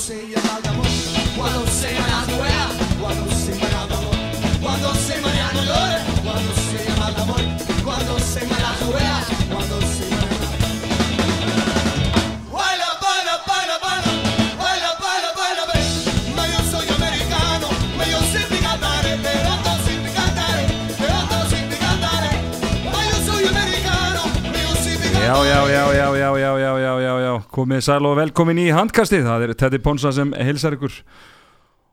se 0.00 0.14
llena 0.14 0.60
de 0.62 0.68
amor, 0.70 0.86
cuando 1.36 1.66
se 1.66 1.92
llena 1.92 2.24
de 2.24 2.34
duela, 2.34 2.68
cuando 3.02 3.30
se 3.34 3.52
llena 3.52 3.86
cuando 4.62 4.94
se 4.94 5.16
llena 5.16 5.48
de 5.50 5.60
dolor, 5.60 6.00
cuando 6.24 6.54
se 6.54 6.84
llena 6.84 7.10
de 7.10 7.20
amor, 7.20 7.42
cuando 7.84 8.18
se 8.18 8.40
llena 8.40 8.76
de 8.78 8.84
duela, 8.86 9.26
cuando 9.52 9.80
se 9.82 10.04
llena 10.08 10.30
Yo, 25.30 25.44
yo, 25.44 25.68
yo, 25.68 25.92
yo, 25.94 26.16
yo, 26.16 26.38
yo, 26.38 26.58
yo. 26.58 26.69
Komið 27.54 27.82
sæl 27.86 28.06
og 28.08 28.16
velkomin 28.18 28.60
í 28.62 28.68
handkastið, 28.74 29.24
það 29.26 29.44
er 29.46 29.52
Teddy 29.58 29.80
Ponsa 29.82 30.12
sem 30.14 30.32
heilsar 30.38 30.76
ykkur. 30.76 31.00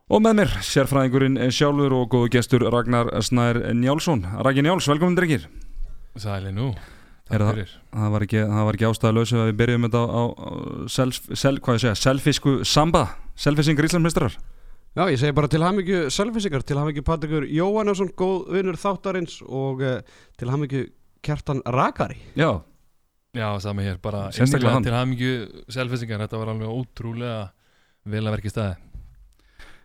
Og 0.08 0.22
með 0.24 0.38
mér, 0.40 0.52
sérfræðingurinn 0.64 1.40
sjálfur 1.52 1.96
og 1.98 2.06
góðu 2.14 2.30
gestur 2.38 2.64
Ragnar 2.72 3.10
Snær 3.26 3.60
Njálsson. 3.76 4.22
Ragnar 4.40 4.64
Njáls, 4.70 4.88
velkomin 4.88 5.18
drengir. 5.18 5.48
Sæli 6.18 6.54
nú, 6.56 6.70
takk 7.28 7.42
það- 7.42 7.50
fyrir. 7.54 7.72
Það 7.92 8.12
var 8.14 8.22
ekki, 8.28 8.44
það 8.48 8.66
var 8.70 8.74
ekki 8.78 8.88
ástæðalösu 8.92 9.36
að 9.42 9.50
við 9.52 9.58
byrjum 9.62 9.88
þetta 9.88 10.04
á, 10.08 10.24
á, 10.32 10.52
self, 10.88 11.20
sel, 11.34 11.58
hvað 11.60 11.76
ég 11.76 11.82
segja, 11.84 11.96
selfisku 11.96 12.54
samba. 12.64 13.04
Selfisingar 13.36 13.86
Íslandsmeistarar. 13.86 14.38
Já, 14.98 15.04
ég 15.12 15.20
segi 15.20 15.36
bara 15.36 15.48
til 15.48 15.62
hamingju 15.62 16.10
selfisingar, 16.10 16.64
til 16.66 16.78
hamingju 16.80 17.04
Patrikur 17.06 17.44
Jóhannesson, 17.46 18.10
góð 18.18 18.48
vinnur 18.50 18.80
þáttarins 18.82 19.42
og 19.46 19.82
uh, 19.86 20.00
til 20.40 20.50
hamingju 20.50 20.88
Kjartan 21.22 21.62
Rakari. 21.68 22.18
Já, 22.36 22.62
Já, 23.38 23.48
sami 23.62 23.86
hér, 23.86 24.00
bara 24.02 24.26
hann. 24.74 24.86
til 24.88 24.96
hafmyggju 24.98 25.32
selfisingar, 25.78 26.24
þetta 26.26 26.40
var 26.42 26.52
alveg 26.56 26.74
ótrúlega 26.74 27.40
vel 28.08 28.24
að 28.26 28.36
verki 28.38 28.52
staði 28.54 28.76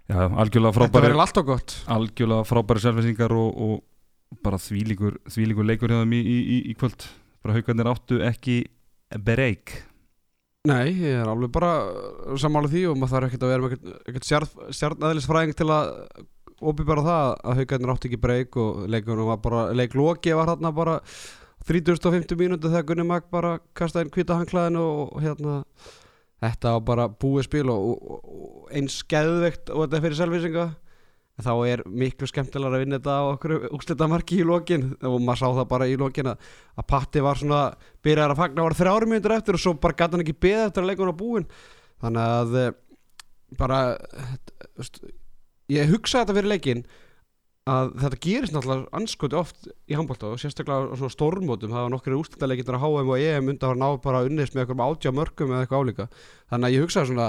já, 0.08 0.18
algjörlega 0.28 0.72
Þetta 0.72 0.78
frábæri 0.78 1.06
verður 1.08 1.24
allt 1.26 1.40
og 1.42 1.48
gott. 1.52 1.74
algjörlega 1.96 2.48
frábæri 2.48 2.84
selfisingar 2.84 3.34
og, 3.36 3.62
og 3.66 4.40
bara 4.42 4.56
þvílíkur, 4.62 5.18
þvílíkur 5.28 5.66
leikur 5.68 5.92
hjá 5.92 6.00
þeim 6.02 6.14
í, 6.16 6.20
í, 6.22 6.36
í, 6.40 6.58
í 6.72 6.76
kvöld 6.80 7.04
bara 7.42 7.56
haugarnir 7.58 7.90
áttu 7.92 8.20
ekki 8.24 8.60
break 9.20 9.74
Nei, 10.62 10.92
ég 10.94 11.18
er 11.18 11.26
alveg 11.26 11.50
bara 11.52 11.72
sammála 12.38 12.70
því 12.70 12.84
og 12.92 12.98
maður 13.00 13.16
þarf 13.16 13.28
ekkert 13.32 13.44
að 13.48 13.50
vera 13.50 13.64
með 13.66 14.20
stjarn- 14.22 14.68
stjarnæðlisfræðing 14.78 15.56
til 15.58 15.66
að 15.74 15.88
opibera 16.62 17.02
það 17.02 17.32
að 17.50 17.56
haugarnir 17.58 17.90
átti 17.96 18.08
ekki 18.12 18.20
breyk 18.22 18.58
og 18.62 18.84
leikunum 18.94 19.26
var 19.32 19.40
bara, 19.42 19.62
þarna 20.52 20.70
bara 20.76 20.94
3050 21.68 22.38
mínúti 22.40 22.70
þegar 22.70 22.86
Gunni 22.88 23.06
Mag 23.06 23.28
bara 23.32 23.56
kastaði 23.78 24.08
inn 24.08 24.14
hvita 24.16 24.38
hanglaðinu 24.38 24.82
og, 24.82 25.18
hérna 25.22 25.60
þetta 26.42 26.76
var 26.76 26.86
bara 26.86 27.08
búið 27.08 27.46
spil 27.46 27.68
og, 27.70 27.90
og, 27.92 28.22
og 28.22 28.72
eins 28.74 29.00
skeðveikt 29.04 29.70
og 29.70 29.84
þetta 29.84 29.98
er 29.98 30.06
fyrir 30.06 30.18
selvisinga 30.18 30.66
þá 31.42 31.52
er 31.66 31.82
miklu 31.88 32.28
skemmtilega 32.28 32.76
að 32.76 32.82
vinna 32.84 32.98
þetta 32.98 33.14
á 33.18 33.22
okkur 33.32 33.54
úrslita 33.72 34.08
marki 34.10 34.40
í 34.42 34.46
lokin. 34.46 34.90
Og 35.00 35.16
maður 35.22 35.40
sá 35.40 35.46
það 35.58 35.68
bara 35.72 35.88
í 35.90 35.96
lokin 35.98 36.32
að, 36.32 36.50
að 36.76 36.88
Patti 36.92 37.22
var 37.24 37.40
svona 37.40 37.62
byrjar 38.04 38.34
að 38.34 38.42
fagna 38.42 38.66
var 38.66 38.76
þrjári 38.78 39.08
mínútur 39.10 39.36
eftir 39.36 39.58
og 39.58 39.62
svo 39.62 39.74
bara 39.80 39.96
gæti 39.96 40.16
hann 40.16 40.24
ekki 40.26 40.38
beða 40.44 40.66
eftir 40.68 40.84
að 40.84 40.92
leikuna 40.92 41.16
búin 41.16 41.48
þannig 42.02 42.34
að 42.36 42.58
eh, 42.60 42.74
bara 43.58 43.80
ég 45.72 45.92
hugsa 45.92 46.22
þetta 46.22 46.36
fyrir 46.38 46.52
leikin 46.52 46.84
að 47.70 47.92
þetta 48.02 48.18
gerist 48.24 48.54
náttúrulega 48.56 48.98
anskoti 48.98 49.38
oft 49.38 49.68
í 49.86 49.94
handbólta 49.94 50.32
og 50.32 50.40
sérstaklega 50.42 50.90
á 50.90 50.98
svona 50.98 51.14
stórmótum. 51.14 51.70
Það 51.70 51.84
var 51.86 51.92
nokkri 51.94 52.18
úrslitaleikindur 52.18 52.78
að 52.78 52.84
HM 52.84 53.12
og 53.14 53.22
EM 53.22 53.50
undan 53.52 53.74
að 53.74 53.82
ná 53.82 53.88
bara 54.02 54.22
unnist 54.26 54.56
með 54.56 54.64
eitthvað 54.64 54.86
átjá 54.88 55.12
mörgum 55.14 55.52
eða 55.52 55.62
eitthvað 55.62 55.82
álíka. 55.84 56.06
Þannig 56.50 56.68
að 56.68 56.74
ég 56.74 56.86
hugsa 56.86 57.04
svona 57.06 57.28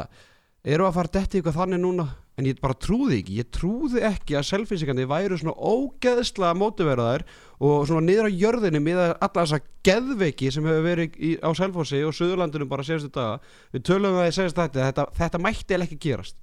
eru 0.74 0.88
að 0.88 0.96
fara 0.98 1.14
detti 1.20 1.40
eitthvað 1.40 1.60
þannig 1.60 1.84
núna? 1.84 2.06
En 2.34 2.48
ég 2.50 2.58
bara 2.64 2.74
trúði 2.82 3.20
ekki, 3.20 3.36
ég 3.44 3.50
trúði 3.54 4.02
ekki 4.08 4.34
að 4.40 4.48
selfinsikandi 4.48 5.04
væru 5.06 5.38
svona 5.38 5.54
ógeðslega 5.54 6.58
mótiverðar 6.58 7.26
og 7.62 7.84
svona 7.86 8.08
niður 8.08 8.32
á 8.34 8.38
jörðinni 8.42 8.82
með 8.82 9.02
alla 9.04 9.44
þessa 9.44 9.60
geðveiki 9.86 10.50
sem 10.50 10.66
hefur 10.66 10.88
verið 10.88 11.20
í, 11.22 11.36
á 11.38 11.54
Selfossi 11.54 12.02
og 12.02 12.16
Suðurlandunum 12.18 12.72
bara 12.72 12.88
síðustu 12.88 13.14
daga. 13.14 13.38
Við 13.76 13.86
tölum 13.86 14.18
að 14.18 14.32
ég 14.32 14.38
segist 14.40 14.58
þetta, 14.58 14.88
þetta, 14.88 15.06
þetta 15.20 15.44
mætti 15.46 15.78
eða 15.78 15.86
ekki 15.86 16.00
gerast 16.08 16.40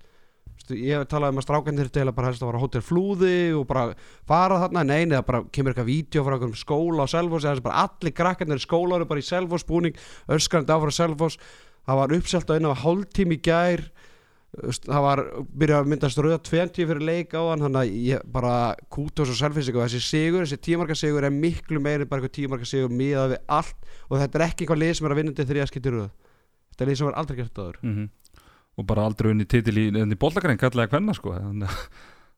Veistu, 0.71 0.87
ég 0.87 0.99
hef 0.99 1.09
talað 1.11 1.35
um 1.35 1.41
að 1.41 1.47
strákandir 1.47 1.89
til 1.91 2.07
að 2.07 2.15
bara 2.15 2.31
helst 2.31 2.43
að 2.43 2.55
á 2.55 2.63
Hotel 2.63 2.83
Flúði 2.85 3.53
og 3.57 3.67
bara 3.67 3.95
fara 4.29 4.61
þarna, 4.63 4.85
nei, 4.87 5.07
neða 5.07 5.25
bara 5.27 5.43
kemur 5.51 5.73
eitthvað 5.73 5.91
vídeo 5.91 6.23
frá 6.25 6.37
einhverjum 6.37 6.61
skóla 6.61 7.07
á 7.07 7.09
Selfoss 7.11 7.47
eða 7.47 7.65
bara 7.65 7.87
allir 7.87 8.15
krakkarnir 8.15 8.61
í 8.61 8.63
skóla 8.63 8.99
eru 8.99 9.09
bara 9.11 9.23
í 9.23 9.27
Selfoss 9.27 9.67
búning 9.67 9.99
öskrandi 10.31 10.75
áfra 10.75 10.95
Selfoss. 10.95 11.41
Það 11.87 12.01
var 12.01 12.15
uppselt 12.15 12.51
á 12.51 12.55
einu 12.55 12.71
af 12.71 12.85
hálftími 12.85 13.41
gær 13.43 13.91
Veist, 14.51 14.83
það 14.83 15.05
var 15.05 15.21
byrjað 15.63 15.81
að 15.81 15.91
myndast 15.93 16.19
rauða 16.19 16.41
20 16.43 16.89
fyrir 16.91 17.03
leik 17.07 17.35
á 17.39 17.55
hann 17.55 17.61
þannig 17.63 17.85
að 17.85 17.93
ég 18.03 18.25
bara 18.35 18.55
kútos 18.91 19.31
og 19.31 19.37
selfinsing 19.39 19.77
og 19.79 19.85
þessi 19.85 20.01
sigur, 20.03 20.43
þessi 20.43 20.59
tímarka 20.59 20.97
sigur 20.99 21.23
er 21.23 21.31
miklu 21.31 21.79
meiri 21.79 22.03
bara 22.11 22.19
eitthvað 22.19 22.35
tímarka 22.35 22.67
sigur 22.67 22.91
miðað 22.91 23.37
við 23.37 23.45
allt 23.47 23.87
og 24.09 24.17
þetta 24.19 24.41
er 24.41 24.45
ekki 24.49 24.67
eitthvað 24.67 24.81
lið 24.83 24.91
sem 24.99 25.07
er 25.07 25.15
að 25.15 25.21
vinna 25.21 25.37
til 25.39 25.47
þrjaskipti 25.53 25.93
rauð 25.95 26.09
þetta 26.11 26.83
er 26.83 26.91
lið 26.91 26.99
sem 26.99 27.13
er 27.13 27.21
aldrei 27.23 27.39
gert 27.39 27.63
áður. 27.63 27.79
Mm 27.87 28.11
og 28.79 28.87
bara 28.87 29.05
aldrei 29.09 29.33
unni 29.35 29.45
titil 29.51 29.77
í, 29.79 29.89
í 29.91 30.17
bólagrein 30.21 30.59
kallaði 30.61 30.93
hvenna 30.95 31.15
sko. 31.17 31.35
Þannig 31.35 31.69
að- 31.69 31.89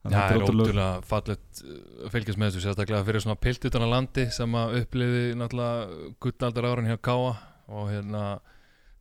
það 0.02 0.32
er 0.34 0.42
ótrúlega- 0.42 1.02
fallet 1.06 1.60
að 1.62 2.10
fylgjast 2.10 2.38
með 2.40 2.48
þessu 2.50 2.62
sérstaklega 2.64 3.04
fyrir 3.06 3.22
svona 3.22 3.38
pilt 3.40 3.64
utan 3.68 3.82
að 3.86 3.92
landi 3.94 4.24
sem 4.34 4.52
að 4.58 4.80
uppliði 4.80 5.20
náttúrulega 5.38 6.14
guttaldar 6.20 6.64
árin 6.72 6.88
hjá 6.90 6.96
Káa 6.98 7.36
og 7.68 7.86
hérna 7.92 8.24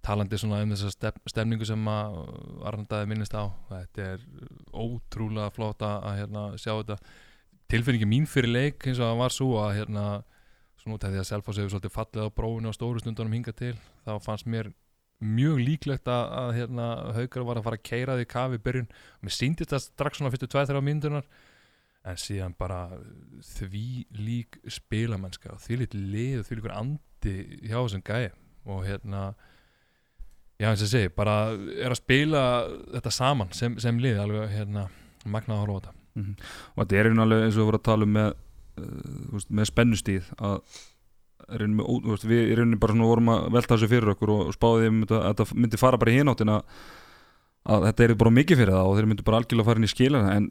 talandi 0.06 0.38
svona 0.38 0.62
um 0.64 0.70
þessa 0.74 0.92
stef, 0.94 1.18
stemningu 1.30 1.66
sem 1.66 1.84
að 1.86 2.16
Arndaði 2.66 3.08
minnist 3.10 3.34
á. 3.38 3.50
Þetta 3.70 4.06
er 4.14 4.20
ótrúlega 4.74 5.52
flott 5.54 5.82
að, 5.86 5.98
að 6.10 6.18
hérna, 6.22 6.46
sjá 6.58 6.74
þetta. 6.84 6.98
Tilfinningi 7.72 8.08
mín 8.10 8.28
fyrir 8.28 8.52
leik 8.52 8.86
eins 8.86 9.00
og 9.00 9.08
það 9.10 9.20
var 9.22 9.30
svo 9.36 9.50
að 9.62 9.76
hérna 9.80 10.06
svona 10.82 10.98
út 10.98 11.04
af 11.06 11.12
því 11.14 11.20
að 11.22 11.28
Selfoss 11.30 11.58
hefur 11.62 11.74
svolítið 11.76 11.94
fallið 11.96 12.26
á 12.26 12.36
bróinu 12.36 12.70
á 12.70 12.74
stóru 12.78 13.00
stundunum 13.02 13.34
hinga 13.38 13.54
til 13.56 13.76
þá 14.06 14.18
fannst 14.26 14.46
mér 14.50 14.72
mjög 15.22 15.62
líklegt 15.62 16.10
að, 16.10 16.34
að 16.42 16.52
hérna, 16.58 16.90
haukar 17.18 17.48
var 17.48 17.60
að 17.60 17.68
fara 17.68 17.80
að 17.80 17.88
keira 17.88 18.18
því 18.18 18.28
kafi 18.32 18.60
í 18.60 18.64
byrjun. 18.66 18.92
Og 19.20 19.28
mér 19.28 19.36
síndi 19.38 19.66
þetta 19.66 19.82
strax 19.86 20.20
svona 20.20 20.34
fyrstu 20.34 20.50
2-3 20.52 20.84
myndunar 20.86 21.28
en 22.02 22.18
síðan 22.18 22.56
bara 22.58 22.82
því 23.46 23.86
lík 24.18 24.58
spilamennska 24.74 25.54
og 25.54 25.62
því 25.62 25.82
lík 25.84 25.96
lið 25.96 26.40
og 26.40 26.48
því 26.48 26.58
líkur 26.58 26.74
andi 26.74 27.36
hjá 27.70 27.78
þessum 27.78 28.06
gæi 28.06 28.32
og 28.72 28.86
hérna 28.88 29.24
já 30.62 30.70
eins 30.70 30.84
og 30.86 30.92
segi, 30.92 31.10
bara 31.14 31.54
er 31.54 31.94
að 31.94 32.00
spila 32.02 32.44
þetta 32.96 33.14
saman 33.14 33.54
sem, 33.58 33.78
sem 33.82 33.98
lið 34.02 34.22
alveg 34.22 34.54
hérna 34.54 34.88
magnað 35.26 35.58
að 35.58 35.62
horfa 35.64 35.74
á 35.74 35.80
þetta. 35.82 35.98
Mhm. 36.12 36.34
og 36.76 36.82
þetta 36.82 36.98
er 37.00 37.08
einu 37.10 37.22
alveg 37.24 37.44
eins 37.46 37.56
og 37.56 37.62
við 37.62 37.68
vorum 37.70 37.80
að 37.80 37.88
tala 37.88 38.08
um 38.08 38.16
með, 38.18 38.34
uh, 38.82 39.46
með 39.50 39.70
spennustíð 39.70 40.32
að 40.38 40.82
með, 41.52 41.86
ó- 41.86 42.02
veist, 42.12 42.26
við 42.30 42.54
rauninni 42.58 42.80
bara 42.82 42.94
svona 42.96 43.10
vorum 43.12 43.32
að 43.34 43.46
velta 43.58 43.76
þessu 43.76 43.90
fyrir 43.92 44.12
okkur 44.16 44.32
og 44.38 44.52
spáði 44.56 44.90
um 44.92 45.02
þetta, 45.04 45.20
að 45.22 45.36
þetta 45.42 45.60
myndi 45.62 45.80
fara 45.82 46.00
bara 46.02 46.12
í 46.14 46.18
hináttina 46.22 46.58
að 47.72 47.86
þetta 47.90 48.04
er 48.08 48.14
bara 48.24 48.34
mikið 48.40 48.62
fyrir 48.62 48.74
það 48.74 48.90
og 48.90 48.98
þeir 48.98 49.10
myndi 49.12 49.26
bara 49.28 49.42
algjörlega 49.42 49.68
fara 49.70 49.82
inn 49.82 49.88
í 49.88 49.92
skilana 49.92 50.36
en 50.40 50.48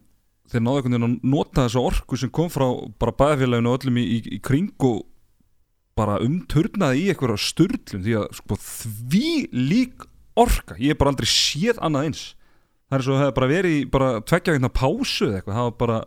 þeir 0.50 0.62
náðu 0.66 0.80
einhvern 0.80 0.94
veginn 0.96 1.06
að 1.08 1.30
nota 1.34 1.64
þessu 1.66 1.82
orku 1.86 2.18
sem 2.20 2.30
kom 2.34 2.50
frá 2.52 2.66
bara 3.00 3.16
bæðafélaginu 3.22 3.70
og 3.72 3.78
öllum 3.80 3.98
í, 4.02 4.04
í, 4.04 4.18
í 4.36 4.40
kring 4.42 4.70
og 4.86 5.00
bara 5.98 6.20
umturnaði 6.22 7.02
í 7.04 7.08
eitthvað 7.12 7.40
sturlum 7.42 8.04
því 8.06 8.14
að 8.20 8.28
sko, 8.38 8.58
því 8.60 9.32
lík 9.56 10.06
orka 10.38 10.76
ég 10.78 10.94
hef 10.94 11.00
bara 11.00 11.12
aldrei 11.12 11.28
séð 11.28 11.80
annað 11.82 12.06
eins. 12.10 12.22
Það 12.90 12.96
er 12.98 13.04
svo 13.06 13.12
að 13.14 13.18
það 13.20 13.24
hefði 13.26 13.36
bara 13.40 13.50
verið 13.50 13.80
bara 13.94 14.08
tveggja 14.26 14.54
veitna 14.54 14.70
pásu 14.74 15.26
eða 15.28 15.40
eitthvað, 15.40 15.56
það 15.58 15.66
var 15.68 15.76
bara 15.82 15.98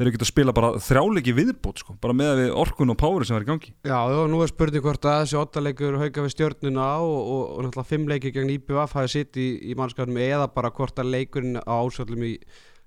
þeir 0.00 0.08
eru 0.08 0.14
getið 0.14 0.24
að 0.24 0.30
spila 0.30 0.52
bara 0.56 0.70
þrjáleiki 0.80 1.32
viðbót 1.36 1.82
sko, 1.82 1.94
bara 2.00 2.14
með 2.16 2.30
við 2.38 2.54
orkun 2.62 2.92
og 2.94 2.96
pári 3.02 3.26
sem 3.28 3.36
var 3.36 3.44
í 3.44 3.48
gangi. 3.50 3.72
Já, 3.84 3.98
og 4.00 4.30
nú 4.32 4.38
er 4.40 4.48
spurning 4.48 4.84
hvort 4.86 5.04
að 5.04 5.18
þessi 5.26 5.36
ottaleikur 5.36 5.98
hauka 6.00 6.24
við 6.24 6.32
stjörnuna 6.32 6.86
og, 7.04 7.18
og, 7.20 7.42
og 7.50 7.66
náttúrulega 7.66 7.90
fimm 7.90 8.06
leikir 8.08 8.32
gegn 8.32 8.52
IBF 8.54 8.94
hafi 8.96 9.12
sitt 9.12 9.36
í, 9.36 9.48
í 9.68 9.76
mannskapnum 9.76 10.16
eða 10.24 10.46
bara 10.54 10.70
hvort 10.72 11.02
að 11.04 11.12
leikurinn 11.12 11.60
á 11.60 11.74
ásöldum 11.84 12.24
í 12.24 12.32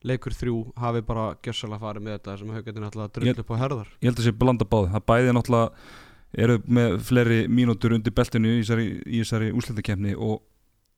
leikur 0.03 0.33
þrjú 0.35 0.55
hafi 0.81 1.03
bara 1.05 1.27
gjössalega 1.45 1.83
farið 1.83 2.07
með 2.07 2.17
þetta 2.17 2.39
sem 2.39 2.55
haukarnir 2.57 2.83
náttúrulega 2.88 3.13
drull 3.19 3.43
upp 3.43 3.53
á 3.53 3.61
herðar. 3.61 3.93
ég 4.01 4.09
held 4.09 4.19
að 4.19 4.25
sé 4.25 4.33
blanda 4.41 4.67
báði, 4.67 4.89
það 4.95 5.05
bæði 5.11 5.38
náttúrulega 5.38 6.01
eru 6.43 6.57
með 6.65 6.97
fleiri 7.07 7.39
mínútur 7.45 7.93
undir 7.93 8.15
beltinu 8.15 8.57
í 8.57 8.65
þessari, 8.65 9.51
úslitakefni 9.53 10.17
og 10.17 10.41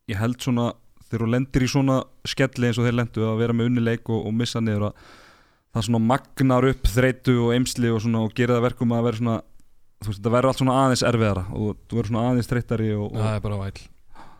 ég 0.09 0.19
held 0.21 0.39
svona 0.41 0.71
þegar 1.05 1.25
þú 1.25 1.29
lendir 1.35 1.65
í 1.65 1.69
svona 1.69 1.99
skelli 2.25 2.69
eins 2.69 2.79
og 2.79 2.87
þeir 2.87 2.97
lendu 3.01 3.27
að 3.27 3.43
vera 3.43 3.55
með 3.57 3.69
unnileik 3.69 4.09
og, 4.09 4.25
og 4.25 4.33
missa 4.39 4.63
niður 4.63 4.89
að 4.89 5.13
það 5.75 5.87
svona 5.89 6.03
magnar 6.11 6.69
upp 6.71 6.87
þreytu 6.87 7.35
og 7.45 7.51
eimsli 7.55 7.91
og, 7.91 8.07
og 8.21 8.31
gera 8.37 8.57
það 8.57 8.67
verkum 8.69 8.95
að 8.95 9.09
vera 9.09 9.21
svona 9.21 9.35
þú 10.05 10.11
veist, 10.11 10.21
þetta 10.21 10.33
verður 10.35 10.51
allt 10.51 10.61
svona 10.61 10.77
aðeins 10.83 11.03
erfiðara 11.09 11.43
og 11.51 11.75
þú 11.85 11.99
verður 11.99 12.11
svona 12.11 12.23
aðeins 12.31 12.49
þreytari 12.51 12.89
og, 12.95 13.05
og 13.11 13.21
það 13.21 13.35
er 13.35 13.45
bara 13.45 13.59
væl 13.63 13.85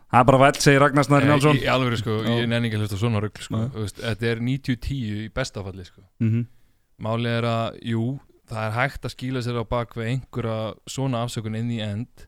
það 0.06 0.20
er 0.20 0.28
bara 0.30 0.40
væl, 0.42 0.60
segir 0.62 0.82
Ragnar 0.84 1.06
Snæri 1.06 1.28
Njálsson. 1.30 1.58
í, 1.58 1.64
í 1.64 1.70
alveg 1.70 1.98
sko, 2.00 2.20
ég 2.24 2.54
ekki 2.56 2.78
að 2.78 2.84
hlusta 2.84 2.98
á 2.98 3.02
svona 3.02 3.22
rugl 3.24 3.42
sko. 3.42 3.62
Þetta 3.98 4.28
er 4.30 4.42
90-10 4.46 5.00
í 5.26 5.26
bestafalli 5.34 5.88
sko. 5.88 6.06
mm 6.22 6.46
Málið 6.96 7.34
er 7.36 7.44
að, 7.44 7.74
jú, 7.84 8.04
það 8.48 8.62
er 8.62 8.70
hægt 8.72 9.02
að 9.04 9.12
skýla 9.12 9.40
sér 9.44 9.58
á 9.60 9.64
bak 9.68 9.90
við 9.98 10.06
einhverja 10.14 10.60
svona 10.88 11.20
afsökun 11.26 11.58
inn 11.58 11.74
í 11.74 11.82
end 11.84 12.22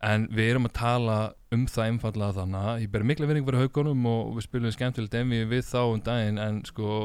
en 0.00 0.26
við 0.32 0.54
erum 0.54 0.68
að 0.68 0.76
tala 0.78 1.16
um 1.52 1.66
það 1.68 1.90
einfallega 1.90 2.36
þannig 2.38 2.68
að 2.70 2.82
ég 2.84 2.92
ber 2.92 3.06
mikla 3.10 3.28
vinning 3.28 3.46
fyrir 3.46 3.64
haugunum 3.64 4.06
og 4.08 4.34
við 4.38 4.46
spilum 4.46 4.74
skemmtilegt 4.74 5.16
envi 5.20 5.40
við 5.50 5.64
þá 5.68 5.80
um 5.82 6.02
daginn 6.04 6.40
en 6.40 6.60
sko 6.68 7.00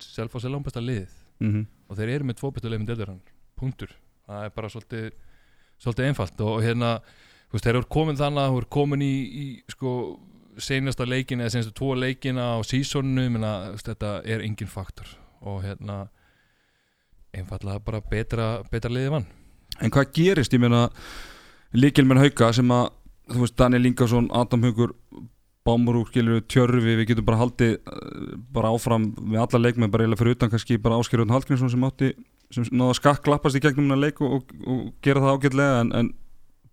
Selfoss 0.00 0.46
er 0.48 0.54
langbæsta 0.54 0.84
lið 0.84 1.08
mm 1.44 1.66
og 1.88 1.96
þeir 1.96 2.10
eru 2.18 2.28
með 2.28 2.36
tvo 2.36 2.50
bestu 2.52 2.68
lið 2.68 2.82
með 2.82 2.90
deildarann 2.90 3.20
punktur, 3.56 3.92
það 4.28 4.42
er 4.44 4.50
bara 4.52 4.68
svolítið 4.68 5.06
svolítið 5.80 6.08
einfalt 6.10 6.42
og 6.44 6.58
hérna 6.60 6.90
þú 7.48 7.56
veist, 7.56 7.64
þeir 7.64 7.78
eru 7.78 7.88
komin 7.96 8.18
þannig 8.18 8.42
að 8.42 8.50
þú 8.52 8.58
eru 8.60 8.68
komin 8.76 9.04
í, 9.04 9.14
í 9.24 9.44
sko 9.72 9.92
senasta 10.58 11.06
leikin 11.06 11.40
eða 11.40 11.54
senastu 11.54 11.74
tvo 11.78 11.94
leikina 11.96 12.50
á 12.54 12.58
sísónu 12.66 13.28
menna 13.30 13.52
þetta 13.78 14.18
er 14.26 14.42
engin 14.44 14.70
faktor. 14.70 15.08
Og 15.46 15.62
hérna 15.62 16.08
einfallega 17.36 17.78
bara 17.84 18.00
betra, 18.02 18.46
betra 18.70 18.90
liði 18.90 19.12
vann 19.12 19.26
En 19.78 19.92
hvað 19.94 20.10
gerist, 20.16 20.54
ég 20.56 20.62
meina 20.62 20.88
líkilmenn 21.76 22.22
hauka 22.22 22.52
sem 22.56 22.70
að 22.72 22.86
þú 23.28 23.42
veist, 23.44 23.56
Daniel 23.60 23.88
Ingarsson, 23.90 24.30
Adam 24.32 24.62
Haugur 24.64 24.94
Bámurúk, 25.68 26.08
skilur 26.08 26.40
tjörfi 26.48 26.80
við 26.96 27.02
getum 27.10 27.26
bara 27.28 27.42
haldið 27.42 27.74
eh, 27.76 28.36
bara 28.56 28.70
áfram 28.72 29.10
við 29.18 29.42
alla 29.42 29.60
leikmenn, 29.66 29.90
bara 29.92 30.06
eiginlega 30.06 30.22
fyrir 30.22 30.38
utan 30.38 30.52
kannski 30.54 30.78
bara 30.80 30.96
Áskerjörn 31.02 31.34
Hallgrímsson 31.34 31.72
sem 31.74 31.84
átti 31.84 32.14
sem 32.54 32.64
náða 32.72 32.94
skakk 32.96 33.20
klappast 33.26 33.58
í 33.58 33.60
gegnum 33.60 33.84
hennar 33.90 34.00
leik 34.06 34.22
og, 34.24 34.38
og, 34.38 34.54
og 34.64 34.86
gera 35.04 35.20
það 35.20 35.34
ágætlega 35.36 35.82
en, 35.82 35.92
en 35.98 36.08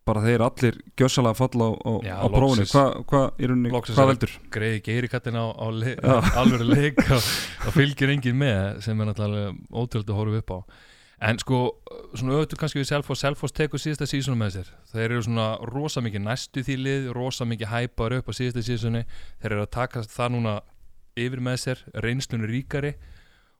bara 0.05 0.21
þeir 0.21 0.43
allir 0.45 0.75
gjössalega 1.01 1.35
falla 1.35 1.67
á, 1.67 1.71
á, 1.75 1.91
Já, 2.05 2.15
á 2.21 2.27
prófunu 2.29 2.65
hvað 2.69 2.97
hva, 3.09 3.21
er- 3.41 4.09
veldur? 4.13 4.33
greiði 4.53 4.81
geiri 4.85 5.09
kattin 5.11 5.39
á, 5.41 5.45
á 5.49 5.65
le 5.73 5.95
alveg 6.39 6.63
leik 6.69 7.01
og, 7.09 7.29
fylgir 7.75 8.13
engin 8.13 8.37
með 8.39 8.83
sem 8.85 9.01
er 9.01 9.09
náttúrulega 9.09 9.55
ótrúld 9.73 10.07
að 10.13 10.19
horfa 10.21 10.43
upp 10.45 10.53
á 10.55 10.59
en 11.23 11.39
sko, 11.39 11.59
svona 12.17 12.35
auðvitað 12.35 12.61
kannski 12.61 12.81
við 12.81 12.89
Selfoss 12.89 13.23
Selfoss 13.23 13.55
tekur 13.55 13.81
síðasta 13.81 14.07
sísonu 14.09 14.37
með 14.39 14.57
sér. 14.57 14.71
Þeir 14.91 15.05
eru 15.05 15.23
svona 15.23 15.47
rosa 15.71 16.03
mikið 16.03 16.25
næstu 16.25 16.63
því 16.65 16.77
lið 16.81 17.09
rosa 17.15 17.47
mikið 17.47 17.71
hæpar 17.71 18.17
upp 18.17 18.31
á 18.31 18.33
síðasta 18.35 18.65
sísoni 18.65 19.03
þeir 19.41 19.51
eru 19.53 19.65
að 19.65 19.73
taka 19.77 20.03
það 20.11 20.33
núna 20.35 20.55
yfir 21.15 21.43
með 21.43 21.59
sér, 21.63 21.83
reynslunni 22.03 22.49
ríkari 22.51 22.95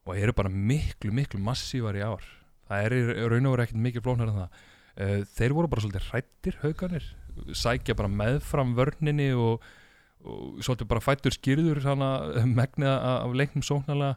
og 0.06 0.16
eru 0.20 0.34
bara 0.36 0.52
miklu, 0.52 1.12
miklu 1.14 1.40
massívar 1.42 1.96
í 1.96 2.04
ár. 2.04 2.24
Það 2.68 2.86
er 2.86 3.30
raun 3.30 3.48
og 3.48 3.56
veru 3.56 3.64
ekkert 3.64 3.84
mikið 3.86 4.04
flóknar 4.04 4.30
en 4.32 4.40
það. 4.42 4.62
Eh, 4.96 5.18
þeir 5.36 5.54
voru 5.56 5.70
bara 5.72 5.84
svolítið 5.84 6.06
hrættir 6.10 6.60
hauganir, 6.62 7.08
sækja 7.52 7.96
bara 7.96 8.12
meðfram 8.12 8.72
vörninni 8.76 9.28
og, 9.36 9.64
og 10.24 10.60
svolítið 10.64 10.90
bara 10.92 11.04
fættur 11.04 11.36
skýrður 11.36 11.82
megnið 12.48 12.92
af 12.92 13.36
leiknum 13.36 13.64
sóknarlega 13.66 14.16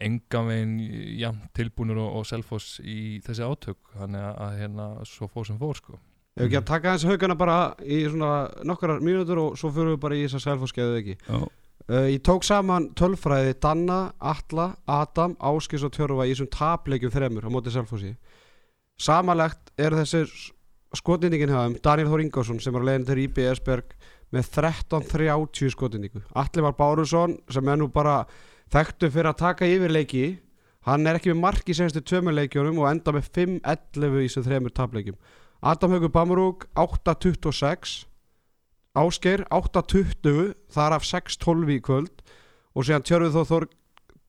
enga 0.00 0.42
veginn 0.46 0.76
jafn 1.20 1.48
tilbúnur 1.56 2.00
og, 2.00 2.20
og 2.20 2.28
selfoss 2.28 2.78
í 2.82 3.20
þessi 3.24 3.46
átök. 3.46 3.78
Þannig 3.98 4.26
að, 4.26 4.38
að 4.46 4.58
hérna 4.62 4.88
svo 5.08 5.28
fór 5.30 5.48
sem 5.48 5.58
fór 5.60 5.78
sko. 5.78 5.98
Ef 6.38 6.46
ekki 6.46 6.60
að 6.60 6.68
taka 6.70 6.92
aðeins 6.92 7.08
haugana 7.10 7.36
bara 7.36 7.56
í 7.82 8.02
svona 8.06 8.34
nokkrar 8.66 9.02
mínútur 9.04 9.40
og 9.42 9.58
svo 9.60 9.72
fyrir 9.74 9.96
við 9.96 10.04
bara 10.04 10.16
í 10.16 10.22
þess 10.24 10.38
að 10.38 10.46
selfoskeðu 10.46 11.00
ekki? 11.00 11.16
Já, 11.26 11.40
uh, 11.40 12.06
Ég 12.06 12.22
tók 12.26 12.46
saman 12.46 12.92
tölfræði 12.96 13.56
Danna, 13.60 13.98
Atla, 14.18 14.70
Adam, 14.86 15.34
Áskis 15.42 15.84
og 15.84 15.92
Tjörfa 15.96 16.28
í 16.28 16.32
þessum 16.32 16.52
tapleikjum 16.54 17.12
þremur 17.12 17.50
á 17.50 17.50
móti 17.52 17.74
selfossi. 17.74 18.14
Samanlegt 19.00 19.74
er 19.80 19.96
þessir 19.98 20.30
skotningin 20.96 21.50
hjá 21.50 21.60
þeim 21.64 21.76
Daniel 21.84 22.10
Þór 22.10 22.24
Ingásson 22.24 22.62
sem 22.62 22.74
er 22.74 22.82
að 22.82 22.88
leiðin 22.88 23.06
til 23.08 23.18
Íbi 23.24 23.46
Esberg 23.50 23.92
með 24.34 24.48
13-30 24.56 25.74
skotningu 25.74 26.22
Atli 26.38 26.64
var 26.64 26.76
Bárusson 26.78 27.36
sem 27.50 27.68
er 27.70 27.78
nú 27.78 27.88
bara 27.92 28.24
þekktu 28.74 29.10
fyrir 29.10 29.30
að 29.32 29.40
taka 29.42 29.68
yfir 29.68 29.94
leiki 29.94 30.24
hann 30.88 31.06
er 31.06 31.18
ekki 31.18 31.32
með 31.34 31.42
mark 31.44 31.68
í 31.68 31.76
senstu 31.76 32.02
tömuleikjunum 32.06 32.80
og 32.80 32.88
enda 32.90 33.14
með 33.14 33.30
5-11 33.36 34.20
í 34.20 34.28
þessum 34.28 34.46
þremur 34.46 34.74
tapleikjum. 34.76 35.18
Adam 35.60 35.96
Haugur 35.96 36.12
Bamrúk 36.14 36.68
8-26 36.78 38.06
Ásgeir 38.96 39.44
8-20 39.52 40.54
þar 40.72 40.96
af 40.96 41.04
6-12 41.06 41.74
í 41.76 41.80
kvöld. 41.84 42.24
Og 42.74 42.86
Þór, 42.86 43.66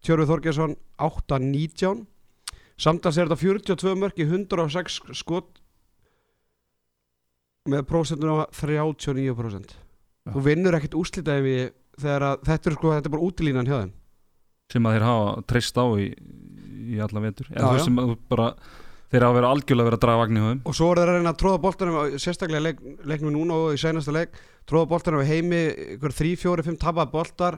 Tjörfið 0.01 0.31
Þorgesson 0.31 0.75
8-19 0.97 2.05
samtals 2.81 3.19
er 3.19 3.29
þetta 3.29 3.41
42 3.77 3.97
mörg 3.99 4.19
í 4.21 4.25
106 4.25 5.01
skot 5.19 5.59
með 7.69 7.85
prósentun 7.89 8.33
á 8.33 8.49
39% 8.49 9.75
Já. 9.75 10.33
þú 10.33 10.43
vinnur 10.47 10.77
ekkert 10.77 10.97
úslitaði 10.97 11.45
við 11.45 11.61
þegar 12.01 12.25
að 12.31 12.45
þetta 12.47 12.71
er 12.71 12.77
sko 12.77 12.93
þetta 12.95 13.09
er 13.09 13.13
bara 13.15 13.27
útilínan 13.27 13.69
hjá 13.69 13.75
þeim 13.75 13.93
sem 14.71 14.85
að 14.87 14.95
þeir 14.97 15.05
hafa 15.07 15.33
treyst 15.51 15.77
á 15.81 15.85
í, 15.99 16.07
í 16.95 17.01
alla 17.03 17.23
vetur. 17.25 17.49
En 17.51 17.65
þú 17.67 17.83
sem 17.85 17.99
bara 18.31 18.47
þeir 19.11 19.25
hafa 19.27 19.35
verið 19.39 19.49
algjörlega 19.51 19.89
verið 19.89 19.99
að 19.99 20.03
draga 20.05 20.21
vagn 20.23 20.37
í 20.39 20.43
höfum 20.45 20.61
og 20.71 20.75
svo 20.77 20.89
er 20.93 21.01
það 21.01 21.09
að 21.11 21.17
reyna 21.17 21.33
að 21.33 21.39
tróða 21.41 21.61
boltanum 21.65 21.97
á- 21.99 22.19
sérstaklega 22.23 22.63
leik, 22.63 22.77
leiknum 23.11 23.33
núna 23.35 23.57
og 23.59 23.73
í 23.75 23.81
seinasta 23.81 24.13
leik 24.15 24.37
tróða 24.71 24.87
boltanum 24.93 25.23
á 25.23 25.27
heimi 25.27 25.61
ykkur 25.97 26.15
3, 26.15 26.35
4, 26.39 26.63
5 26.69 26.77
tapað 26.79 27.11
boltar. 27.11 27.57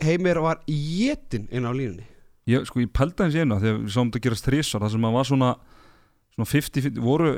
Heimir 0.00 0.38
var 0.40 0.62
jétin 0.66 1.44
inn 1.52 1.66
á 1.68 1.72
línunni. 1.76 2.06
Ég, 2.48 2.64
sko, 2.64 2.80
ég 2.80 2.88
pælda 2.96 3.26
í 3.28 3.36
einu 3.42 3.58
að 3.58 3.66
við 3.68 3.90
sáum 3.92 4.08
þetta 4.08 4.22
gerast 4.24 4.46
þrísvar 4.48 4.80
það 4.86 4.94
sem 4.94 5.04
að 5.04 5.12
var 5.18 5.28
svona, 5.28 5.50
svona 6.32 6.48
50-50 6.48 7.02
voru 7.04 7.34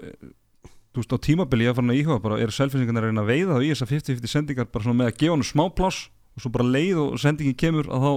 þú 0.93 1.01
veist 1.03 1.15
á 1.17 1.25
tímabili 1.27 1.67
ég 1.67 1.73
að 1.73 1.79
fara 1.81 1.91
að 1.91 1.99
íhuga 1.99 2.21
bara 2.23 2.39
eru 2.45 2.55
selfinsingarnir 2.55 3.03
að 3.03 3.11
reyna 3.11 3.25
að 3.25 3.31
veiða 3.33 3.57
þá 3.59 3.65
í 3.67 3.71
þessar 3.73 3.91
50-50 3.91 4.31
sendingar 4.37 4.69
bara 4.71 4.85
svona 4.87 4.99
með 5.03 5.11
að 5.11 5.19
gefa 5.23 5.35
hann 5.35 5.45
smá 5.51 5.65
pláss 5.75 6.01
og 6.37 6.45
svo 6.45 6.53
bara 6.55 6.69
leið 6.71 7.01
og 7.03 7.19
sendingin 7.21 7.59
kemur 7.59 7.89
að 7.91 8.07
þá 8.07 8.13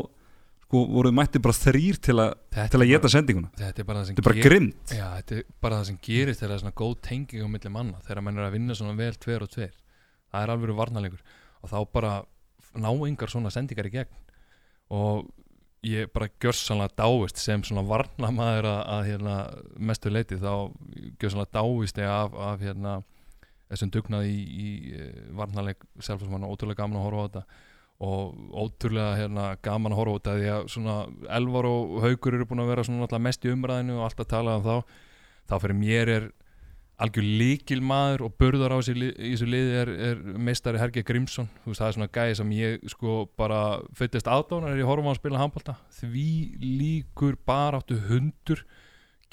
sko 0.66 0.82
voruð 0.92 1.14
mætti 1.16 1.40
bara 1.46 1.54
þrýr 1.56 2.00
til 2.04 2.16
þetta, 2.20 2.68
til 2.74 2.82
að 2.82 2.90
geta 2.90 3.10
sendinguna? 3.14 3.50
þetta 3.60 3.84
er 3.84 3.88
bara 3.88 4.02
það 4.02 4.08
sem 4.10 4.16
bara 4.26 4.36
ger- 4.36 4.46
Já, 4.92 5.06
þetta 5.20 5.38
er 5.38 5.44
bara 5.62 5.80
það 5.80 5.90
sem 5.92 6.00
gerist 6.10 6.40
þegar 6.42 6.52
það 6.52 6.58
er 6.58 6.64
svona 6.66 6.78
góð 6.82 6.96
tenging 7.06 7.46
á 7.46 7.50
milli 7.54 7.72
manna 7.76 8.02
þegar 8.08 8.22
mann 8.26 8.38
er 8.42 8.48
að 8.50 8.56
vinna 8.58 8.76
svona 8.80 8.98
vel 8.98 9.14
tver 9.22 9.46
og 9.46 9.52
tver 9.54 9.74
það 10.34 10.42
er 10.44 10.54
alveg 10.56 10.76
varnalegur 10.82 11.22
og 11.62 11.70
þá 11.72 11.78
bara 11.94 12.14
ná 12.76 12.90
yngar 13.08 13.32
svona 13.32 13.50
sendingar 13.54 13.88
í 13.88 13.92
gegn. 13.94 14.18
Og 14.92 15.30
ég 15.86 16.10
bara 16.14 16.28
gjörsanlega 16.42 16.92
dáist 16.98 17.38
sem 17.40 17.62
svona 17.64 17.84
varnamaður 17.88 18.66
að, 18.68 18.82
að 18.96 19.06
hérna, 19.10 19.36
mestu 19.80 20.10
leiti 20.12 20.36
þá 20.42 20.74
gjörsanlega 21.22 21.54
dáist 21.56 22.02
ég 22.02 22.10
af, 22.10 22.34
af 22.36 22.60
hérna, 22.66 22.96
þessum 23.70 23.94
dugnað 23.96 24.28
í, 24.28 24.36
í 24.66 24.68
varnaleg 25.38 25.78
sjálfsmann 26.04 26.44
og 26.46 26.54
ótrúlega 26.58 26.82
gaman 26.84 27.00
að 27.00 27.06
horfa 27.08 27.22
á 27.22 27.26
þetta 27.30 27.46
og 28.04 28.34
ótrúlega 28.52 29.14
hérna, 29.16 29.44
gaman 29.64 29.94
að 29.96 30.00
horfa 30.02 30.16
á 30.16 30.18
þetta 30.20 30.34
því 30.40 30.48
að 30.56 30.66
svona 30.74 30.96
Elvar 31.38 31.68
og 31.70 31.94
Haugur 32.04 32.36
eru 32.36 32.48
búin 32.50 32.60
að 32.66 32.72
vera 32.74 32.84
svona 32.84 33.04
náttúrulega 33.06 33.28
mest 33.30 33.46
í 33.48 33.54
umræðinu 33.54 34.00
og 34.00 34.08
alltaf 34.10 34.28
talað 34.34 34.58
um 34.60 34.66
þá 34.66 34.76
þá 35.46 35.56
fyrir 35.64 35.78
mér 35.80 36.12
er 36.16 36.26
algjör 37.06 37.26
líkil 37.40 37.82
maður 37.84 38.22
og 38.28 38.36
burðar 38.40 38.72
á 38.72 38.80
li- 38.88 39.12
í 39.16 39.32
þessu 39.36 39.48
liði 39.52 39.74
er, 39.82 39.90
er 40.10 40.20
meistari 40.40 40.80
Herge 40.80 41.04
Grímsson. 41.04 41.50
Þú 41.64 41.72
veist 41.74 41.82
það 41.82 41.88
er 41.90 41.96
svona 41.98 42.12
gæði 42.16 42.36
sem 42.40 42.52
ég 42.56 42.86
sko 42.92 43.16
bara 43.36 43.62
föttist 44.00 44.28
aðdánar 44.32 44.72
er 44.76 44.80
ég 44.80 44.88
horfum 44.88 45.08
á 45.08 45.12
að 45.12 45.20
spila 45.20 45.42
handbólta 45.42 45.76
því 46.00 46.28
líkur 46.64 47.36
bara 47.48 47.82
áttu 47.82 47.98
hundur 48.08 48.64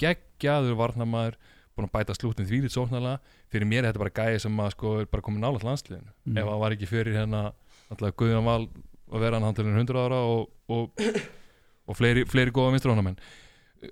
geggjaður 0.01 0.75
varnamaður 0.79 1.37
búin 1.73 1.87
að 1.87 1.93
bæta 1.95 2.15
slútin 2.17 2.45
því 2.47 2.59
lít 2.65 2.75
sóknarlega. 2.75 3.19
Fyrir 3.51 3.67
mér 3.69 3.83
er 3.87 3.91
þetta 3.93 4.03
bara 4.03 4.17
gæði 4.19 4.41
sem 4.43 4.59
að 4.61 4.73
sko 4.75 4.95
er 5.01 5.07
bara 5.09 5.25
komið 5.25 5.43
nálægt 5.45 5.65
landsliðinu. 5.67 6.11
Mm. 6.27 6.37
ef 6.37 6.49
það 6.51 6.61
var 6.63 6.75
ekki 6.75 6.89
fyrir 6.91 7.17
hérna 7.17 7.43
alltaf 7.93 8.15
Guðjón 8.19 8.47
Val 8.47 8.67
að 9.13 9.23
vera 9.25 9.37
hann 9.39 9.47
handlunum 9.47 9.79
100 9.83 9.99
ára 10.03 10.19
og, 10.25 10.47
og, 10.73 11.03
og 11.87 11.97
fleiri, 11.99 12.23
fleiri 12.29 12.53
góða 12.55 12.73
vinstrónamenn 12.75 13.17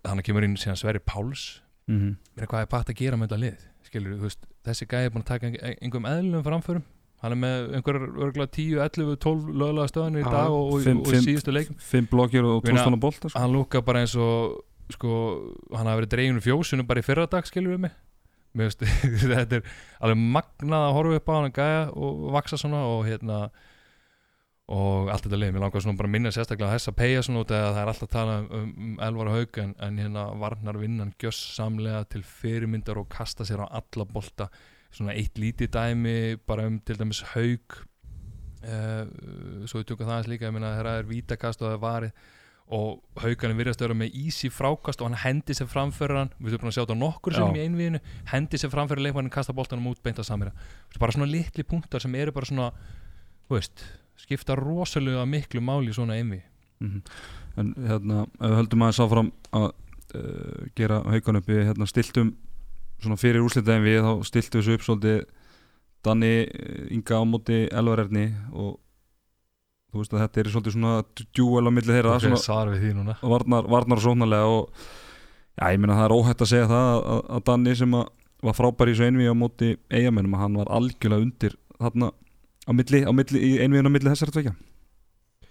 þannig 0.01 0.25
kemur 0.29 0.45
inn 0.47 0.55
síðan 0.59 0.79
Sverri 0.79 1.01
Páls. 1.03 1.59
Mm 1.87 1.97
-hmm. 1.99 2.15
Meina, 2.37 2.47
hvað 2.47 2.61
er 2.65 2.71
pætt 2.71 2.89
að 2.93 2.99
gera 3.01 3.17
með 3.17 3.27
þetta 3.29 3.39
lið 3.43 3.67
skilur, 3.91 4.15
þú 4.17 4.25
veist, 4.29 4.45
þessi 4.65 4.85
gæði 4.87 5.05
er 5.05 5.11
búin 5.11 5.23
að 5.23 5.31
taka 5.31 5.47
ein- 5.47 5.77
einhverjum 5.81 6.05
eðlum 6.11 6.43
framförum. 6.45 6.83
Hann 7.21 7.31
er 7.31 7.37
með 7.37 7.73
einhver 7.75 7.97
örgulega 8.01 8.51
10, 8.51 8.79
11, 8.81 9.15
12 9.19 9.49
lögulega 9.53 9.87
stöðanir 9.91 10.21
í 10.25 10.31
dag 10.31 10.49
og, 10.49 10.73
og, 10.73 10.81
fimm- 10.81 11.03
síðustu 11.05 11.51
leikum 11.51 11.75
fimm 11.77 12.07
blokkjur 12.09 12.43
og 12.45 12.63
Meina, 12.63 12.79
tóstan 12.79 12.93
og 12.93 12.99
bolta 12.99 13.29
sko. 13.29 13.39
hann 13.39 13.51
lúka 13.53 13.81
bara 13.85 13.99
eins 14.01 14.15
og 14.15 14.63
sko, 14.89 15.09
hann 15.75 15.85
hafi 15.87 16.01
verið 16.01 16.09
dreginu 16.15 16.41
fjósinu 16.41 16.83
bara 16.87 16.99
í 16.99 17.03
fyrra 17.05 17.27
dag 17.29 17.45
skilur 17.45 17.75
við 17.75 17.79
mig. 17.79 17.91
Mér 18.55 18.67
veist, 18.71 18.79
þetta 19.35 19.55
er 19.59 19.63
alveg 20.01 20.17
magnað 20.17 20.87
að 20.87 20.93
horfa 20.93 21.15
upp 21.19 21.29
á 21.29 21.33
hann 21.35 21.51
að 21.51 21.57
gæja 21.59 21.83
og 21.95 22.31
vaksa 22.31 22.57
svona 22.57 22.81
og 22.87 23.05
hérna 23.05 23.49
og 24.71 25.09
allt 25.11 25.25
þetta 25.25 25.39
leið, 25.41 25.53
mér 25.55 25.63
langar 25.65 25.83
svona 25.83 25.99
bara 25.99 26.07
að 26.07 26.15
minna 26.15 26.31
sérstaklega 26.31 26.69
að 26.69 26.77
þessa 26.77 26.93
peyja 26.95 27.23
svona 27.25 27.41
út 27.43 27.53
eða 27.55 27.71
það 27.71 27.81
er 27.81 27.91
alltaf 27.91 28.07
að 28.07 28.13
tala 28.13 28.35
um, 28.41 28.67
um 28.71 28.99
Elvar 29.07 29.31
og 29.31 29.37
Haug 29.37 29.61
en, 29.63 29.71
en 29.87 29.97
hérna 29.99 30.25
varnar 30.39 30.79
vinnan 30.79 31.13
gjössamlega 31.19 32.03
til 32.13 32.21
fyrirmyndar 32.23 33.01
og 33.01 33.09
kasta 33.11 33.47
sér 33.47 33.65
á 33.65 33.67
alla 33.81 34.05
bolta. 34.07 34.47
Svona 34.91 35.15
eitt 35.15 35.39
lítið 35.39 35.73
dæmi 35.75 36.17
bara 36.47 36.67
um 36.69 36.77
til 36.85 36.99
dæmis 36.99 37.23
Haug 37.33 37.81
uh, 38.63 39.65
svo 39.65 39.81
við 39.81 39.89
tökum 39.91 40.07
það 40.07 40.15
aðeins 40.15 40.31
líka 40.31 40.47
ég 40.47 40.55
þegar 40.55 40.91
það 40.91 41.01
er 41.01 41.09
vítakast 41.09 41.61
og 41.61 41.67
það 41.67 41.75
er 41.75 41.83
varið 41.87 42.29
og 42.71 43.01
haugarnir 43.19 43.57
virðast 43.59 43.81
að 43.81 43.89
vera 43.89 43.99
með 43.99 44.13
easy 44.21 44.47
frákast 44.53 45.01
og 45.01 45.09
hann 45.09 45.19
hendi 45.25 45.55
sér 45.57 45.67
framfyrir 45.67 46.21
hann 46.21 46.29
við 46.37 46.53
erum 46.53 46.63
búin 46.63 46.71
að 46.71 46.77
sjá 46.77 46.83
þetta 46.85 46.99
nokkur 47.01 47.35
sem 47.35 47.57
í 47.57 47.63
einvíðinu 47.65 47.99
hendi 48.31 48.59
sér 48.61 48.71
framfyrir 48.71 49.03
leikmannin, 49.03 49.33
kasta 49.33 49.55
boltanum 49.55 49.89
út 49.91 49.99
beint 50.05 50.21
að 50.21 50.29
samira 50.29 50.53
bara 51.01 51.15
svona 51.15 51.27
litli 51.27 51.65
punktar 51.67 52.03
sem 52.03 52.15
eru 52.15 52.31
bara 52.35 52.47
svona 52.47 52.69
veist, 53.51 53.83
skipta 54.21 54.55
rosalega 54.59 55.25
miklu 55.29 55.61
máli 55.61 55.93
svona 55.95 56.17
einví 56.19 56.41
Mhm. 56.81 57.01
En 57.61 57.73
hérna, 57.77 58.23
ef 58.39 58.47
við 58.49 58.55
höldum 58.57 58.83
aðeins 58.85 58.99
áfram 59.03 59.27
að 59.53 59.67
uh, 60.17 60.61
gera 60.73 61.01
haukan 61.05 61.37
upp 61.37 61.49
við 61.51 61.59
hérna, 61.67 61.85
stiltum 61.85 62.31
svona 63.03 63.17
fyrir 63.21 63.43
úrslitaðin 63.45 63.85
við 63.85 63.99
þá 64.05 64.25
stiltum 64.25 64.61
þessu 64.61 64.77
upp 64.77 64.85
svolítið 64.87 65.19
Danni 66.01 66.31
eh, 66.47 66.87
Inga 66.95 67.19
á 67.21 67.23
móti 67.29 67.59
Elvarerni 67.69 68.23
og 68.49 68.79
þú 69.91 70.01
veist 70.01 70.15
að 70.15 70.23
þetta 70.23 70.41
er 70.41 70.49
svolítið 70.55 70.75
svona 70.77 70.93
djúvel 71.21 71.69
á 71.69 71.71
milli 71.75 71.93
þeirra 71.93 72.15
Það 72.15 72.23
svona 72.25 72.41
varnar, 73.21 73.69
varnar 73.75 74.01
og 74.01 74.05
sóknarlega 74.07 74.49
og 74.49 74.81
já, 74.81 75.65
ég 75.75 75.83
meina 75.83 75.99
það 75.99 76.07
er 76.07 76.15
óhætt 76.17 76.41
að 76.41 76.51
segja 76.55 76.71
það 76.71 76.87
að, 76.95 77.01
að, 77.13 77.21
að 77.37 77.45
Danni 77.51 77.75
sem 77.77 77.97
að 77.99 78.07
var 78.41 78.57
frábær 78.57 78.89
í 78.89 78.97
svo 78.97 79.05
einví 79.05 79.29
á 79.29 79.35
móti 79.37 79.75
eigamennum 79.93 80.33
að 80.33 80.43
hann 80.47 80.59
var 80.63 80.73
algjörlega 80.79 81.27
undir 81.27 81.57
þarna 81.77 82.09
á 82.67 82.71
milli, 82.75 83.01
á 83.07 83.11
milli 83.15 83.39
í 83.41 83.51
einvíðun 83.63 83.89
á 83.89 83.93
milli 83.95 84.11
þessara 84.13 84.35
tvekja 84.37 84.55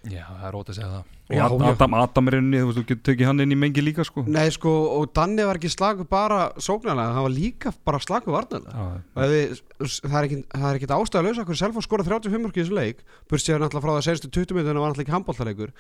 Já, 0.09 0.23
það 0.33 0.45
er 0.49 0.53
rót 0.55 0.69
að 0.73 0.77
segja 0.79 0.87
það. 0.89 1.09
Og 1.29 1.35
Já, 1.37 1.41
Ad- 1.45 1.53
já. 1.61 1.67
Adam, 1.75 1.95
Adam 2.01 2.29
er 2.31 2.35
inni, 2.39 2.57
þú 2.63 2.69
veist, 2.71 2.79
þú 2.89 2.95
tekið 3.05 3.27
hann 3.29 3.43
inn 3.45 3.51
í 3.53 3.57
mengi 3.61 3.83
líka 3.85 4.05
sko. 4.09 4.23
Nei 4.33 4.47
sko 4.55 4.71
og 4.97 5.11
Danni 5.13 5.45
var 5.45 5.59
ekki 5.61 5.69
slagur 5.69 6.07
bara 6.09 6.39
sóknarlega, 6.57 7.13
hann 7.19 7.27
var 7.27 7.35
líka 7.35 7.73
bara 7.85 8.01
slagur 8.01 8.33
varnarlega. 8.33 8.87
Það 9.13 9.35
er 9.37 10.25
ekki, 10.25 10.39
það 10.55 10.65
er 10.71 10.79
ekki 10.81 10.89
ástæðalösa 10.97 11.45
hverju 11.45 11.61
Selfoss 11.61 11.85
skora 11.91 12.07
35 12.09 12.41
mörg 12.47 12.57
í 12.57 12.63
þessu 12.65 12.79
leik. 12.79 13.05
Burt 13.29 13.45
sér 13.45 13.61
náttúrulega 13.61 13.85
frá 13.85 13.93
það 13.99 14.07
senstu 14.09 14.33
20 14.33 14.57
minnuna 14.57 14.81
var 14.81 14.89
náttúrulega 14.95 15.05
ekki 15.11 15.17
handbóltaleikur 15.19 15.75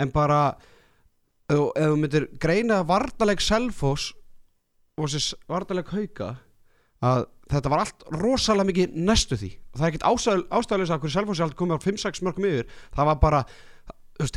en 0.00 0.14
bara 0.16 0.40
ef 1.50 1.52
þú- 1.52 1.72
ef 1.76 1.92
þú 1.92 2.00
myndir 2.00 2.28
greina 2.40 2.80
varnarleik 2.88 3.44
Selfoss 3.44 4.14
og 4.96 5.04
þessi 5.12 5.36
varnarleik 5.52 5.92
Hauka 5.92 6.32
að 7.04 7.26
þetta 7.52 7.72
var 7.72 7.84
allt 7.84 8.04
rosalega 8.16 8.70
mikið 8.70 8.98
næstu 9.06 9.38
því. 9.38 9.52
Og 9.72 9.78
það 9.78 9.86
er 9.86 9.92
ekkit 9.92 10.06
ástæðalösa 10.58 10.98
hverju 10.98 11.14
Selfoss 11.14 11.40
er 11.40 11.46
allt 11.46 11.58
komið 11.58 11.78
á 11.78 11.86
5-6 11.86 12.22
mörgum 12.26 12.48
yfir. 12.48 12.76
Það 12.96 13.10
var 13.10 13.18
bara 13.22 13.42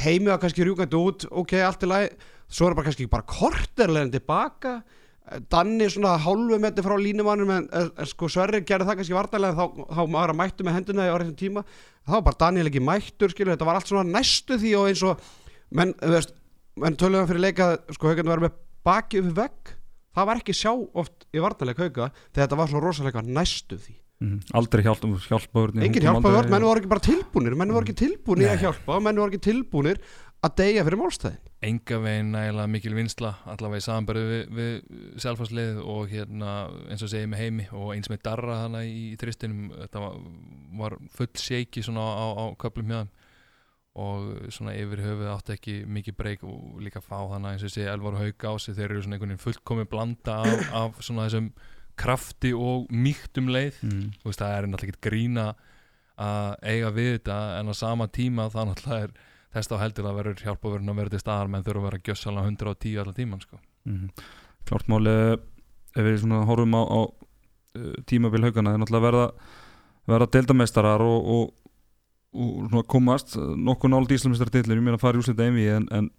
heimið 0.04 0.34
var 0.34 0.42
kannski 0.44 0.66
rjúkandi 0.68 1.00
út 1.00 1.26
ok, 1.30 1.54
allt 1.64 1.86
í 1.86 1.90
lagi, 1.90 2.10
svo 2.52 2.68
er 2.68 2.76
bara 2.78 2.90
kannski 2.90 3.08
bara 3.10 3.28
korterlegin 3.30 4.14
tilbaka. 4.14 4.80
Danni 5.50 5.86
svona 5.94 6.16
hálfu 6.18 6.58
metri 6.62 6.84
frá 6.86 6.96
línumannum 6.98 7.52
en, 7.54 7.66
en, 7.78 7.90
en 8.02 8.10
sko 8.10 8.30
Sverri 8.34 8.64
gerði 8.66 8.88
það 8.90 9.00
kannski 9.00 9.18
vartalega 9.18 9.58
þá, 9.58 9.84
þá 9.94 10.02
maður 10.10 10.34
að 10.34 10.40
mættu 10.40 10.66
með 10.66 10.78
hendina 10.80 11.06
í 11.06 11.14
orðin 11.14 11.36
tíma. 11.38 11.66
Þá 12.06 12.16
var 12.16 12.24
bara 12.30 12.42
Daniel 12.46 12.70
ekki 12.72 12.82
mættur 12.82 13.34
skilur 13.34 13.54
þetta 13.54 13.70
var 13.70 13.78
allt 13.80 13.92
svona 13.92 14.10
næstu 14.10 14.58
því 14.58 14.74
og 14.80 14.90
eins 14.90 15.04
og 15.06 15.28
menn, 15.78 15.94
menn 16.82 16.98
töluðum 16.98 17.30
fyrir 17.30 17.46
leika 17.46 17.76
sko 17.94 18.10
haugandi 18.10 18.34
var 18.34 18.44
með 18.48 18.58
baki 18.90 19.22
upp 19.22 19.36
vegg 19.38 19.76
það 20.20 20.30
var 20.32 20.44
ekki 20.44 20.56
sjá 20.60 20.72
oft 20.76 21.26
í 21.34 21.42
vartalega 21.44 21.88
hauga 21.88 22.12
þegar 22.30 22.44
þetta 22.46 22.60
var 22.62 22.72
svona 22.74 22.86
rosalega 22.90 23.26
næstu 23.26 23.80
því 23.80 23.98
Mhm. 24.20 24.40
aldrei 24.52 24.82
hjálp, 24.84 25.00
hjálpa 25.30 25.62
engin 25.80 26.04
hjálpa 26.04 26.28
vörð, 26.28 26.50
menn 26.52 26.64
voru 26.68 26.82
ekki 26.82 26.90
bara 26.92 27.00
tilbúnir 27.06 27.54
menn 27.56 27.72
voru 27.72 27.86
ekki 27.88 27.96
tilbúnir 28.02 28.50
Nei. 28.50 28.58
að 28.58 28.66
hjálpa 28.66 28.98
menn 29.00 29.16
voru 29.16 29.32
ekki 29.32 29.40
tilbúnir 29.48 30.02
að 30.44 30.56
deyja 30.60 30.84
fyrir 30.84 31.00
málstæðin 31.00 31.38
enga 31.70 32.00
veginn 32.04 32.34
nægilega 32.36 32.68
mikil 32.74 32.96
vinsla 32.98 33.32
allavega 33.48 33.80
í 33.80 33.86
samanbæri 33.88 34.24
við, 34.28 34.44
við 34.60 35.24
selfhagslið 35.24 35.80
og 35.84 36.12
hérna 36.12 36.52
eins 36.92 37.04
og 37.08 37.12
segi 37.14 37.32
með 37.32 37.42
heimi 37.46 37.70
og 37.72 37.94
eins 37.96 38.12
með 38.12 38.22
darra 38.28 38.58
hana 38.66 38.84
í 38.84 39.16
tristinum 39.20 39.72
þetta 39.86 40.04
var, 40.04 40.20
var 40.84 40.98
full 41.16 41.32
shaky 41.40 41.80
svona 41.88 42.04
á, 42.04 42.28
á 42.28 42.46
köplum 42.60 42.92
hjá 42.92 43.00
þeim 43.06 43.16
og 43.98 44.52
svona 44.54 44.76
yfir 44.78 45.02
höfuð 45.04 45.32
átti 45.34 45.56
ekki 45.56 45.76
mikið 45.90 46.18
breyk 46.20 46.46
og 46.48 46.78
líka 46.84 47.02
fá 47.02 47.18
hana 47.32 47.56
eins 47.56 47.66
og 47.66 47.74
segi 47.74 47.90
Elvar 47.90 48.20
Hauk 48.20 48.46
á 48.46 48.54
sig 48.62 48.78
þeir 48.78 48.92
eru 48.92 49.02
svona 49.04 49.18
einhvern 49.18 49.34
veginn 49.34 49.44
fullkomi 49.44 49.88
blanda 49.90 50.38
af, 50.46 50.70
af 50.82 51.02
svona 51.04 51.26
þessum 51.28 51.50
krafti 52.00 52.54
og 52.56 52.88
mýktum 52.94 53.50
leið 53.52 53.82
mm. 53.84 54.06
þú 54.22 54.30
veist 54.30 54.44
það 54.44 54.56
er 54.56 54.70
náttúrulega 54.70 54.96
ekki 54.96 55.10
grína 55.10 55.48
að 56.20 56.54
eiga 56.68 56.94
við 56.96 57.12
þetta 57.18 57.40
en 57.60 57.72
á 57.72 57.76
sama 57.76 58.08
tíma 58.08 58.48
það 58.54 58.72
náttúrulega 58.72 59.08
er 59.10 59.16
þess 59.56 59.72
þá 59.72 59.78
heldur 59.82 60.10
að 60.10 60.20
verður 60.20 60.44
hjálpaverðin 60.46 60.94
að 60.94 61.00
verða 61.02 61.16
til 61.16 61.24
staðar 61.24 61.52
menn 61.52 61.66
þurfa 61.66 61.82
að 61.82 61.88
vera 61.90 62.02
gjössalega 62.06 62.52
110 62.54 63.00
allan 63.02 63.18
tíman 63.18 63.42
sko. 63.42 63.60
Mm. 63.90 64.12
Klárt 64.70 64.92
máli 64.92 65.16
ef 65.16 66.06
við 66.06 66.20
svona 66.22 66.44
horfum 66.46 66.78
á, 66.78 66.82
á 66.86 67.00
uh, 67.02 67.96
tímabil 68.10 68.46
haugana 68.46 68.76
þeir 68.76 68.84
náttúrulega 68.84 69.08
verða 69.08 69.26
verða 70.10 70.30
deildameistarar 70.36 71.04
og, 71.06 71.32
og, 71.34 71.50
og 72.30 72.82
komast 72.92 73.36
uh, 73.40 73.54
nokkuð 73.58 73.94
nált 73.94 74.12
íslamistar 74.14 74.52
dillir, 74.54 74.78
ég 74.78 74.86
meina 74.86 75.00
að 75.00 75.06
fara 75.06 75.18
í 75.18 75.24
úslita 75.24 75.48
einvi 75.48 75.68
en, 75.74 75.88
en 75.92 76.10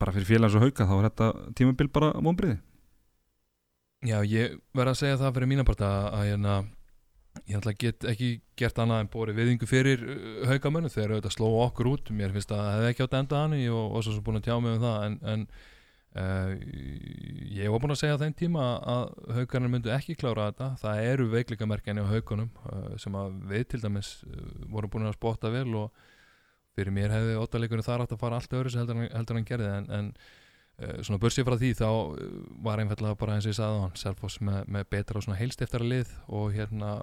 bara 0.00 0.14
fyrir 0.14 0.30
félagins 0.30 0.56
og 0.58 0.64
hauga 0.64 0.88
þá 0.88 0.94
er 0.98 1.08
þetta 1.10 1.32
tímabil 1.58 1.90
bara 1.92 2.12
vonbriði 2.18 2.60
Já, 4.02 4.18
ég 4.26 4.56
verð 4.74 4.96
að 4.96 4.98
segja 4.98 5.18
það 5.20 5.36
fyrir 5.36 5.50
mína 5.52 5.64
part 5.66 5.82
að, 5.86 6.06
að 6.10 6.24
hérna, 6.26 6.54
ég 7.46 7.54
náttúrulega 7.54 7.82
get 7.84 8.06
ekki 8.10 8.30
gert 8.58 8.80
annað 8.82 9.04
en 9.04 9.10
bóri 9.12 9.34
viðingu 9.36 9.68
fyrir 9.70 10.02
uh, 10.02 10.40
haugamönnu 10.50 10.90
þegar 10.90 11.14
auðvitað 11.14 11.36
slóa 11.36 11.68
okkur 11.68 11.90
út. 11.92 12.10
Mér 12.10 12.34
finnst 12.34 12.50
að 12.50 12.64
það 12.64 12.72
hefði 12.72 12.88
ekki 12.90 13.04
átt 13.06 13.14
að 13.14 13.22
enda 13.22 13.42
hann 13.44 13.54
og, 13.60 13.84
og 13.84 14.02
svo 14.02 14.16
sem 14.16 14.24
búin 14.26 14.40
að 14.40 14.48
tjá 14.48 14.56
mig 14.58 14.74
um 14.74 14.82
það 14.82 15.06
en, 15.06 15.16
en 15.34 15.46
uh, 16.18 16.52
ég 17.52 17.72
var 17.72 17.82
búin 17.82 17.94
að 17.94 18.00
segja 18.02 18.18
á 18.18 18.22
þeim 18.22 18.34
tíma 18.38 18.66
að 18.92 19.04
haugarnir 19.38 19.72
myndu 19.72 19.92
ekki 19.94 20.16
klára 20.20 20.50
þetta. 20.50 20.68
Það 20.82 21.08
eru 21.12 21.28
veikleikamerkjani 21.32 22.04
á 22.04 22.12
haugunum 22.12 22.50
uh, 22.66 22.92
sem 23.00 23.16
að 23.18 23.38
við 23.52 23.64
til 23.72 23.82
dæmis 23.84 24.12
uh, 24.28 24.44
vorum 24.72 24.92
búin 24.92 25.08
að 25.08 25.16
spotta 25.18 25.52
vel 25.54 25.68
og 25.84 26.04
fyrir 26.76 26.94
mér 26.94 27.12
hefði 27.12 27.40
óttaleikunni 27.40 27.86
þar 27.86 28.06
átt 28.06 28.14
að 28.16 28.22
fara 28.22 28.38
allt 28.40 28.54
öðru 28.56 28.72
sem 28.72 28.82
heldur, 28.82 29.02
heldur 29.12 29.38
hann 29.38 29.48
gerði. 29.48 29.72
En, 29.80 29.90
en 29.92 31.02
svona 31.04 31.20
börsið 31.20 31.44
frá 31.46 31.54
því 31.60 31.68
þá 31.78 31.88
var 32.64 32.80
einfallega 32.80 33.18
bara 33.20 33.34
eins 33.36 33.44
og 33.44 33.52
ég 33.52 33.58
sagði 33.58 33.76
á 33.76 33.84
hann 33.84 33.98
Selfoss 34.00 34.40
með, 34.40 34.62
með 34.72 34.86
betra 34.94 35.20
og 35.20 35.26
svona 35.26 35.36
heilstiftara 35.36 35.84
lið 35.84 36.14
og 36.32 36.54
hérna 36.56 36.94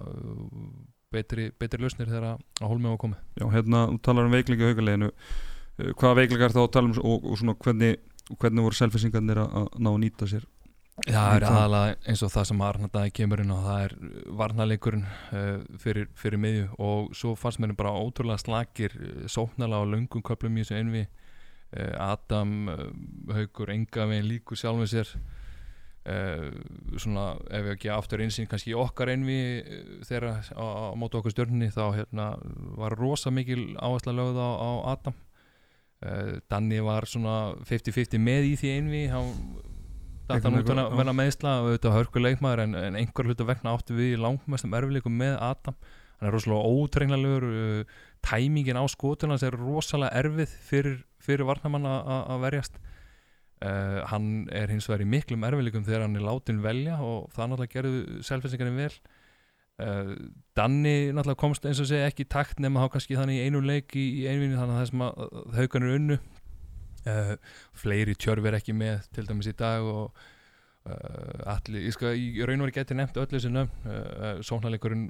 betri, 1.14 1.50
betri 1.58 1.82
lausnir 1.82 2.10
þegar 2.10 2.34
að 2.34 2.70
hólmið 2.70 2.94
var 2.94 3.00
komið. 3.04 3.22
Já, 3.40 3.46
hérna, 3.54 3.82
þú 3.90 4.00
talar 4.06 4.28
um 4.28 4.36
veikleika 4.36 4.70
uh, 5.10 5.92
hvaða 5.96 6.16
veikleika 6.20 6.46
er 6.46 6.54
það 6.54 6.66
að 6.66 6.72
tala 6.76 6.90
um 6.90 6.98
og, 7.10 7.26
og 7.30 7.40
svona 7.40 7.56
hvernig, 7.64 8.00
hvernig 8.38 8.66
voru 8.66 8.78
selfisingarnir 8.78 9.42
að 9.42 9.68
ná 9.78 9.90
að 9.92 10.02
nýta 10.04 10.28
sér? 10.30 10.46
Það 11.06 11.34
er 11.38 11.44
aðalega 11.48 12.10
eins 12.10 12.22
og 12.26 12.32
það 12.34 12.46
sem 12.50 12.62
Arnardagi 12.64 13.12
kemur 13.16 13.40
inn 13.40 13.52
og 13.54 13.62
það 13.64 13.84
er 13.84 13.94
varnarleikurinn 14.40 15.06
uh, 15.06 15.62
fyrir, 15.80 16.08
fyrir 16.18 16.42
miðju. 16.42 16.66
Og 16.82 17.14
svo 17.16 17.32
fannst 17.38 17.60
mér 17.62 17.72
bara 17.78 17.94
ótrúlega 17.96 18.42
slakir 18.42 18.96
uh, 18.98 19.24
sóknarlega 19.30 19.86
á 19.86 19.90
löngum 19.94 20.24
köplum 20.26 20.58
í 20.58 20.64
þessu 20.64 20.76
einvi 20.76 21.06
uh, 21.06 21.94
Adam, 22.10 22.56
uh, 22.68 22.88
Haukur, 23.32 23.72
Engavegin 23.72 24.28
líkur 24.28 24.60
sjálfum 24.60 24.90
sér. 24.90 25.14
Uh, 26.00 26.50
svona 27.00 27.34
ef 27.52 27.64
við 27.64 27.74
ekki 27.74 27.90
aftur 27.92 28.22
einsinn 28.24 28.48
kannski 28.50 28.76
okkar 28.76 29.12
einvi 29.12 29.40
uh, 29.60 29.96
þegar 30.08 30.44
á, 30.52 30.64
á 30.64 30.96
móti 31.00 31.20
okkur 31.20 31.32
stjörnni 31.32 31.68
þá 31.72 31.84
hérna, 31.96 32.30
var 32.76 32.96
rosa 32.98 33.32
mikil 33.32 33.70
áhersla 33.76 34.16
lögð 34.16 34.40
á, 34.40 34.48
á 34.48 34.70
Adam 34.96 35.16
Danni 36.48 36.78
var 36.80 37.04
svona 37.10 37.54
50-50 37.68 38.20
með 38.24 38.46
í 38.48 38.54
því 38.60 38.70
einvi 38.78 39.00
datt 40.30 40.44
hann 40.46 40.60
út 40.60 40.68
að 40.70 40.94
venna 41.00 41.12
meðsla 41.16 41.56
og 41.60 41.66
auðvitað 41.72 41.96
hörku 41.98 42.22
leikmaður 42.22 42.62
en, 42.64 42.74
en 42.78 42.96
einhver 43.00 43.26
hluta 43.28 43.46
vegna 43.48 43.72
áttu 43.74 43.96
við 43.98 44.12
í 44.14 44.20
langmestum 44.22 44.76
erfileikum 44.78 45.16
með 45.18 45.34
Adam. 45.42 45.76
Hann 46.20 46.28
er 46.30 46.34
rosalega 46.36 46.70
ótrenglanlegur 46.70 47.46
uh, 47.48 47.98
tæmingin 48.24 48.78
á 48.78 48.84
skotun 48.92 49.32
hans 49.34 49.42
er 49.44 49.56
rosalega 49.58 50.12
erfið 50.22 50.54
fyrir, 50.68 50.96
fyrir 51.20 51.48
varnamann 51.48 51.88
að- 51.88 52.10
að 52.14 52.32
að 52.36 52.44
verjast. 52.46 52.78
Uh, 53.60 54.00
hann 54.08 54.28
er 54.56 54.70
hins 54.72 54.86
vegar 54.88 55.02
í 55.04 55.08
miklum 55.10 55.42
erfileikum 55.44 55.84
þegar 55.84 56.06
hann 56.06 56.16
er 56.16 56.24
látin 56.24 56.62
velja 56.64 56.96
og 57.04 57.26
það 57.34 57.50
náttúrulega 57.50 57.74
gerðu 57.74 58.22
selfinsingarinn 58.24 58.78
vel 58.80 58.94
Danni 60.58 60.94
náttúrulega 61.14 61.40
komst 61.40 61.64
eins 61.68 61.80
og 61.80 61.88
segja 61.88 62.10
ekki 62.10 62.26
í 62.26 62.30
takt 62.30 62.60
nema 62.60 62.84
þá 62.84 62.96
kannski 62.96 63.16
þannig 63.18 63.40
í 63.40 63.46
einu 63.46 63.62
leik 63.64 63.94
í, 63.96 64.06
í 64.22 64.26
einvinni 64.28 64.58
þannig 64.58 64.76
að 64.76 64.80
það 64.80 64.90
sem 64.90 65.04
að 65.06 65.56
haugan 65.56 65.86
er 65.86 65.96
unnu. 65.96 66.20
Uh, 67.00 67.34
fleiri 67.80 68.12
tjörfi 68.20 68.50
er 68.50 68.58
ekki 68.58 68.74
með 68.76 69.06
til 69.16 69.24
dæmis 69.24 69.48
í 69.48 69.54
dag 69.56 69.86
og 69.88 70.10
uh, 70.84 71.52
allir, 71.54 71.86
ég 71.86 71.94
skal 71.96 72.12
í 72.12 72.44
raun 72.44 72.60
og 72.60 72.68
veru 72.68 72.76
geti 72.76 72.96
nefnt 72.98 73.20
öll 73.22 73.30
þessi 73.30 73.52
nöfn. 73.54 73.86
Uh, 73.88 74.42
sóknarleikurinn 74.44 75.06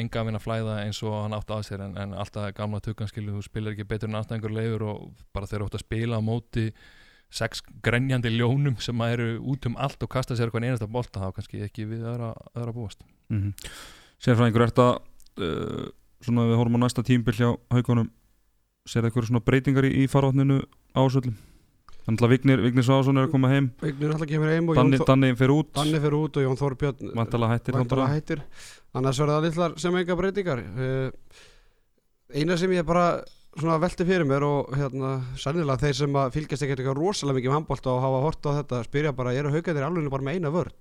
enga 0.00 0.22
að 0.22 0.40
flæða 0.44 0.78
eins 0.84 1.02
og 1.02 1.16
hann 1.24 1.34
átt 1.34 1.50
að 1.50 1.66
sér 1.66 1.84
en, 1.84 1.96
en 1.98 2.14
alltaf 2.14 2.52
gamla 2.56 2.80
tukkanskilu, 2.84 3.34
þú 3.34 3.44
spilar 3.44 3.74
ekki 3.74 3.88
betur 3.90 4.10
en 4.10 4.20
anstæðingur 4.20 4.54
leifur 4.54 4.86
og 4.86 5.24
bara 5.34 5.48
þeir 5.50 5.66
átt 5.66 5.78
að 5.80 5.84
spila 5.84 6.20
á 6.20 6.22
móti 6.22 6.68
sex 7.30 7.62
grenjandi 7.82 8.32
ljónum 8.34 8.76
sem 8.82 9.00
að 9.02 9.12
eru 9.14 9.28
út 9.52 9.66
um 9.70 9.76
allt 9.78 10.02
og 10.02 10.10
kasta 10.10 10.36
sér 10.38 10.50
hvern 10.50 10.66
einasta 10.66 10.88
bolta 10.90 11.22
þá 11.22 11.34
kannski 11.36 11.62
ekki 11.66 11.86
við 11.86 12.06
öðra, 12.10 12.32
öðra 12.54 12.74
búast. 12.74 13.04
Mm 13.30 13.42
-hmm. 13.42 13.70
Sérfræðingur, 14.20 14.62
er 14.62 14.72
þetta 14.72 14.88
uh, 15.40 15.86
svona 16.20 16.48
við 16.50 16.58
horfum 16.58 16.76
á 16.76 16.84
næsta 16.84 17.02
tímbil 17.06 17.34
hjá 17.34 17.50
haugunum 17.70 18.10
sér 18.86 19.02
það 19.02 19.10
eitthvað 19.10 19.30
svona 19.30 19.46
breytingar 19.46 19.84
í, 19.84 20.04
í 20.04 20.08
farátninu 20.10 20.62
ásöldum 20.94 21.36
Þannig 22.06 22.24
að 22.24 22.32
Vignir, 22.32 22.60
Vignir 22.64 22.84
Svásson 22.86 23.20
er 23.20 23.26
að 23.28 23.34
koma 23.34 23.50
heim. 23.52 23.66
Vignir 23.82 24.14
alltaf 24.14 24.28
kemur 24.30 24.50
heim 24.50 24.68
og 24.72 24.78
Danni, 24.78 24.96
Jón 24.96 25.02
Þór- 25.02 25.10
Danni 25.10 25.28
fyrir 25.36 25.52
út. 25.54 25.68
Danni 25.76 26.00
fyrir 26.00 26.16
út 26.16 26.38
og 26.40 26.46
Jón 26.46 26.58
Þórbjörn 26.58 27.12
Vantala 27.14 27.50
hættir 27.52 27.76
náttúrulega. 27.76 28.14
hættir. 28.14 28.42
Annars 28.94 29.20
verða 29.20 29.36
það 29.36 29.44
litlar 29.46 29.76
sem 29.78 29.98
enga 30.00 30.16
breytingar. 30.16 30.62
Uh, 30.74 31.10
eina 32.34 32.56
sem 32.56 32.72
ég 32.72 32.86
bara 32.88 33.04
svona 33.56 33.78
velti 33.82 34.06
fyrir 34.06 34.26
mér 34.28 34.46
og 34.46 34.70
hérna 34.78 35.16
sannilega 35.40 35.80
þeir 35.82 35.96
sem 36.02 36.20
að 36.20 36.36
fylgjast 36.36 36.66
ekkert 36.66 36.82
eitthvað 36.82 37.00
rosalega 37.00 37.38
mikið 37.38 37.50
um 37.50 37.56
handbólta 37.58 37.94
og 37.94 38.04
hafa 38.04 38.20
hort 38.26 38.46
á 38.46 38.50
þetta 38.60 38.84
spyrja 38.86 39.16
bara, 39.16 39.34
eru 39.34 39.50
haugarnir 39.50 39.86
alveg 39.86 40.12
bara 40.12 40.26
með 40.28 40.38
eina 40.38 40.54
vörn 40.54 40.76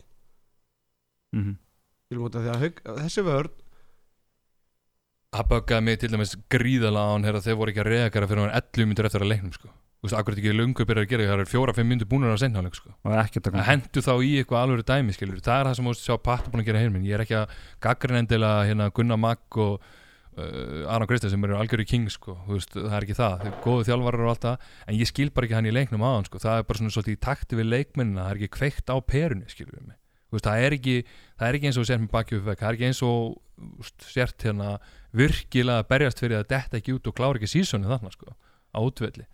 mm 1.33 1.41
-hmm. 1.43 1.57
Að 2.09 3.01
þessi 3.03 3.21
vörn 3.21 3.51
Það 5.29 5.49
böggaði 5.51 5.85
mig 5.85 5.99
til 6.01 6.09
dæmis 6.09 6.31
gríðalega 6.49 7.05
á 7.05 7.13
hann 7.13 7.25
þegar 7.27 7.43
þeir 7.45 7.57
voru 7.59 7.69
ekki 7.69 7.81
að 7.83 7.89
reagara 7.93 8.27
fyrir 8.29 8.41
hann 8.41 8.55
11 8.57 8.87
myndir 8.89 9.05
eftir 9.05 9.21
að 9.21 9.29
leiknum 9.29 9.51
sko. 9.53 9.67
Þú 9.99 10.07
veist, 10.07 10.15
akkur 10.17 10.33
ekki 10.39 10.53
lungu 10.55 10.85
byrjar 10.89 11.05
að 11.05 11.11
gera 11.11 11.27
það 11.27 11.35
eru 11.35 11.51
fjóra-fimm 11.51 11.89
myndir 11.91 12.09
búinir 12.09 12.33
að 12.33 12.39
senna 12.41 12.71
sko. 12.73 12.89
og 13.03 13.13
ekkert 13.13 13.49
að 13.51 13.59
að 13.59 13.67
hendu 13.67 14.01
þá 14.01 14.13
í 14.25 14.31
eitthvað 14.39 14.61
alveg 14.63 14.85
dæmi 14.89 15.13
skilur 15.13 15.43
það 15.43 15.59
er 15.59 15.65
það 15.67 15.75
sem 15.75 15.85
þú 15.85 15.93
veist 15.93 16.07
sjá 16.07 16.15
Patta 16.17 16.49
búin 16.49 16.63
að 16.63 16.69
gera 16.71 16.81
heiminn 16.81 17.05
ég 17.05 17.13
er 17.13 17.23
ekki 17.25 17.35
að 17.35 17.53
gaggrinn 17.83 18.21
endilega 18.23 18.65
hérna 18.65 18.89
Gunnar 18.89 19.21
Magg 19.21 19.57
og 19.59 19.81
Aron 20.89 21.09
Kristið 21.09 21.33
sem 21.33 21.47
eru 21.47 21.57
algjöru 21.59 21.85
king 21.87 22.09
sko, 22.13 22.35
veist, 22.47 22.75
það 22.75 22.97
er 22.97 23.07
ekki 23.07 23.17
það. 23.17 23.35
Þeir 23.43 23.51
eru 23.51 23.63
góðu 23.65 23.87
þjálfarar 23.89 24.25
og 24.25 24.33
allt 24.33 24.45
það 24.45 24.69
en 24.85 24.99
ég 24.99 25.09
skil 25.09 25.29
bara 25.35 25.49
ekki 25.49 25.57
hann 25.57 25.69
í 25.69 25.73
leiknum 25.75 26.05
aðan 26.05 26.29
sko. 26.29 26.43
það 26.43 26.61
er 26.61 26.69
bara 26.69 26.81
svona 26.81 26.95
svolítið 26.95 27.17
í 27.17 27.21
takti 27.25 27.59
við 27.59 27.71
leikmennina 27.73 28.25
það 28.25 28.31
er 28.31 28.39
ekki 28.39 28.55
kveikt 28.57 28.93
á 28.93 28.95
perunni 29.01 29.51
skilur 29.51 29.75
við 29.77 29.87
mig. 29.89 29.99
Veist, 30.29 30.45
það, 30.45 30.63
er 30.63 30.77
ekki, 30.77 30.95
það 31.39 31.47
er 31.47 31.57
ekki 31.57 31.69
eins 31.69 31.79
og 31.81 31.89
sért 31.89 32.03
með 32.03 32.11
vekk 32.45 32.59
það 32.61 32.67
er 32.69 32.77
ekki 32.77 32.89
eins 32.89 33.03
og 33.07 34.03
sért 34.05 34.45
hérna 34.45 34.77
virkilega 35.17 35.87
berjast 35.89 36.21
fyrir 36.21 36.39
að 36.43 36.49
detta 36.53 36.79
ekki 36.79 36.95
út 36.95 37.09
og 37.09 37.17
klára 37.17 37.39
ekki 37.39 37.49
sísoni 37.49 37.89
þarna 37.89 38.13
sko, 38.13 38.35
á 38.75 38.79
útvelli. 38.79 39.25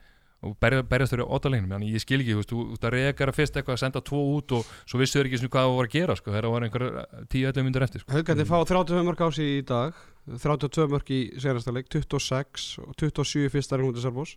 Og 0.46 0.56
berja, 0.62 0.86
berjast 0.88 1.16
fyrir 1.16 1.28
ótalegnum 1.28 1.74
þannig 1.74 1.96
ég 1.96 2.04
skil 2.04 2.22
ekki, 2.22 2.38
veist, 2.38 2.52
þú 2.52 2.78
þú 2.78 2.90
ert 2.96 3.22
að 3.26 3.36
fyrst 3.36 3.60
eitthvað 3.60 3.76
að 3.76 3.82
senda 3.82 4.02
tvo 4.06 4.22
út 4.38 4.56
og 4.56 4.74
svo 4.86 5.02
vissu 5.02 5.20
þau 5.20 5.26
ekki 5.26 5.50
hvað 5.50 5.68
það 5.68 5.76
var 5.76 5.90
að 5.90 5.96
gera 5.96 6.18
sko, 6.20 6.36
það 6.36 6.50
var 6.54 6.66
einhver 6.68 6.86
10-11 7.34 7.66
myndir 7.66 7.86
eftir 7.88 8.04
sko. 8.04 8.14
Haugandi 8.16 8.48
fá 8.48 8.58
32 8.62 9.06
mörg 9.08 9.26
á 9.26 9.30
sig 9.36 9.52
í 9.58 9.64
dag 9.68 10.04
32 10.26 10.88
mörg 10.90 11.12
í 11.14 11.20
senasta 11.42 11.74
leik 11.74 11.90
26 11.94 12.70
og 12.82 12.96
27 12.98 13.46
í 13.46 13.52
fyrsta 13.54 13.78
leik 13.78 13.90
mútið 13.90 14.08
Salfors 14.08 14.36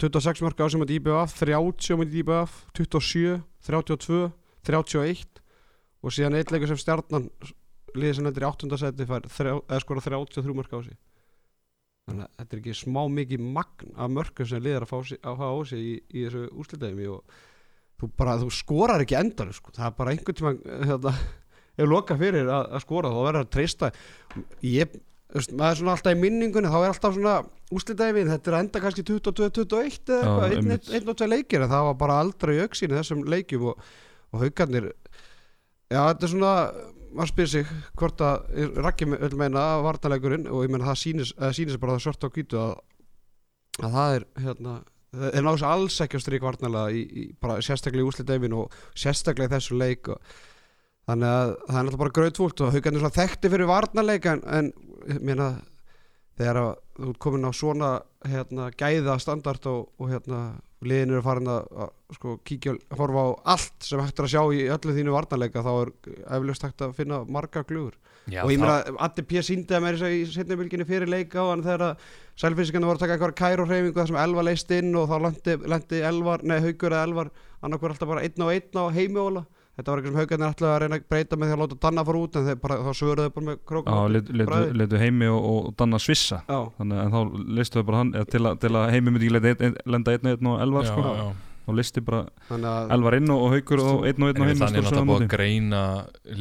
26 0.00 0.44
mörg 0.46 0.62
á 0.62 0.66
sig 0.70 0.80
mútið 0.80 1.00
IBF 1.00 1.36
30 1.40 2.00
mútið 2.00 2.20
IBF 2.22 2.58
27, 2.78 3.40
32 3.66 4.20
31 4.70 5.42
og 6.00 6.14
síðan 6.14 6.38
eitt 6.38 6.52
leikur 6.54 6.70
sem 6.70 6.80
stjarnan 6.80 7.28
liðið 7.96 8.18
sem 8.20 8.30
endur 8.30 8.46
í 8.46 8.50
8. 8.50 8.80
seti 8.80 9.06
eða 9.06 9.82
skora 9.82 10.04
33 10.06 10.56
mörg 10.56 10.74
á 10.74 10.80
sig 10.86 10.98
þannig 12.10 12.26
að 12.26 12.34
þetta 12.38 12.56
er 12.56 12.62
ekki 12.62 12.76
smá 12.78 13.02
mikið 13.12 13.46
magn 13.58 13.94
af 13.94 14.10
mörgum 14.14 14.48
sem 14.48 14.62
liðir 14.62 14.86
að 14.86 14.92
fá, 14.92 14.98
á 15.26 15.52
sig 15.68 15.80
í, 15.80 15.94
í 16.10 16.24
þessu 16.26 16.46
úrslitaðum 16.54 17.02
og 17.16 17.38
þú 18.00 18.08
bara, 18.16 18.38
þú 18.40 18.50
skorar 18.54 19.04
ekki 19.04 19.18
endar 19.18 19.52
sko. 19.54 19.74
það 19.76 19.86
er 19.90 19.96
bara 19.98 20.14
einhvern 20.14 20.38
tíma 20.38 20.54
hérna, 20.88 21.14
er 21.84 21.90
loka 21.90 22.16
fyrir 22.20 22.50
að, 22.50 22.66
að 22.76 22.84
skora 22.84 23.12
þá 23.12 23.20
verður 23.20 23.40
að 23.44 23.54
treysta. 23.56 23.90
Ég, 24.66 24.98
maður 25.30 25.70
er 25.70 25.80
svona 25.80 25.96
alltaf 25.96 26.14
í 26.14 26.20
minningunni 26.20 26.70
þá 26.70 26.78
er 26.80 26.92
alltaf 26.92 27.16
svona 27.16 27.34
úrslitaði 27.70 28.26
þetta 28.28 28.50
er 28.50 28.58
enda 28.58 28.82
kannski 28.82 29.04
22-21 29.06 30.14
eða 30.16 30.46
eitthvað, 30.48 30.88
einn- 30.96 31.12
og 31.12 31.18
tvei 31.18 31.28
leikir 31.30 31.64
en 31.64 31.70
það 31.70 31.88
var 31.88 31.98
bara 32.00 32.20
aldrei 32.24 32.56
í 32.56 32.62
auksinni 32.64 32.98
þessum 32.98 33.22
leikjum 33.30 33.68
og, 33.70 33.84
og 34.34 34.44
haugarnir 34.44 34.88
já, 34.90 36.00
þetta 36.00 36.26
er 36.26 36.32
svona 36.32 36.54
maður 37.10 37.32
spyr 37.32 37.50
sig 37.50 37.74
hvort 37.98 38.22
að 38.22 38.78
Raggi 38.78 39.08
vil 39.10 39.38
meina 39.38 39.66
að 39.76 39.84
vartalegurinn 39.88 40.48
og 40.50 40.64
ég 40.66 40.72
meina 40.72 40.90
það 40.90 41.22
eða 41.38 41.52
sýnis 41.56 41.80
bara 41.82 41.96
það 41.96 42.04
svart 42.06 42.26
á 42.26 42.28
hvítu 42.34 42.60
að, 42.60 42.72
að 43.80 43.96
það 43.96 44.16
er 44.16 44.26
hérna 44.44 44.76
það 45.10 45.26
er 45.30 45.46
náttúrulega 45.46 45.72
alls 45.74 45.98
ekki 46.04 46.18
á 46.18 46.24
strík 46.24 46.46
í 46.94 47.24
bara 47.42 47.58
sérstaklega 47.62 48.04
í 48.04 48.10
úslitæmin 48.10 48.54
og 48.54 48.76
sérstaklega 48.94 49.50
í 49.50 49.54
þessu 49.56 49.78
leik 49.78 50.10
og, 50.14 50.20
þannig 51.10 51.34
að 51.34 51.50
það 51.50 51.74
er 51.80 51.84
náttúrulega 51.86 52.02
bara 52.04 52.16
gröðtvúlt 52.18 52.62
og 52.64 52.72
haugarnir 52.74 53.02
svona 53.02 53.18
þekkti 53.18 53.52
fyrir 53.52 53.70
varnarleik 53.70 54.30
en, 54.30 54.42
en 54.46 54.72
ég 55.10 55.20
meina 55.26 55.50
þegar 56.40 56.62
að 56.62 56.72
þú 57.00 57.12
ert 57.12 57.22
komin 57.24 57.48
á 57.48 57.52
svona 57.56 57.90
hérna, 58.28 58.68
gæða 58.76 59.16
standart 59.20 59.66
og, 59.70 59.88
og 60.00 60.10
hérna 60.12 60.40
liðin 60.84 61.14
eru 61.14 61.24
farin 61.24 61.50
að, 61.52 61.66
að 61.84 62.16
sko, 62.16 62.34
kíkja 62.48 62.74
að 62.76 63.00
horfa 63.00 63.24
á 63.24 63.28
allt 63.54 63.84
sem 63.84 64.00
hægt 64.00 64.20
er 64.20 64.28
að 64.28 64.32
sjá 64.32 64.42
í 64.56 64.62
öllu 64.72 64.94
þínu 64.96 65.14
varnarleika 65.16 65.64
þá 65.64 65.72
er 65.72 65.90
eflaust 66.38 66.64
hægt 66.64 66.84
að 66.86 66.94
finna 66.96 67.20
marga 67.28 67.64
glugur 67.68 67.98
Já, 68.30 68.42
og 68.44 68.52
ég 68.52 68.60
meina 68.60 68.78
Addi 69.02 69.24
P. 69.26 69.40
síndi 69.44 69.74
að 69.76 69.84
mér 69.84 70.00
í 70.08 70.20
setni 70.30 70.56
bylginni 70.60 70.86
fyrir 70.88 71.10
leika 71.10 71.40
og 71.42 71.54
hann 71.54 71.64
þegar 71.64 71.84
að 71.88 72.08
sælfísikarnir 72.40 72.90
voru 72.90 73.00
að 73.00 73.04
taka 73.04 73.16
eitthvað 73.16 73.36
kæru 73.40 73.66
hreyfingu 73.68 73.96
þar 73.96 74.10
sem 74.10 74.20
Elvar 74.22 74.46
leist 74.46 74.74
inn 74.76 74.92
og 74.96 75.08
þá 75.10 75.16
lendi, 75.26 75.56
lendi 75.72 76.02
Elvar, 76.10 76.44
nei 76.44 76.58
Haugur 76.60 76.94
eða 76.94 77.06
Elvar 77.08 77.32
annarkur 77.60 77.94
alltaf 77.94 78.12
bara 78.12 78.24
einn 78.24 78.44
á 78.44 78.48
einn 78.52 78.80
á 78.80 78.84
heimjóla 78.96 79.44
þetta 79.80 79.92
var 79.92 80.00
eitthvað 80.00 80.12
sem 80.12 80.20
Haugarnir 80.20 80.50
ætlaði 80.54 80.70
að 80.70 80.80
reyna 80.82 80.98
að 80.98 81.04
breyta 81.10 81.38
með 81.40 81.50
því 81.50 81.54
að 81.56 81.62
láta 81.62 81.78
Danna 81.84 82.04
fara 82.06 82.20
út 82.20 82.36
en 82.36 82.48
þeir 82.48 82.58
bara, 82.60 82.78
þá 82.84 82.90
svöruðu 83.00 83.32
bara 83.36 83.46
með 83.46 83.54
Já, 83.56 83.62
krókum 83.70 84.00
letu, 84.14 84.34
letu, 84.36 84.48
Bragði. 84.50 84.74
letu 84.80 85.00
heimi 85.00 85.30
og, 85.30 85.46
og 85.50 85.70
danna 85.80 86.00
svissa. 86.02 86.40
Já, 86.48 86.58
þannig 86.76 87.00
að 87.00 87.14
þá 87.14 87.46
listu 87.60 87.80
þau 87.80 87.86
bara 87.90 88.02
hann 88.02 88.12
til, 88.34 88.42
að, 88.44 88.58
til 88.64 88.72
að 88.74 88.90
heimi 88.94 89.14
myndi 89.14 89.30
ekki 89.30 89.36
leta 89.36 89.50
ein, 89.50 89.62
ein, 89.70 89.78
lenda 89.94 90.16
einn 90.16 90.28
og 90.28 90.36
einn 90.36 90.50
og 90.52 90.64
elvar 90.66 90.86
já, 90.86 90.92
sko. 90.92 91.14
já. 91.20 91.56
þá 91.66 91.72
listi 91.80 92.04
bara 92.06 92.22
þannig 92.50 92.70
að 92.70 92.94
elvar 92.98 93.18
inn 93.20 93.34
og, 93.34 93.44
haukur 93.54 93.84
og 93.84 94.06
einn 94.10 94.26
og 94.26 94.30
einn 94.30 94.40
En 94.40 94.44
og 94.44 94.50
heimi 94.50 94.62
þannig 94.64 94.80
er 94.82 94.88
stór 94.88 94.98
náttúrulega 94.98 95.10
búið 95.10 95.26
að 95.26 95.34
greina 95.34 95.82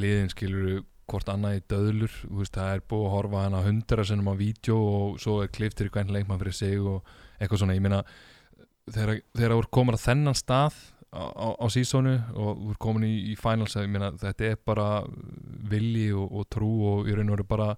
liðin 0.03 0.33
skilur 0.33 0.67
hvort 1.09 1.31
annað 1.33 1.55
í 1.57 1.63
döðlur. 1.73 2.17
Þú 2.21 2.43
veist, 2.43 2.53
það 2.53 2.75
er 2.75 2.83
búið 2.91 3.07
að 3.07 3.15
horfa 3.15 3.45
hana 3.47 3.63
hundra 3.65 4.05
sinnum 4.05 4.29
á 4.29 4.35
vídeo 4.37 4.77
og 4.77 5.15
svo 5.23 5.39
er 5.41 5.49
kliftir 5.53 5.89
í 5.89 5.93
hvern 5.95 6.13
leikmann 6.13 6.41
fyrir 6.41 6.53
sig 6.53 6.77
og 6.77 7.01
eitthvað 7.39 7.63
svona. 7.63 7.77
Ég 7.79 7.81
meina 7.81 8.03
þegar 8.93 9.23
þegar 9.33 9.55
að 11.09 11.29
á, 11.29 11.41
á, 11.41 11.47
á 11.57 11.65
sísónu 11.73 12.15
og 12.37 12.65
er 12.73 12.81
komin 12.81 13.07
í, 13.07 13.15
í 13.33 13.35
finals 13.39 13.77
ég 13.79 13.89
meina 13.89 14.11
þetta 14.19 14.51
er 14.51 14.59
bara 14.65 14.89
vilji 15.71 16.11
og, 16.13 16.27
og 16.29 16.49
trú 16.53 16.69
og 16.91 17.09
í 17.09 17.15
raun 17.17 17.31
og 17.31 17.39
veru 17.39 17.47
bara 17.49 17.69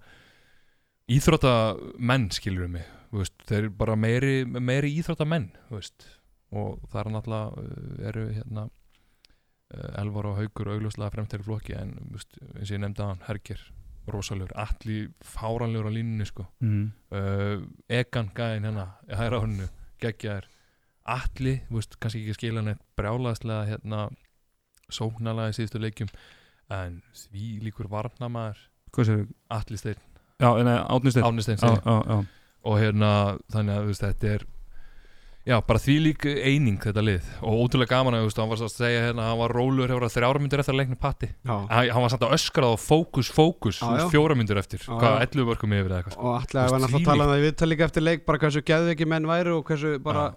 íþróttamenn 1.11 2.29
skilur 2.35 2.67
við 2.67 2.75
mig 2.75 2.89
veist, 3.11 3.35
þeir 3.47 3.65
eru 3.65 3.73
bara 3.81 3.97
meiri, 3.99 4.35
meiri 4.45 4.91
íþróttamenn 4.99 5.49
veist, 5.71 6.07
og 6.51 6.79
það 6.91 7.01
er 7.01 7.11
náttúrulega 7.15 8.07
eru 8.11 8.25
hérna 8.35 8.67
uh, 8.67 9.99
Elvar 10.01 10.31
og 10.31 10.39
Haugur 10.39 10.73
augljóslega 10.75 11.15
fremtæri 11.15 11.47
flokki 11.47 11.75
en 11.79 11.95
veist, 12.13 12.39
eins 12.55 12.69
og 12.69 12.75
ég 12.75 12.83
nefndi 12.83 13.03
að 13.03 13.13
hann 13.13 13.27
Herger, 13.27 13.65
rosalegur, 14.11 14.55
allir 14.59 15.11
fáranlegur 15.23 15.91
á 15.91 15.95
línunni 15.95 16.27
sko 16.27 16.47
mm. 16.63 16.87
uh, 17.15 17.67
Egan 17.91 18.31
gæðin 18.35 18.69
hérna 18.69 18.89
hæra 19.07 19.43
honnu, 19.43 19.67
geggjaðir 20.03 20.47
allir, 21.05 21.61
þú 21.69 21.79
veist, 21.79 21.97
kannski 22.01 22.21
ekki 22.23 22.37
skila 22.37 22.63
neitt 22.65 22.81
brjálaðslega 22.99 23.69
hérna 23.71 24.03
sóknarlega 24.91 25.53
í 25.53 25.57
síðustu 25.57 25.81
leikjum 25.81 26.11
en 26.71 27.01
því 27.25 27.47
líkur 27.65 27.89
sér 29.07 29.25
allir 29.51 29.79
steinn, 29.79 29.99
já, 30.41 30.49
nei, 30.67 30.77
átnisteinn 30.77 31.27
Árni 31.27 31.43
steinn. 31.45 31.59
Já, 31.61 31.75
já, 31.79 31.99
já. 32.07 32.17
og 32.67 32.79
hérna 32.81 33.11
þannig 33.53 33.77
að 33.77 33.85
þú 33.85 33.91
veist, 33.91 34.03
þetta 34.07 34.33
er 34.35 34.45
já, 35.47 35.55
bara 35.65 35.81
því 35.81 35.95
lík 36.05 36.25
eining 36.29 36.77
þetta 36.83 37.03
lið. 37.03 37.29
Og 37.41 37.63
ótrúlega 37.63 37.95
gaman 37.95 38.17
að 38.17 38.27
hann 38.37 38.51
var 38.51 38.59
svo 38.61 38.67
að 38.67 38.75
segja 38.75 39.05
hérna, 39.07 39.29
hann 39.31 39.39
var 39.41 39.55
rólur 39.57 39.89
hefur 39.89 40.05
að 40.05 40.15
þrjára 40.15 40.41
myndir 40.43 40.63
eftir 40.63 40.75
að 40.75 40.81
leikna 40.83 40.99
patti. 41.01 41.31
Já, 41.41 41.53
hann, 41.71 41.91
hann 41.95 42.05
var 42.05 42.13
samt 42.13 42.25
að 42.27 42.35
öskrað 42.37 42.75
á 42.75 42.77
fókus, 42.83 43.31
fókus 43.33 43.81
Já, 43.81 43.89
já. 44.03 44.07
fjóra 44.13 44.37
myndir 44.37 44.61
eftir, 44.61 44.83
Já, 44.85 44.91
hvað, 44.93 45.17
já. 45.17 45.27
11 45.31 45.49
vörkum 45.49 45.75
yfir 45.77 45.91
eða 45.91 46.01
eitthvað. 46.01 46.17
Sko. 46.17 46.27
og 46.27 46.35
allega 46.37 46.75
var 46.75 46.83
náttúrulega 46.83 47.01
að 47.01 47.11
tala 47.11 47.25
um 47.27 47.31
það 47.33 47.41
í 47.41 47.45
viðtal 47.47 47.71
líka 47.71 47.87
eftir 47.89 48.05
leik 48.05 48.25
bara 48.27 48.41
hversu 48.43 48.65
geðveiki 48.69 49.07
menn 49.09 49.29
væru 49.31 49.57
og 49.57 49.65
hversu 49.71 49.95
bara 50.03 50.27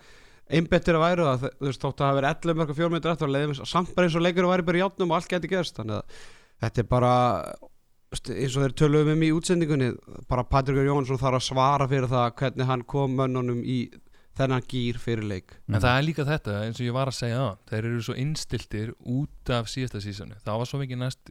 einbettir 0.48 0.98
að 0.98 1.04
væru 1.04 1.26
það 1.28 1.44
þú 1.44 1.68
veist 1.68 1.85
þótt 1.85 1.94
að 1.94 2.00
það 2.00 2.11
hafi 2.11 2.18
verið 2.20 2.30
11 2.35 2.59
mörg 2.61 2.72
og 2.72 2.78
4 2.80 2.92
minnir 2.92 3.12
eftir 3.14 3.28
og 3.28 3.35
leiðum 3.35 3.68
samt 3.70 3.94
bara 3.96 4.09
eins 4.09 4.16
og 4.18 4.24
leikur 4.24 4.48
væri 4.50 4.66
bara 4.68 4.80
í 4.80 4.83
játnum 4.83 5.12
og 5.12 5.18
allt 5.18 5.30
geti 5.33 5.50
gerst. 5.50 5.78
Þannig 5.78 6.00
að 6.00 6.18
þetta 6.64 6.83
er 6.85 6.88
bara 6.90 7.12
eins 8.14 8.57
og 8.57 8.64
þeir 8.64 8.76
töluðum 8.78 9.14
um 9.16 9.24
í 9.24 9.33
útsendingunni 9.35 9.90
bara 10.30 10.46
Patrikur 10.46 10.87
Jónsson 10.87 11.20
þarf 11.20 11.40
að 11.40 11.46
svara 11.48 11.88
fyrir 11.90 12.11
það 12.12 12.35
hvernig 12.40 12.70
hann 12.70 12.85
kom 12.94 13.16
mönnunum 13.18 13.64
í 13.64 13.80
þennan 14.38 14.64
gýr 14.66 14.98
fyrir 14.98 15.26
leik. 15.30 15.57
En 15.70 15.80
það 15.80 15.96
er 15.96 16.07
líka 16.09 16.28
þetta, 16.28 16.61
eins 16.66 16.80
og 16.80 16.88
ég 16.88 16.94
var 16.94 17.11
að 17.11 17.18
segja 17.20 17.42
það 17.42 17.59
Þeir 17.70 17.85
eru 17.90 18.00
svo 18.02 18.16
innstiltir 18.18 18.88
út 19.14 19.52
af 19.54 19.68
síðasta 19.70 20.02
sísoni 20.02 20.40
Það 20.42 20.59
var 20.61 20.70
svo 20.70 20.80
mikið 20.80 21.00
næst 21.04 21.30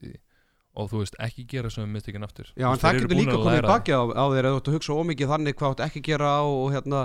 Og 0.73 0.89
þú 0.89 1.03
veist, 1.03 1.17
ekki 1.21 1.43
gera 1.51 1.69
svo 1.69 1.83
mistökin 1.85 2.25
aftur. 2.25 2.47
Já, 2.57 2.65
en 2.71 2.79
það 2.81 2.95
getur 2.97 3.19
líka 3.19 3.35
að 3.35 3.43
komið 3.45 3.67
baki 3.69 3.93
á, 3.93 4.01
á 4.09 4.25
þér 4.33 4.47
eða 4.47 4.53
þú 4.53 4.61
ert 4.61 4.69
að 4.69 4.77
hugsa 4.77 4.95
ómikið 4.97 5.33
þannig 5.33 5.57
hvað 5.59 5.67
þú 5.67 5.75
átt 5.75 5.83
ekki 5.85 6.01
að 6.01 6.07
gera 6.07 6.31
og, 6.41 6.53
og 6.63 6.71
hérna, 6.73 7.01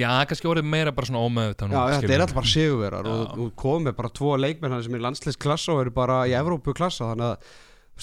Já, 0.00 0.12
kannski 0.30 0.48
orðið 0.50 0.70
meira 0.72 0.94
bara 0.96 1.08
svona 1.10 1.24
ómeðutan 1.26 1.74
já, 1.74 1.80
þetta 1.96 2.14
er 2.14 2.24
alltaf 2.24 2.38
bara 2.38 2.52
sigurverar 2.52 3.10
og 3.10 3.34
þú 3.34 3.48
komið 3.60 3.98
bara 3.98 4.12
tvo 4.20 4.36
leikmenn 4.40 4.74
hann 4.74 4.86
sem 4.86 4.96
er 4.96 5.04
landsleisklassa 5.04 5.74
og 5.74 5.82
eru 5.84 5.92
bara 5.96 6.22
í 6.30 6.34
Evrópu 6.38 6.74
klassa 6.76 7.10
þannig 7.12 7.28
að 7.28 7.52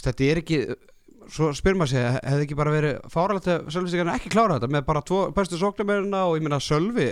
þetta 0.03 0.27
er 0.27 0.41
ekki 0.43 0.61
svo 1.33 1.49
spyr 1.57 1.75
maður 1.75 1.93
sig, 1.93 2.21
hefði 2.21 2.45
ekki 2.45 2.57
bara 2.59 2.75
verið 2.75 3.11
fáralegt 3.11 3.49
að 3.51 3.67
Sölvi 3.73 3.91
ekki 4.13 4.31
klára 4.31 4.57
þetta 4.57 4.71
með 4.77 4.87
bara 4.87 5.03
tvo 5.07 5.25
bestu 5.35 5.59
sóknarmennina 5.59 6.23
og 6.29 6.37
ég 6.37 6.45
minna 6.45 6.61
Sölvi 6.63 7.09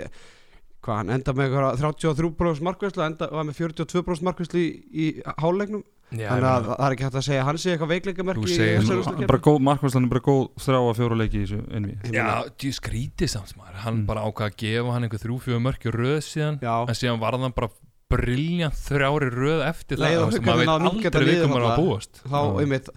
hvað 0.86 1.00
hann 1.02 1.12
enda 1.16 1.34
með 1.34 1.50
einhverja 1.50 1.72
33% 1.82 2.64
markvæslu 2.64 3.04
enda 3.06 3.28
var 3.32 3.46
með 3.48 3.60
42% 3.64 4.26
markvæslu 4.26 4.62
í, 4.62 4.68
í 4.92 5.06
Já, 5.26 5.82
þannig 6.06 6.46
að 6.46 6.66
það 6.70 6.84
er 6.86 6.94
ekki 6.94 7.04
hægt 7.06 7.16
að 7.18 7.24
segja 7.26 7.44
hann 7.48 7.58
sé 7.58 7.72
eitthvað 7.74 7.94
Þú 8.36 8.42
úrslitakeppni. 8.46 9.26
bara 9.26 9.42
góð, 9.46 9.58
markværslan 9.66 10.04
er 10.06 10.12
bara 10.12 10.24
góð 10.28 10.44
þrjá 10.62 10.78
að 10.86 10.98
fjóra 11.00 11.16
leiki 11.18 11.40
í 11.40 11.42
þessu 11.46 11.58
einvi 11.74 11.96
Ég 12.06 12.14
Já, 12.14 12.28
djú 12.62 12.70
skrítið 12.78 13.28
samt 13.32 13.56
maður. 13.58 13.74
Hann 13.82 13.96
Mm. 13.96 14.06
bara 14.06 14.22
ákvað 14.22 14.46
að 14.50 14.56
gefa 14.62 14.92
hann 14.94 15.02
einhver 15.08 15.22
þrjú 15.24 15.36
fjögur 15.42 15.64
mörki 15.66 15.90
röð 15.90 16.20
síðan 16.22 16.60
Já. 16.62 16.74
En 16.86 16.94
síðan 16.94 17.18
var 17.20 17.32
hann 17.36 17.52
bara 17.52 17.70
briljant 18.08 18.74
þrjári 18.86 19.28
röð 19.34 19.62
eftir 19.66 19.98
Leið 19.98 20.16
það 20.16 20.30
þú 20.30 20.40
Maður 20.46 20.58
veit 20.62 20.68
aldrei 20.68 21.26
við 21.26 21.42
komur 21.42 21.66
að 21.66 21.76
búast. 21.82 22.20
Þá, 22.22 22.38
einmitt, 22.62 22.88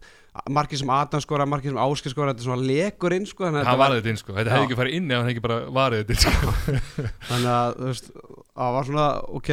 markið 0.48 0.78
sem 0.84 0.89
Adam 0.93 1.22
skora, 1.26 1.45
markið 1.50 1.74
sem 1.74 1.80
Ásker 1.82 2.13
skora 2.13 2.30
þetta 2.36 2.43
er 2.45 2.45
svona 2.45 2.67
lekur 2.69 3.15
inn 3.17 3.26
sko, 3.26 3.43
þannig 3.48 3.60
að 3.60 3.65
Hann 3.65 3.74
þetta 3.74 3.80
var- 3.80 3.89
varði 3.89 4.00
þetta 4.04 4.10
inn 4.13 4.22
sko, 4.22 4.34
þetta 4.38 4.54
hefði 4.54 4.67
ekki 4.69 4.78
farið 4.78 4.93
inn 5.00 5.10
ef 5.10 5.17
hann 5.17 5.26
hefði 5.26 5.34
ekki 5.34 5.45
bara 5.50 5.60
varðið 5.80 6.06
þetta 6.06 6.13
inn 6.13 6.22
sko. 6.22 6.54
Þannig 7.30 7.50
að 7.58 7.74
þú 7.80 7.89
veist, 7.89 8.12
það 8.54 8.74
var 8.78 8.84
svona 8.91 9.08
ok, 9.39 9.50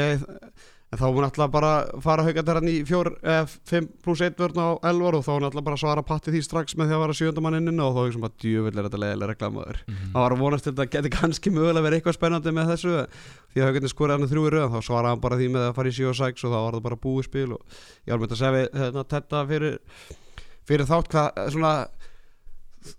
en 0.87 1.01
þá 1.01 1.07
mun 1.11 1.25
alltaf 1.27 1.51
bara 1.51 1.71
fara 2.05 2.23
haugandir 2.23 2.55
hann 2.61 2.69
í 2.71 2.75
5 2.87 3.87
pluss 4.07 4.21
1 4.23 4.37
vörn 4.39 4.61
á 4.63 4.69
elvar 4.87 5.17
og 5.19 5.25
þá 5.27 5.33
mun 5.35 5.47
alltaf 5.49 5.65
bara 5.67 5.79
svara 5.81 6.05
patti 6.07 6.31
því 6.31 6.43
strax 6.47 6.77
með 6.79 6.93
því 6.93 6.95
að 6.97 7.03
vera 7.03 7.17
innina 7.59 7.89
og 7.89 7.97
þá 7.97 8.03
er 8.07 8.37
djöfull 8.45 8.71
er 8.79 8.87
þetta 8.87 9.01
leiðilega 9.03 9.31
reklamaður 9.33 9.81
Mhm. 9.87 10.13
það 10.15 10.21
var 10.23 10.33
að 10.37 10.43
vonast 10.45 10.65
til 10.65 10.73
að 10.73 10.77
þetta 10.79 10.93
geti 10.95 11.11
kannski 11.17 11.51
mögulega 11.51 11.85
verið 11.89 11.99
eitthvað 12.01 12.19
spennandi 12.21 12.55
með 12.55 12.71
þessu 12.71 12.95
því 13.51 13.59
að 13.61 13.67
haugarnir 13.67 13.93
skoraði 13.97 14.19
hann 14.21 14.31
þrjú 14.31 14.47
í 14.47 14.53
röðan 14.55 14.75
þá 14.77 14.81
svaraði 14.87 15.11
hann 15.17 15.25
bara 15.27 15.37
því 15.43 15.49
með 15.57 15.67
að 15.67 15.75
fara 15.81 15.89
í 15.91 15.97
7 15.99 16.07
og 16.13 16.17
6 16.23 16.45
og 16.47 16.51
þá 16.55 16.59
var 16.63 16.73
það 16.79 16.87
bara 16.87 17.03
búið 17.07 17.25
spil 17.27 17.51
og 17.53 17.61
ég 18.07 18.11
var 18.15 18.23
með 18.23 18.31
að 18.31 18.41
segja 18.43 18.55
við 18.57 18.67
hérna, 18.81 19.05
þetta 19.11 19.43
fyrir, 19.51 19.79
fyrir 20.71 20.87
þátt 20.87 21.11
hvað 21.11 21.51
svona 21.51 21.75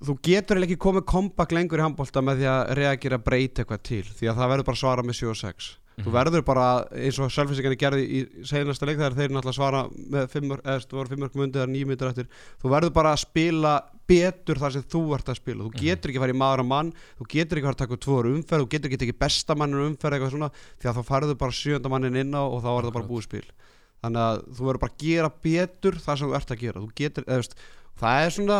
þú 0.04 0.18
getur 0.28 0.60
ekki 0.60 0.76
komið 0.84 1.06
comeback 1.08 1.52
lengur 1.56 1.80
í 1.80 1.86
handbólta 1.88 2.20
með 2.20 2.42
því 2.42 2.48
að 2.52 2.72
reagera 2.76 3.18
breyta 3.24 3.64
eitthvað 3.64 3.84
til 3.88 4.04
því 4.04 4.28
að 4.28 4.36
það 4.42 4.50
verður 4.52 4.68
bara 4.68 4.82
svara 4.84 5.04
með 5.08 5.16
7 5.24 5.30
og 5.32 5.38
6 5.40 5.70
þú 5.98 6.14
verður 6.14 6.44
bara 6.46 6.66
eins 6.94 7.18
og 7.18 7.32
selfinsíkarnir 7.34 7.80
gerði 7.82 8.04
í 8.06 8.20
seinasta 8.46 8.86
leik 8.86 9.00
þegar 9.00 9.16
þeir 9.18 9.32
náttúrulega 9.34 9.58
svara 9.58 9.80
með 9.90 10.28
5 10.36 10.50
mörg, 10.52 10.62
eða 10.62 10.84
þú 10.86 11.00
voru 11.00 11.12
5 11.14 11.22
mörg 11.24 11.38
mundið 11.42 11.62
eða 11.64 11.72
9 11.74 11.88
myndir 11.90 12.10
eftir 12.12 12.28
þú 12.62 12.74
verður 12.74 12.94
bara 12.94 13.14
að 13.16 13.24
spila 13.24 13.72
betur 14.08 14.62
þar 14.62 14.76
sem 14.76 14.86
þú 14.88 15.02
ert 15.18 15.32
að 15.32 15.40
spila. 15.42 15.66
Þú 15.66 15.82
getur 15.82 16.12
ekki 16.12 16.22
að 16.22 16.24
fara 16.24 16.36
í 16.36 16.40
maður 16.40 16.64
og 16.64 16.70
mann 16.70 16.92
þú 17.18 17.28
getur 17.34 17.60
ekki 17.60 17.66
að 17.66 17.72
fara 17.72 17.78
að 17.78 17.82
taka 17.82 18.00
tvo 18.06 18.20
ára 18.22 18.34
umferð 18.36 18.64
þú 18.64 18.70
getur 18.76 18.92
ekki 18.92 19.00
að 19.00 19.04
taka 19.04 19.22
besta 19.26 19.58
mannur 19.58 19.88
umferð 19.88 20.18
eitthvað 20.18 20.34
svona 20.36 20.52
því 20.54 20.92
að 20.92 21.00
þá 21.00 21.10
farðu 21.10 21.38
bara 21.42 21.58
sjönda 21.58 21.92
mannin 21.92 22.22
inn 22.22 22.38
á 22.38 22.44
og 22.46 22.62
þá 22.62 22.70
er 22.76 22.88
það 22.88 22.96
bara 23.00 23.10
búið 23.10 23.28
spil. 23.28 23.46
Þannig 24.06 24.24
að 24.24 24.42
þú 24.54 24.70
verður 24.70 24.84
bara 24.86 24.94
að 24.94 25.04
gera 25.04 25.34
betur 25.50 26.00
það 26.06 26.22
sem 26.22 26.30
þú 26.30 26.38
ert 26.38 26.54
að 26.54 26.62
gera. 26.62 26.86
Getur, 27.02 27.28
eða, 27.28 27.42
veist, 27.42 27.58
það 27.98 28.24
er 28.24 28.36
svona 28.38 28.60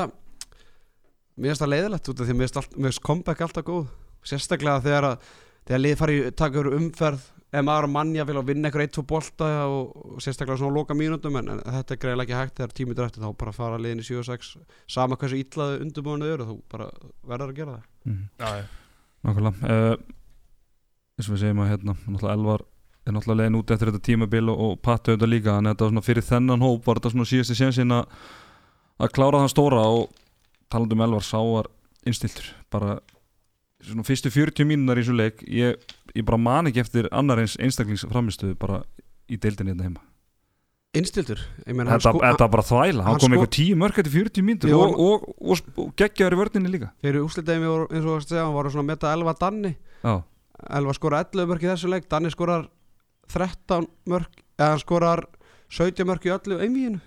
mér 1.38 1.52
finnst 1.54 1.64
það 1.64 1.74
leiðilegt 1.76 2.10
því 2.10 2.28
að 2.28 2.40
mér 2.42 2.64
finnst 2.90 3.04
comeback 3.06 3.44
alltaf 3.46 3.68
góð. 3.68 3.92
Sérstaklega 4.28 4.84
þegar 4.84 5.12
að 5.14 5.28
þegar 5.68 5.84
lið 5.84 5.98
fari 6.00 6.20
í 6.20 6.30
taka 6.38 6.62
yfir 6.62 6.78
umferð 6.78 7.26
ef 7.48 7.64
maður 7.64 7.88
mannja 7.92 8.26
vil 8.28 8.36
að 8.42 8.50
vinna 8.50 8.68
eitthvað 8.68 8.86
1-2 8.88 9.04
bolta 9.08 9.50
og, 9.72 9.92
og 9.96 10.24
sérstaklega 10.24 10.60
svona 10.60 10.76
loka 10.76 10.96
mínútum 10.98 11.38
en, 11.40 11.54
en 11.54 11.62
þetta 11.78 11.96
er 11.96 12.02
greiðlega 12.02 12.26
ekki 12.26 12.40
hægt. 12.42 12.56
Þegar 12.60 12.74
tímitur 12.80 13.08
eftir 13.08 13.24
þá 13.24 13.30
bara 13.40 13.56
fara 13.56 13.80
liðin 13.82 14.04
í 14.04 14.08
7-6 14.08 14.50
sama 14.98 15.18
hversu 15.20 15.40
illaðu 15.40 15.80
undirbúinu 15.86 16.32
eru 16.34 16.48
þú 16.50 16.58
bara 16.72 16.90
verður 17.24 17.54
að 17.54 17.62
gera 17.62 17.78
það. 17.78 17.86
Mm. 18.10 18.24
Já, 18.42 18.50
já. 18.60 18.66
Nákvæmlega. 19.28 19.72
Uh, 19.72 19.94
eins 21.18 21.30
og 21.30 21.36
við 21.36 21.44
segjum 21.46 21.64
að 21.64 21.72
hérna 21.72 21.96
náttúrulega 21.96 22.36
Elvar 22.38 22.66
er 23.08 23.16
náttúrulega 23.16 23.42
leiðin 23.42 23.60
út 23.62 23.74
eftir 23.74 23.92
þetta 23.94 24.06
tímabil 24.10 24.52
og, 24.52 24.66
og 24.66 24.76
patti 24.84 25.14
auðvitað 25.14 25.34
líka. 25.34 25.56
En 25.56 25.72
þetta 25.72 25.88
var 25.88 25.96
svona 25.96 26.08
fyrir 26.10 26.28
þennan 26.28 26.68
hóp 26.68 26.84
var 26.90 27.00
þetta 27.00 27.14
svona 27.16 27.32
síðasti 27.32 27.58
sénsinn 27.62 27.96
að 27.96 28.12
að 28.98 29.14
klára 29.14 29.44
það 29.44 29.54
stóra 29.54 29.84
og 29.94 30.08
talandi 30.74 30.98
um 30.98 31.04
Elvar 31.06 31.26
sá 31.26 31.38
var 31.40 31.70
innstiltur 32.08 32.50
bara 32.74 32.98
svona 33.84 34.06
fyrstu 34.08 34.32
40 34.34 34.68
mínunar 34.68 35.00
í 35.00 35.04
þessu 35.06 35.16
leik 35.18 35.42
ég, 35.46 35.82
ég 36.16 36.26
bara 36.28 36.40
man 36.42 36.70
ekki 36.72 36.82
eftir 36.84 37.10
annar 37.12 37.42
eins 37.44 37.58
einstaklingsframistöðu 37.62 38.58
bara 38.60 38.82
í 39.30 39.38
deildinni 39.38 39.74
hérna 39.74 39.90
heima. 39.90 40.06
Innstiltur 40.98 41.42
ég 41.68 41.76
meina 41.76 41.92
hann 41.92 42.00
þetta, 42.00 42.14
sko 42.16 42.24
þetta 42.24 42.46
var 42.46 42.54
bara 42.56 42.66
þvæla, 42.66 43.04
hann 43.04 43.12
hann 43.12 43.20
kom 43.22 43.28
sko- 43.28 43.38
eitthvað 43.38 43.54
10 43.58 43.82
mörg 43.84 44.00
eftir 44.02 44.16
40 44.16 44.48
mínútur 44.48 44.72
Við 44.72 44.80
og, 44.80 44.96
og, 45.04 45.28
og, 45.38 45.68
og, 45.76 45.92
geggjaður 46.00 46.38
í 46.38 46.40
vörninni 46.42 46.72
líka. 46.74 46.90
Fyrir 47.04 47.26
úslitaðið 47.28 47.66
mér 47.66 47.86
eins 47.92 48.08
og 48.08 48.16
að 48.16 48.26
segja 48.32 48.46
hann 48.48 48.56
var 48.56 48.72
svona 48.72 48.86
að 48.86 48.90
metta 48.94 49.14
Elva 49.14 49.36
Danni. 49.38 49.74
Já, 50.02 50.16
Elva 50.80 50.96
skorar 50.98 51.28
11 51.28 51.52
mörk 51.52 51.66
í 51.68 51.70
þessu 51.70 51.92
leik 51.92 52.08
Danni 52.10 52.32
skorar 52.34 52.66
13 53.34 53.86
mörk 54.10 54.42
eða 54.58 54.72
hann 54.74 54.82
skorar 54.82 55.26
17 55.70 56.08
mörk 56.08 56.26
í 56.26 56.34
öllu 56.34 56.58
einvíinu 56.64 57.02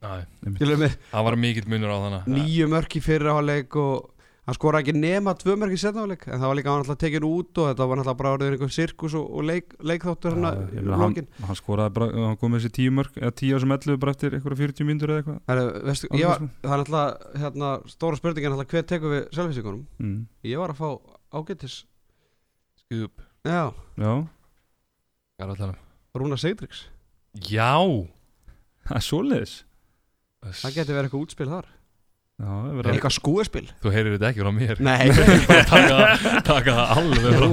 Það 0.00 1.24
var 1.26 1.36
mikill 1.40 1.68
munur 1.70 1.92
á 1.92 1.98
þannig 2.04 2.28
nýju 2.32 2.68
mörk 2.72 2.96
í 2.98 3.02
fyrra 3.04 3.36
áleik 3.38 3.76
og 3.80 4.15
hann 4.46 4.56
skoraði 4.56 4.86
ekki 4.86 5.00
nema 5.00 5.34
tvö 5.38 5.56
mörk 5.58 5.74
í 5.74 5.78
setna 5.80 6.04
áleik 6.06 6.24
en 6.28 6.38
það 6.38 6.50
var 6.50 6.58
líka 6.58 6.70
hann 6.72 6.84
alltaf 6.84 6.98
tekin 7.02 7.26
út 7.26 7.60
og 7.60 7.68
þetta 7.70 7.88
var 7.90 8.02
alltaf 8.02 8.18
bara 8.20 8.32
orðið 8.36 8.54
einhver 8.54 8.72
sirkus 8.76 9.16
og, 9.18 9.26
og 9.26 9.46
leik, 9.48 9.74
leikþáttur 9.82 10.36
hann 10.36 10.46
ég 10.46 10.76
meina, 10.76 11.00
hann, 11.00 11.16
lokin. 11.16 11.28
hann 11.48 11.58
skoraði 11.58 11.94
bara, 11.98 12.08
hann 12.28 12.40
kom 12.40 12.54
með 12.54 12.62
þessi 12.62 12.76
tíu 12.78 12.94
mörg 12.94 13.20
eða 13.20 13.34
tíu 13.42 13.60
sem 13.62 13.76
11 13.76 14.00
bara 14.04 14.14
eftir 14.14 14.38
einhverja 14.38 14.60
40 14.62 14.88
mínútur 14.90 15.12
eða 15.12 15.22
eitthvað. 15.24 15.40
Heru, 15.50 15.66
veistu, 15.90 16.10
ég 16.14 16.30
var, 16.30 16.48
það 16.62 16.76
er 16.76 16.84
alltaf 16.84 17.38
hérna, 17.42 17.72
stóra 17.90 18.20
spurningin 18.20 18.54
alltaf 18.56 18.74
hver 18.74 18.88
tekur 18.94 19.16
við 19.16 19.22
selvfísikunum 19.34 19.86
mm. 19.98 20.18
ég 20.52 20.62
var 20.62 20.74
að 20.74 20.82
fá 20.82 20.88
ágættis 21.40 21.80
Skuð 22.86 23.08
upp 23.08 23.24
já, 23.46 23.62
Já, 23.98 24.12
er 25.42 25.66
um? 25.66 25.80
Rúna 26.16 26.38
Sigdriks 26.38 26.86
Já. 27.44 27.74
Það 28.86 28.96
er 28.96 29.04
svoleiðis. 29.04 29.54
Það 30.46 30.76
geti 30.76 30.94
verið 30.94 31.08
eitthvað 31.08 31.24
útspil 31.26 31.48
þar 31.50 31.66
Já, 32.36 32.48
er 32.68 32.84
að 32.84 32.88
eitthvað 32.92 33.14
skúespil 33.16 33.62
Þú 33.80 33.90
heyrir 33.94 34.14
þetta 34.18 34.28
ekki 34.28 34.42
frá 34.44 34.50
mér. 34.52 34.80
Nei, 34.84 35.06
Bara 35.48 35.62
taka, 35.70 36.40
taka 36.44 36.74
það 36.76 36.90
alveg 37.00 37.28
frá 37.32 37.46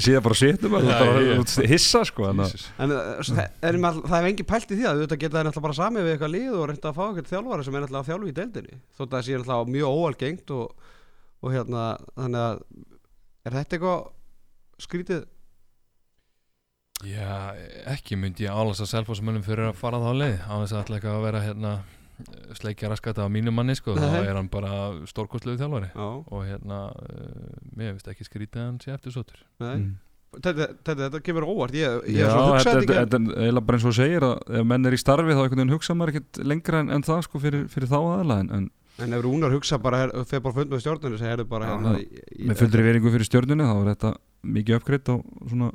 sé 0.00 0.14
það 0.14 0.22
bara 0.24 0.38
sétum 0.40 0.76
að 0.78 1.66
hissa 1.68 2.00
sko 2.08 2.30
að- 2.30 2.40
en 2.80 2.94
uh, 2.96 3.10
svo 3.20 3.36
það, 3.36 3.50
er, 3.68 3.78
all, 3.90 4.00
það 4.06 4.16
er 4.16 4.28
engin 4.30 4.48
pælt 4.48 4.72
í 4.72 4.78
því 4.78 4.86
að 4.88 5.02
þetta 5.02 5.18
geta 5.20 5.42
náttúrulega 5.44 5.66
bara 5.66 5.76
samið 5.82 6.06
við 6.08 6.14
eitthvað 6.14 6.32
lið 6.32 6.56
og 6.56 6.64
reynda 6.70 6.88
að 6.92 6.96
fá 6.96 7.02
eitthvað 7.10 7.28
þjálfara 7.34 7.66
sem 7.66 7.76
er 7.76 7.84
náttúrulega 7.84 8.00
að 8.00 8.08
þjálfa 8.08 8.30
í 8.32 8.36
deildinni. 8.40 8.78
Þótt 8.96 9.06
að 9.10 9.16
það 9.18 9.26
sé 9.28 9.36
náttúrulega 9.42 9.74
mjög 9.76 10.00
óalgengt 10.00 10.54
og, 10.56 10.88
og 11.44 11.52
hérna, 11.58 11.84
þannig 12.16 12.46
að 12.46 12.62
er 13.50 13.58
þetta 13.60 13.76
eitthvað 13.76 14.00
skrítið? 14.86 15.26
Já, 17.04 17.52
ekki 17.92 18.16
myndi 18.16 18.46
ég 18.48 18.56
álasa 18.56 18.88
selfosmönnum 18.88 19.44
fyrir 19.44 19.68
að 19.68 19.76
fara 19.76 20.00
þá 20.00 20.10
leið 20.16 20.38
á 20.48 20.54
þess 20.62 20.72
að 20.72 20.80
ætla 20.86 20.96
ekki 21.02 21.10
að 21.12 21.24
vera 21.28 21.42
hérna 21.44 21.72
sleikja 22.56 22.88
raskata 22.92 23.24
á 23.24 23.28
mínu 23.32 23.52
manni 23.54 23.74
sko 23.76 23.94
þá 23.98 24.06
er 24.22 24.34
hann 24.38 24.48
bara 24.52 24.72
stórkostlegu 25.10 25.58
þjálfari. 25.60 25.90
Já, 25.92 26.06
og 26.32 26.42
hérna, 26.48 26.78
uh, 26.96 27.60
mér 27.76 27.94
finnst 27.96 28.08
ekki 28.14 28.26
skrítið 28.28 28.62
að 28.62 28.66
hann 28.70 28.80
sé 28.84 28.94
eftir 28.94 29.12
sotur 29.14 29.42
nei. 29.60 29.76
Mm. 29.76 29.92
þetta, 30.36 30.68
þetta, 30.84 30.96
þetta 31.06 31.20
kemur 31.28 31.46
óvart 31.48 31.76
ég, 31.76 32.00
ég 32.12 32.22
Já, 32.24 32.30
er 32.30 32.34
svo 32.36 32.56
þetta 32.56 32.80
ekki. 32.82 32.96
þetta 33.02 33.20
er 33.50 33.60
bara 33.60 33.78
eins 33.78 33.86
og 33.86 33.92
þú 33.92 33.98
segir 34.00 34.26
að 34.26 34.56
ef 34.60 34.66
menn 34.72 34.86
er 34.90 34.96
í 34.96 35.00
starfi 35.00 35.36
þá 35.36 35.42
einhvern 35.44 35.60
veginn 35.62 35.74
hugsa 35.76 35.94
maður 35.96 36.14
ekkert 36.16 36.40
lengra 36.44 36.82
en, 36.84 36.90
en 36.96 37.06
það 37.06 37.22
sko 37.28 37.40
fyrir, 37.44 37.66
fyrir 37.72 37.88
þá 37.92 37.98
aðla 38.00 38.40
en, 38.44 38.50
en 38.60 38.66
en 38.96 39.12
ef 39.12 39.20
Rúnar 39.26 39.52
hugsa 39.52 39.76
bara 39.76 40.06
fyrir 40.24 40.40
bara 40.40 40.56
fund 40.56 40.70
með 40.72 40.80
stjórnunni 40.80 41.18
sem 41.20 41.28
herðu 41.28 41.44
bara 41.50 41.66
Já, 41.68 41.72
hérna 41.76 41.90
já. 41.98 42.00
í- 42.00 42.22
í- 42.40 42.46
með 42.48 42.60
fullri 42.62 42.84
veringu 42.86 43.10
fyrir 43.12 43.28
stjörnunni 43.28 43.66
þá 43.68 43.74
er 43.82 43.90
þetta 43.92 44.12
mikið 44.56 44.78
uppgreitt 44.80 45.10
á 45.12 45.16
svona 45.50 45.68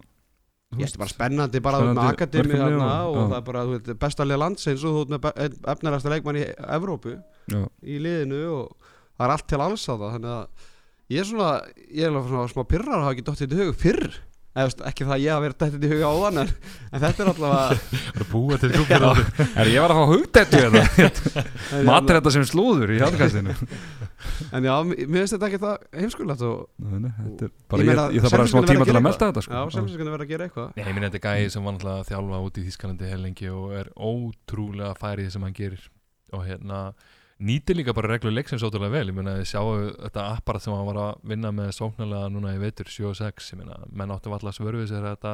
Ég 0.71 0.77
veist, 0.85 0.95
veist 0.95 0.99
bara 1.01 1.11
spennandi 1.11 1.59
bara 1.59 1.79
Spennandi 1.81 1.99
með 2.01 2.13
akademi 2.15 2.55
þarna 2.61 2.89
og- 3.07 3.15
já. 3.17 3.23
það 3.27 3.37
er 3.37 3.45
bara 3.49 3.63
þú 3.67 3.71
veit, 3.75 3.89
besta 3.99 4.23
lið 4.25 4.39
landsins 4.39 4.83
og 4.87 4.93
þú 4.95 5.01
ert 5.01 5.11
með 5.11 5.57
efnilegasta 5.73 6.09
leikmann 6.13 6.39
í 6.39 6.45
Evrópu 6.77 7.15
Já, 7.51 7.61
í 7.83 7.97
liðinu 7.99 8.41
og 8.55 8.75
það 9.19 9.25
er 9.27 9.33
allt 9.35 9.47
til 9.51 9.59
alls 9.65 9.83
á 9.89 9.93
það 9.99 10.13
þannig 10.15 10.31
að 10.37 10.47
ég 11.11 11.19
er 11.19 11.27
svona 11.27 11.49
ég 11.91 12.03
er 12.05 12.11
alveg 12.13 12.29
svona 12.31 12.51
smá 12.53 12.63
pyrrar 12.71 12.95
að 12.95 13.03
hafa 13.03 13.15
ekki 13.17 13.27
dottið 13.27 13.51
í 13.51 13.59
hug 13.65 13.75
fyrr 13.83 14.07
eða 14.51 14.87
ekki 14.89 15.07
það 15.07 15.15
að 15.15 15.23
ég 15.23 15.31
hafa 15.31 15.45
verið 15.45 15.59
dottið 15.63 15.85
í 15.85 15.91
hug 15.91 16.01
á 16.03 16.13
þann 16.21 16.41
en, 16.41 16.53
en 16.91 17.03
þetta 17.05 17.23
er 17.23 17.29
er 17.31 18.25
búið 18.33 18.63
til 18.65 18.71
klubur 18.75 19.21
er 19.61 19.71
ég 19.71 19.85
var 19.85 19.93
að 19.93 20.01
fá 20.01 20.11
hugdættu 20.11 20.61
þetta 20.71 21.83
matur 21.89 22.19
þetta 22.19 22.35
sem 22.35 22.47
slúður 22.49 22.91
í 22.91 22.99
hjátkastinu 22.99 23.55
en 24.51 24.67
já, 24.67 24.73
mér 24.91 25.21
finnst 25.21 25.37
þetta 25.37 25.49
ekki 25.49 25.61
það 25.61 25.87
heimskulegt 26.01 26.45
og 26.49 26.67
þetta 26.81 27.47
er 27.47 27.55
Ég 27.71 27.87
bara, 27.87 28.07
ég, 28.11 28.17
ég, 28.17 28.23
þarf 28.25 28.35
bara 28.35 28.47
smá 28.51 28.65
tíma 28.67 28.85
til 28.85 28.95
að 28.97 29.05
gera 29.05 29.13
þetta 29.15 29.41
já, 29.41 29.45
sko 29.45 29.71
semfinskan 29.75 30.09
er 30.09 30.15
verið 30.15 30.25
að 30.25 30.31
gera 30.33 30.47
eitthvað. 30.47 30.73
Nei, 30.75 30.91
minn 30.91 31.05
þetta 31.07 31.21
gæði 31.23 31.51
sem 31.53 31.65
var 31.65 31.75
náttúrulega 31.75 32.01
að 32.01 32.09
þjálfa 32.09 32.41
út 32.45 32.59
í 32.59 32.63
Þískalandi 32.67 33.51
og 33.55 33.75
er 33.79 33.89
ótrúlega 33.95 34.91
færið 34.99 35.29
sem 35.31 35.45
hann 35.47 35.55
gerir. 35.55 35.85
Og 36.35 36.43
hérna 36.47 36.81
nýtir 37.41 37.77
líka 37.79 37.93
bara 37.97 38.11
reglur 38.13 38.33
leiksins 38.35 38.63
ótrúlega 38.65 38.93
vel. 38.93 39.09
Ég 39.11 39.17
meina 39.17 39.33
þið 39.39 39.49
sjáu 39.49 39.71
þetta 39.97 40.25
apparat 40.35 40.63
sem 40.65 40.73
hann 40.75 40.87
var 40.87 40.99
að 41.01 41.25
vinna 41.31 41.51
með 41.55 41.71
sóknarlega 41.77 42.29
núna 42.33 42.53
í 42.55 42.61
veitur 42.61 42.89
7 42.91 43.07
og 43.09 43.17
6 43.19 43.51
ég 43.53 43.59
meina 43.61 43.79
menn 43.91 44.13
áttu 44.13 44.29
valla 44.33 44.53
svörfið 44.55 44.89
sér 44.91 45.07
þetta 45.09 45.33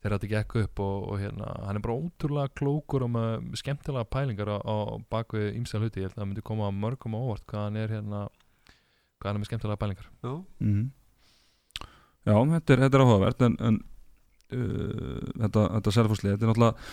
þegar 0.00 0.14
þetta 0.16 0.30
gekk 0.34 0.54
upp 0.62 0.80
og, 0.84 1.08
og 1.12 1.18
hérna 1.20 1.48
hann 1.66 1.76
er 1.80 1.84
bara 1.84 1.96
ótrúlega 2.00 2.52
klókur 2.56 3.04
og 3.04 3.10
með 3.16 3.50
skemmtilega 3.60 4.08
pælingar 4.08 4.48
á, 4.52 4.58
á 4.64 4.76
bakvið 5.12 5.50
ímsa 5.58 5.80
hluti. 5.80 6.00
Ég 6.04 6.08
held 6.08 6.16
að 6.16 6.22
það 6.22 6.30
myndi 6.30 6.46
koma 6.50 6.70
mörgum 6.72 7.16
á 7.16 7.20
óvart 7.20 7.44
hvað 7.48 7.66
hann 7.66 7.76
er 7.82 7.94
hérna 7.96 8.22
hvað 9.20 9.28
hann 9.28 9.36
er 9.36 9.42
með 9.42 9.50
skemmtilega 9.50 9.80
pælingar. 9.84 10.10
Já, 10.24 10.32
Mhm. 10.60 10.90
Já, 12.20 12.34
þetta 12.36 12.72
er, 12.74 12.80
þetta 12.84 12.98
er 12.98 13.02
áhugavert 13.04 13.42
en, 13.46 13.54
en 13.64 13.76
uh, 14.52 15.20
þetta, 15.40 15.62
þetta 15.78 15.92
selfhúslið, 15.96 16.34
þetta 16.34 16.44
er 16.44 16.50
náttúrulega 16.50 16.90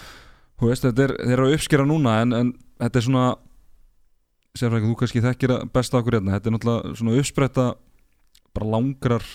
þú 0.58 0.70
veist, 0.72 0.86
þetta 0.88 1.04
er, 1.04 1.14
eru 1.34 1.48
að 1.48 1.56
uppskera 1.58 1.86
núna 1.88 2.14
en, 2.24 2.32
en 2.38 2.52
þetta 2.80 3.02
er 3.02 3.06
svona 3.08 3.26
sérfræðing, 4.60 4.92
þú 4.92 5.00
kannski 5.02 5.24
þekkir 5.24 5.54
að 5.56 5.68
besta 5.76 6.00
okkur 6.00 6.18
hérna, 6.18 6.38
þetta 6.38 6.50
er 6.50 6.56
náttúrulega 6.56 6.96
svona 7.00 7.20
uppspretta 7.22 7.68
bara 8.58 8.72
langrar 8.74 9.28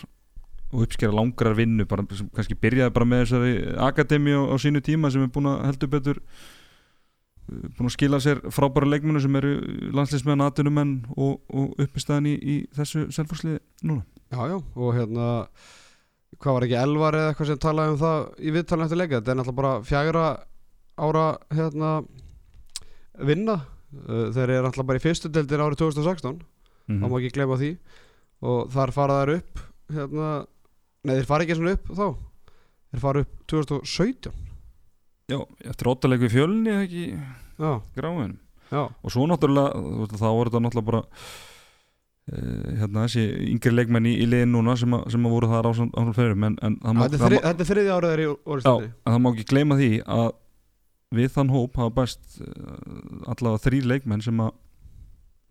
og 0.72 0.86
uppskera 0.86 1.14
langrar 1.14 1.56
vinnu 1.56 1.86
bara, 1.88 2.04
kannski 2.34 2.56
byrjaði 2.58 2.94
bara 2.96 3.08
með 3.08 3.22
þessari 3.26 3.54
akademi 3.88 4.34
á, 4.34 4.40
á 4.48 4.56
sínu 4.62 4.82
tíma 4.84 5.12
sem 5.12 5.24
er 5.24 5.32
búin 5.32 5.50
að 5.50 5.66
heldur 5.68 5.92
betur 5.92 6.22
uh, 6.22 7.66
búin 7.76 7.90
að 7.90 7.94
skila 7.96 8.22
sér 8.24 8.40
frábæra 8.54 8.88
leikmennu 8.88 9.20
sem 9.22 9.36
eru 9.42 9.52
landsliðsmenn, 9.92 10.44
atunumenn 10.46 10.96
og, 11.16 11.42
og 11.52 11.76
uppistæðan 11.82 12.30
í, 12.32 12.34
í 12.40 12.56
þessu 12.76 13.06
selfhúsliði 13.12 13.60
núna. 13.84 14.06
Já, 14.32 14.40
já, 14.48 14.56
og 14.58 14.96
hérna 14.96 15.28
hvað 16.40 16.56
var 16.56 16.66
ekki 16.66 16.80
Elvar 16.80 17.18
eða 17.18 17.32
eitthvað 17.32 17.52
sem 17.52 17.60
talaði 17.60 17.92
um 17.92 18.00
það 18.00 18.24
í 18.40 18.56
viðtalinu 18.56 18.88
eftir 18.88 19.00
leika, 19.02 19.18
þetta 19.18 19.34
er 19.34 19.38
náttúrulega 19.38 19.60
bara 19.60 19.74
fjagra 19.86 20.26
ára 21.02 21.26
hérna 21.52 21.92
vinna 23.20 23.60
þeir 23.92 24.48
eru 24.48 24.66
náttúrulega 24.66 24.88
bara 24.88 25.00
í 25.00 25.04
fyrstu 25.04 25.30
deildir 25.32 25.62
árið 25.64 25.82
2016 25.84 26.40
mm 26.88 27.02
það 27.02 27.12
má 27.12 27.18
ekki 27.20 27.34
gleyma 27.36 27.56
því. 27.60 27.72
Og 28.42 28.72
þar 28.74 28.90
fara 28.94 29.18
þær 29.20 29.30
upp 29.36 29.60
hérna, 29.92 30.30
nei 31.06 31.12
þeir 31.14 31.28
fara 31.28 31.46
ekki 31.46 31.58
svona 31.58 31.76
upp 31.76 31.92
þá. 31.92 32.06
Þeir 32.92 33.04
fara 33.04 33.22
upp 33.22 33.36
2017 33.52 34.32
já, 35.32 35.38
eftir 35.70 35.90
óttaleg 35.92 36.22
við 36.24 36.34
fjölni 36.36 36.72
eða 36.72 36.84
ekki? 36.86 37.06
Já, 38.72 38.84
og 38.88 39.12
svo 39.12 39.24
náttúrulega, 39.28 39.80
þá 40.16 40.28
voru 40.32 40.50
þetta 40.50 40.62
náttúrulega 40.64 40.88
bara 40.88 41.00
uh, 42.32 42.68
hérna 42.80 43.06
þessi 43.06 43.24
yngri 43.52 43.74
leikmenn 43.74 44.08
í, 44.08 44.14
í 44.24 44.28
liðin 44.28 44.54
núna 44.54 44.76
sem, 44.80 44.94
að, 44.96 45.04
sem 45.12 45.28
að 45.28 45.34
voru 45.36 45.50
það 45.50 45.68
ásamt 45.72 45.98
fyrir 46.16 46.36
en, 46.38 46.56
en 46.56 46.78
það 46.80 46.96
má, 46.96 47.02
þetta 47.04 47.28
er, 47.28 47.36
þetta 47.50 47.68
þriði 47.68 47.92
árið 47.96 48.14
þeir 48.14 48.22
í 48.22 48.26
já, 48.26 48.32
orðstöndi 48.54 48.88
en 48.88 49.12
það 49.12 49.20
má 49.24 49.30
ekki 49.32 49.48
gleyma 49.52 49.78
því 49.80 49.90
að 50.16 50.30
við 51.12 51.32
þann 51.36 51.52
hóp 51.52 51.78
hafa 51.80 51.94
bæst 52.00 52.40
uh, 52.40 53.30
allavega 53.32 53.62
þrý 53.66 53.82
leikmenn 53.92 54.24
sem 54.24 54.42
að 54.42 54.52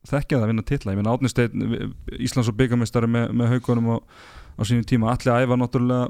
þekkja 0.10 0.38
það 0.40 0.44
að 0.44 0.52
vinna 0.52 0.66
titla, 0.66 0.94
ég 0.94 1.00
meina 1.00 1.14
Átni 1.14 1.30
Steinn 1.30 1.94
Íslands 2.18 2.50
og 2.50 2.58
byggamestari 2.58 3.10
með, 3.12 3.28
með 3.38 3.56
haugunum 3.56 3.92
á, 3.94 3.98
á 4.58 4.62
sínum 4.66 4.88
tíma, 4.90 5.12
Alli 5.14 5.36
Ævar 5.36 5.60
náttúrulega 5.62 6.08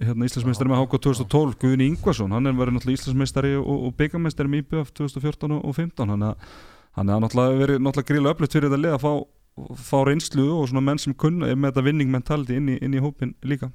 hérna, 0.00 0.28
Íslandsmeistari 0.28 0.72
með 0.72 0.86
HK 0.86 1.02
2012 1.04 1.58
Guðni 1.60 1.90
Ingvason, 1.90 2.32
hann 2.32 2.48
er 2.48 2.56
verið 2.56 2.78
náttúrulega 2.78 3.02
Íslandsmeistari 3.02 3.52
og, 3.60 3.84
og 3.90 3.92
byggamestari 4.00 4.52
með 4.52 4.64
IBF 4.64 4.94
2014 4.96 5.58
og 5.58 5.68
2015 5.68 6.14
hann 6.14 6.26
er 6.30 6.56
hann 6.96 7.12
er 7.12 7.20
náttúrulega 7.20 7.60
verið 7.60 7.82
náttúrulega 7.84 8.10
gríla 8.10 8.32
öflugt 8.32 8.56
fyrir 8.56 8.70
þetta 8.70 8.82
lið 8.82 8.96
að 8.96 9.02
fá, 9.04 9.12
fá 9.84 9.98
reynslu 10.08 10.46
og 10.56 10.68
svona 10.70 10.84
menn 10.86 11.00
sem 11.02 11.16
kunna 11.16 11.52
með 11.52 11.72
þetta 11.72 11.86
vinning 11.90 12.12
mentality 12.12 12.56
inn 12.56 12.70
í, 12.72 12.78
inn 12.80 12.96
í 12.96 13.02
hópin 13.04 13.34
líka 13.44 13.70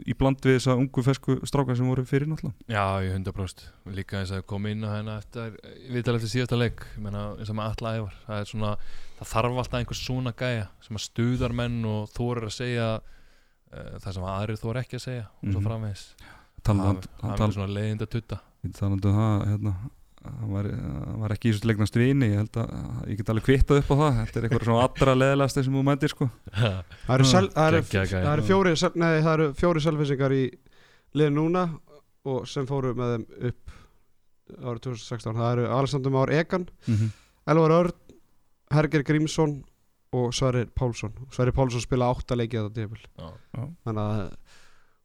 í 0.00 0.14
bland 0.18 0.40
við 0.42 0.56
þessa 0.56 0.76
ungu 0.80 1.04
fesku 1.04 1.36
stráka 1.48 1.76
sem 1.78 1.88
voru 1.88 2.04
fyrir 2.08 2.30
náttúrulega? 2.30 2.66
Já, 2.72 2.84
ég 3.04 3.16
100% 3.18 3.64
líka 3.96 4.20
eins 4.20 4.32
að 4.32 4.44
koma 4.48 4.72
inn 4.72 4.86
á 4.86 4.90
hérna 4.94 5.16
eftir 5.20 5.56
viðtal 5.92 6.16
eftir 6.18 6.32
síðasta 6.32 6.58
leik. 6.58 6.84
Menna 7.02 7.24
eins 7.36 7.52
og 7.52 7.58
með 7.58 7.72
alla 7.72 7.94
ævar. 7.98 8.20
Það 8.26 8.44
svona, 8.52 8.74
það 9.18 9.32
þarf 9.34 9.62
alltaf 9.62 9.80
einhver 9.80 10.00
svona 10.00 10.34
gæja 10.42 10.68
sem 10.86 11.00
að 11.00 11.06
stuðar 11.06 11.56
menn 11.62 11.80
og 11.88 12.06
þorir 12.16 12.48
að 12.48 12.56
segja 12.56 12.88
uh, 12.98 13.98
það 14.02 14.14
sem 14.16 14.30
aðrir 14.34 14.62
þor 14.62 14.80
ekki 14.82 15.00
að 15.00 15.04
segja 15.06 15.26
og 15.28 15.56
svo 15.56 15.64
talandi 16.62 17.10
það 17.20 17.44
er 17.46 17.56
svona 17.56 17.74
leiðind 17.74 18.04
að 18.04 18.12
tutta 18.16 18.38
talandi 18.78 19.10
um 19.10 19.16
það 19.18 19.44
hérna, 19.50 19.72
hann 20.24 20.52
var, 20.52 20.68
hann 20.72 21.20
var 21.22 21.34
ekki 21.34 21.50
í 21.50 21.54
þessu 21.54 21.68
leiknast 21.70 21.96
vini 21.98 22.28
ég 22.30 22.42
held 22.42 22.58
að 22.62 22.72
ég 23.10 23.20
get 23.20 23.32
alveg 23.32 23.46
kvittað 23.48 23.80
upp 23.82 23.90
á 23.90 23.96
það. 24.00 24.18
Þetta 24.18 24.38
er 24.38 24.46
eitthvað 24.48 24.66
svona 24.68 24.84
allra 24.86 25.14
leðilegast 25.18 25.58
sem 25.58 25.78
þú 25.78 25.84
mætir 25.88 26.12
sko. 26.12 26.28
Það 27.06 27.14
eru, 27.16 27.28
sel, 27.32 27.48
það 27.54 27.68
eru, 27.70 27.82
það 28.12 28.32
eru 28.32 28.46
fjóri 28.50 28.74
Nei, 29.02 29.10
það 29.18 29.32
eru 29.32 29.48
fjóri 29.58 29.84
selfisingar 29.86 30.36
í 30.36 30.44
liðin 31.18 31.38
núna 31.38 31.66
og 32.28 32.46
sem 32.48 32.68
fóru 32.68 32.94
með 32.94 33.16
þeim 33.16 33.26
upp 33.50 33.76
árið 34.62 34.80
2016 34.86 35.36
Það 35.40 35.50
eru 35.56 35.68
Alexander 35.78 36.14
Már 36.14 36.32
Egan, 36.32 36.68
mm 36.86 36.94
-hmm. 36.94 37.12
Elvar 37.52 37.76
Örn 37.80 38.00
Herger 38.72 39.02
Grímsson 39.02 39.62
og 40.12 40.34
Sverrir 40.34 40.68
Pálsson. 40.76 41.12
Sverrir 41.32 41.54
Pálsson 41.56 41.80
spila 41.80 42.10
átta 42.12 42.36
leikið 42.36 42.68
þetta 42.68 42.80
djöful 42.80 43.00
Já. 43.18 43.62
þannig 43.84 44.02
að 44.02 44.20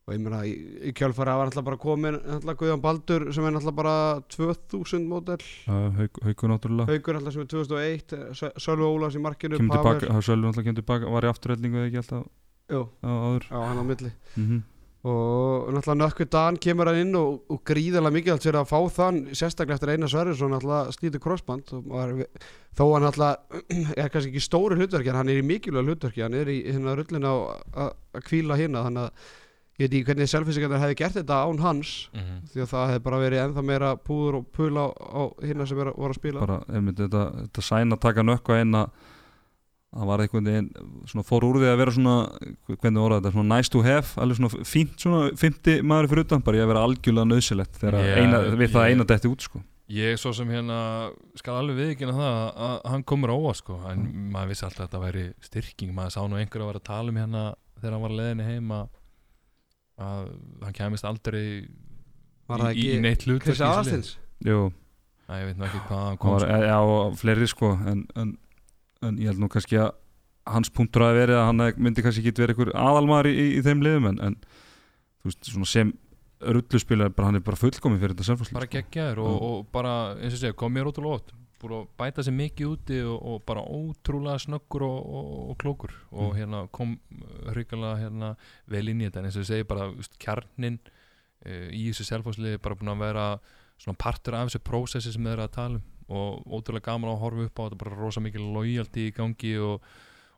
og 0.07 0.15
ég 0.15 0.21
meina 0.23 0.37
í, 0.47 0.53
kjálfara 0.95 1.33
var 1.35 1.49
alltaf 1.49 1.65
bara 1.67 1.79
komin 1.81 2.15
alltaf 2.15 2.55
Guðjón 2.61 2.83
Baldur 2.83 3.25
sem 3.35 3.43
er 3.49 3.57
alltaf 3.59 3.75
bara 3.75 3.95
2000 4.31 5.03
módel. 5.09 5.43
Haug, 5.67 6.21
haugur 6.23 6.53
náttúrulega. 6.53 6.93
Haugur 6.93 7.19
alltaf 7.19 7.35
sem 7.35 7.43
er 7.43 7.51
2001 7.51 8.15
Sö- 8.39 8.53
Sölvi 8.63 8.87
Ólafs 8.87 9.19
í 9.19 9.23
markinu 9.25 9.59
Sölvi 9.59 9.67
náttúrulega 9.67 10.63
kemur 10.69 10.79
tilbaka 10.79 11.11
var 11.11 11.27
í 11.27 11.31
afturreldingu 11.33 11.81
eða 11.81 11.91
ekki 11.91 12.01
alltaf? 12.05 12.25
Jú, 12.71 12.81
á, 13.03 13.11
á 13.51 13.57
hann 13.67 13.83
á 13.83 13.85
milli. 13.87 14.13
Mm 14.39 14.63
og 15.07 15.69
náttúrulega 15.71 16.01
Nökkvi 16.01 16.25
Dan 16.31 16.57
kemur 16.57 16.89
hann 16.89 16.99
inn 16.99 17.15
og, 17.15 17.43
og 17.53 17.61
gríðarlega 17.67 18.15
mikið 18.15 18.33
allt 18.33 18.45
fyrir 18.47 18.59
að 18.59 18.71
fá 18.71 18.79
þann 18.97 19.19
sérstaklega 19.37 19.77
eftir 19.77 19.91
Einar 19.93 20.11
Sverrisson 20.11 20.51
náttúrulega 20.51 20.95
slítið 20.95 21.23
crossband 21.23 21.69
þó 21.69 22.85
hann 22.95 23.05
náttúrulega 23.05 23.61
er 24.01 24.11
kannski 24.11 24.33
ekki 24.33 24.43
stóri 24.43 24.79
hlutverki 24.79 25.11
en 25.13 25.19
hann 25.21 25.31
er 25.31 25.39
í 25.39 25.45
mikilvæg 25.47 25.91
hlutverki 25.91 26.25
hann 26.25 26.35
er 26.37 26.51
í 26.51 26.57
hérna 26.65 26.95
rullina 26.97 27.31
að 27.31 27.93
að 28.17 28.25
hvíla 28.31 28.57
hérna 28.59 28.83
þannig 28.87 29.05
að 29.05 29.35
ég 29.77 29.85
veit 29.85 29.93
ekki 29.93 30.07
hvernig 30.09 30.29
selfisingarnir 30.31 30.81
hefði 30.81 30.95
gert 30.97 31.17
þetta 31.19 31.41
án 31.45 31.59
hans 31.61 31.91
Mhm. 32.13 32.37
því 32.53 32.61
að 32.63 32.71
það 32.73 32.87
hefði 32.91 33.03
bara 33.03 33.17
verið 33.21 33.43
ennþá 33.45 33.63
meira 33.67 33.91
púður 33.97 34.35
og 34.39 34.47
pula 34.51 34.87
á, 34.87 34.89
á 34.97 35.21
hérna 35.43 35.67
sem 35.67 35.79
er, 35.79 35.91
voru 35.93 36.13
að 36.13 36.19
spila. 36.21 36.39
Bara, 36.45 36.63
einmitt, 36.73 36.95
þetta, 36.97 37.21
þetta 37.45 37.61
sæn 37.69 37.93
að 37.93 37.99
taka 38.07 38.23
nökka 38.25 38.61
inn 38.61 38.73
að 38.73 38.89
það 39.97 40.05
var 40.09 40.19
einhvern 40.19 40.47
veginn 40.49 40.67
svona 41.07 41.23
fór 41.25 41.45
úr 41.47 41.59
því 41.61 41.69
að 41.71 41.77
vera 41.79 41.91
svona 41.95 42.15
hvernig 42.67 43.01
voru 43.01 43.17
þetta, 43.21 43.31
svona 43.37 43.55
nice 43.55 43.69
to 43.71 43.81
have 43.85 44.07
alveg 44.21 44.37
svona 44.37 44.65
fínt 44.67 44.97
svona 44.99 45.21
50 45.39 45.81
maður 45.87 46.09
fyrir 46.11 46.25
utan 46.27 46.43
bara 46.43 46.57
ég 46.57 46.65
að 46.67 46.71
vera 46.73 46.83
algjörlega 46.85 47.29
nöðsilegt 47.31 47.79
þegar 47.79 48.17
eina, 48.17 48.41
við 48.59 48.73
það 48.75 48.89
eina 48.91 49.05
detti 49.07 49.31
út 49.31 49.41
sko. 49.47 49.61
Ég 49.87 50.17
svo 50.19 50.33
sem 50.35 50.49
hérna 50.51 51.13
skal 51.39 51.61
alveg 51.61 51.77
viðkynna 51.79 52.17
það 52.17 52.57
að 52.67 52.81
hann 52.91 53.03
komur 53.07 53.31
á 53.31 53.37
sko. 53.55 53.77
En 53.87 54.03
maður 54.33 54.49
vissi 54.51 54.65
alltaf 54.67 54.83
að 54.83 54.89
þetta 54.89 55.03
væri 55.05 55.25
styrking 55.47 55.93
maður 55.95 56.11
sá 56.17 56.21
nú 56.27 56.35
einhver 56.35 56.59
að 56.65 56.67
vera 56.73 56.81
að 56.83 56.89
tala 56.91 57.09
um 57.13 57.15
hérna 57.21 57.43
þegar 57.79 57.93
hann 57.95 58.01
var 58.03 58.11
að 58.11 58.19
leiðinni 58.19 58.47
heim 58.51 58.71
að, 59.97 60.31
hann 60.63 60.75
kemist 60.77 61.07
aldrei 61.07 61.41
í, 61.41 61.61
Var 62.47 62.63
það 62.63 62.81
í, 62.81 62.87
í 62.95 62.99
neitt 63.03 63.25
hlut 63.27 63.43
Krissi 63.43 63.65
Aðalstins 63.65 64.11
Jú, 64.45 64.67
Æ, 65.27 65.31
ég 65.41 65.47
veit 65.49 65.57
nú 65.59 65.67
ekki 65.67 65.81
hvað 65.89 66.03
hann 66.05 66.19
kom 66.21 66.35
var, 66.35 66.45
sko. 66.45 66.59
já, 66.69 66.77
og 66.97 67.17
fleiri 67.19 67.47
sko 67.51 67.71
en, 67.91 68.03
en, 68.15 68.35
en 69.03 69.17
ég 69.19 69.31
held 69.31 69.41
nú 69.43 69.49
kannski 69.51 69.79
að 69.81 69.95
hans 70.47 70.71
punktur 70.71 71.03
að 71.03 71.17
verið 71.21 71.39
að 71.41 71.47
hann 71.49 71.63
myndi 71.83 72.05
kannski 72.05 72.23
ekki 72.23 72.39
verið 72.39 72.55
einhver 72.55 72.73
aðalmaður 72.79 73.31
í, 73.31 73.33
í, 73.35 73.47
í 73.57 73.63
þeim 73.65 73.81
liðum 73.83 74.11
en, 74.13 74.21
en 74.29 74.37
þú 75.19 75.31
veist, 75.31 75.49
svona 75.51 75.67
sem 75.67 75.91
rulluspilar, 76.37 77.11
bara 77.17 77.31
hann 77.31 77.39
er 77.39 77.43
bara 77.43 77.59
fullkomið 77.59 78.03
fyrir 78.03 78.15
þetta 78.21 78.53
bara 78.55 78.69
geggjaður 78.69 79.23
og, 79.25 79.37
og 79.47 79.67
bara 79.73 79.93
eins 80.21 80.37
og 80.37 80.41
segja 80.43 80.55
kom 80.57 80.75
mér 80.75 80.91
ótrúlega 80.91 81.17
ótt 81.17 81.33
búin 81.61 81.73
að 81.77 81.87
bæta 81.99 82.23
sér 82.25 82.35
mikið 82.37 82.69
úti 82.73 82.97
og, 83.05 83.17
og 83.31 83.41
bara 83.47 83.63
ótrúlega 83.65 84.39
snöggur 84.43 84.83
og, 84.87 84.97
og, 85.19 85.29
og 85.51 85.57
klókur. 85.61 85.93
Og 86.11 86.31
Mm. 86.33 86.37
hérna 86.37 86.61
kom 86.71 86.95
hrigalega 87.51 87.97
hérna 88.03 88.35
vel 88.67 88.87
inn 88.91 89.01
í 89.01 89.07
þetta. 89.07 89.19
En 89.19 89.25
eins 89.29 89.37
og 89.37 89.43
ég 89.45 89.49
segi 89.51 89.67
bara 89.67 89.87
veist, 89.91 90.17
kjarnin 90.21 90.79
uh, 91.45 91.67
í 91.73 91.87
þessu 91.89 92.05
selfhásliði 92.11 92.61
bara 92.61 92.75
búin 92.79 92.93
að 92.93 93.03
vera 93.05 93.27
svona 93.77 93.97
partur 93.97 94.35
af 94.37 94.49
þessu 94.49 94.63
prósessi 94.65 95.13
sem 95.13 95.23
þeir 95.23 95.33
eru 95.37 95.47
að 95.47 95.55
tala 95.57 95.79
um. 95.81 95.85
Og 96.07 96.45
ótrúlega 96.59 96.87
gaman 96.91 97.11
að 97.11 97.19
horfa 97.25 97.47
upp 97.49 97.59
á 97.59 97.63
þetta 97.67 97.81
bara 97.83 97.97
rosa 97.99 98.21
mikið 98.23 98.45
lojaldi 98.55 99.07
í 99.09 99.15
gangi 99.17 99.57
og, 99.59 99.81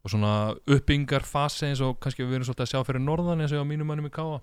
og 0.02 0.10
svona 0.10 0.56
uppbyngar 0.66 1.22
fasi 1.28 1.68
eins 1.68 1.84
og 1.86 2.00
kannski 2.02 2.24
við 2.26 2.40
erum 2.40 2.48
svolítið 2.48 2.66
að 2.66 2.72
sjá 2.74 2.82
fyrir 2.88 3.04
norðan 3.06 3.44
eins 3.44 3.54
og 3.54 3.62
á 3.62 3.70
mínum 3.70 3.86
mannum 3.92 4.10
í 4.10 4.14
Káa 4.16 4.40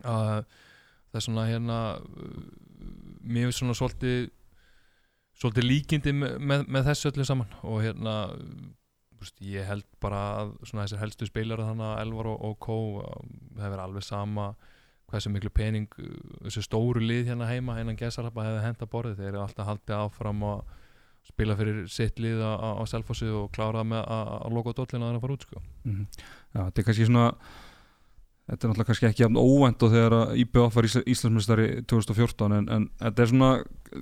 að 0.00 0.44
það 1.12 1.20
er 1.20 1.24
svona 1.28 1.44
hérna 1.46 1.78
uh, 2.00 2.42
mér 3.22 3.46
finnst 3.50 3.62
svona 3.62 3.76
svolítið 3.78 4.30
svolítið 5.40 5.66
líkindi 5.66 6.14
með, 6.16 6.36
með, 6.38 6.66
með 6.68 6.90
þessu 6.90 7.10
öllu 7.10 7.26
saman 7.26 7.54
og 7.64 7.80
hérna 7.84 8.16
veist, 9.20 9.38
ég 9.44 9.68
held 9.68 9.86
bara 10.02 10.20
að 10.42 10.52
þessir 10.68 11.00
helstu 11.00 11.28
spilar 11.28 11.62
þannig 11.64 11.86
að 11.86 12.02
Elvar 12.04 12.30
og, 12.32 12.44
og 12.48 12.58
Kó 12.62 12.78
hefur 13.60 13.84
alveg 13.84 14.06
sama 14.06 14.50
hversu 15.10 15.32
miklu 15.32 15.50
pening 15.54 15.88
uh, 15.98 16.12
þessu 16.46 16.64
stóru 16.66 17.02
lið 17.02 17.32
hérna 17.32 17.48
heima 17.50 17.80
innan 17.80 17.98
Gesarappa 17.98 18.46
hefði 18.46 18.66
henda 18.66 18.90
borðið 18.90 19.22
þeir 19.22 19.32
eru 19.32 19.42
alltaf 19.44 19.70
haldið 19.70 19.96
áfram 19.96 20.44
að 20.52 20.60
spila 21.30 21.56
fyrir 21.58 21.82
sitt 21.90 22.20
lið 22.22 22.40
á, 22.42 22.80
Selfossi 22.88 23.28
og 23.28 23.50
klára 23.54 23.82
með 23.86 24.04
að, 24.08 24.46
loka 24.54 24.72
dollina 24.76 25.10
að 25.10 25.18
það 25.18 25.24
fara 25.24 25.34
út 25.36 25.44
sko. 25.46 25.62
Mhm. 25.84 26.06
Já, 26.54 26.60
þetta 26.60 26.80
er 26.80 26.86
kannski 26.88 27.08
svona 27.10 27.26
þetta 28.50 28.66
er 28.66 28.70
náttúrulega 28.70 28.88
kannski 28.90 29.08
ekki 29.08 29.24
jafn 29.24 29.38
óvænt 29.38 29.84
og 29.86 29.92
þegar 29.94 30.16
að 30.16 30.36
IBF 30.42 30.76
var 30.76 30.88
Ísla, 30.88 31.02
Íslandsmeistari 31.12 31.66
2014 31.90 32.54
en, 32.56 32.68
en 32.74 32.86
þetta 32.98 33.22
er 33.22 33.30
svona 33.30 33.50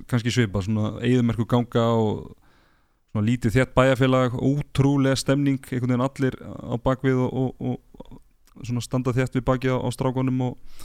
kannski 0.09 0.33
svipað, 0.33 0.65
svona 0.65 0.93
eigðumerku 1.05 1.45
ganga 1.49 1.85
og 1.93 2.31
svona 3.11 3.25
lítið 3.25 3.57
þétt 3.57 3.75
bæjarfélag 3.77 4.37
ótrúlega 4.37 5.19
stemning, 5.19 5.61
einhvern 5.69 5.93
veginn 5.93 6.05
allir 6.05 6.37
á 6.41 6.75
bakvið 6.81 7.21
og, 7.25 7.49
og, 7.61 7.79
og 8.59 8.65
svona 8.65 8.85
standa 8.85 9.13
þétt 9.15 9.37
við 9.37 9.45
bakið 9.49 9.77
á, 9.77 9.79
á 9.85 9.89
strákonum 9.93 10.43
og, 10.49 10.83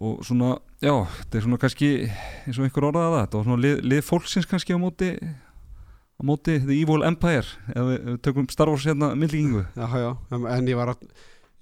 og 0.00 0.20
svona, 0.26 0.56
já, 0.80 0.94
þetta 1.20 1.38
er 1.38 1.46
svona 1.46 1.60
kannski 1.62 1.90
eins 2.08 2.58
og 2.58 2.68
einhver 2.68 2.88
orðaði 2.88 3.14
það, 3.14 3.24
þetta 3.24 3.40
var 3.40 3.48
svona 3.48 3.64
lið, 3.66 3.82
lið 3.92 4.06
fólksins 4.08 4.48
kannski 4.48 4.76
á 4.76 4.80
móti 4.80 5.12
á 5.12 6.22
móti 6.24 6.56
The 6.62 6.78
Evil 6.78 7.04
Empire 7.08 7.44
ef 7.72 7.84
við, 7.84 7.98
ef 7.98 8.08
við 8.14 8.18
tökum 8.28 8.48
Star 8.52 8.72
Wars 8.72 8.88
hérna 8.88 9.12
myndlíkingu 9.16 9.64
Já, 9.76 9.86
já, 10.00 10.10
en 10.32 10.68
ég 10.72 10.78
var 10.78 10.94
að 10.94 11.06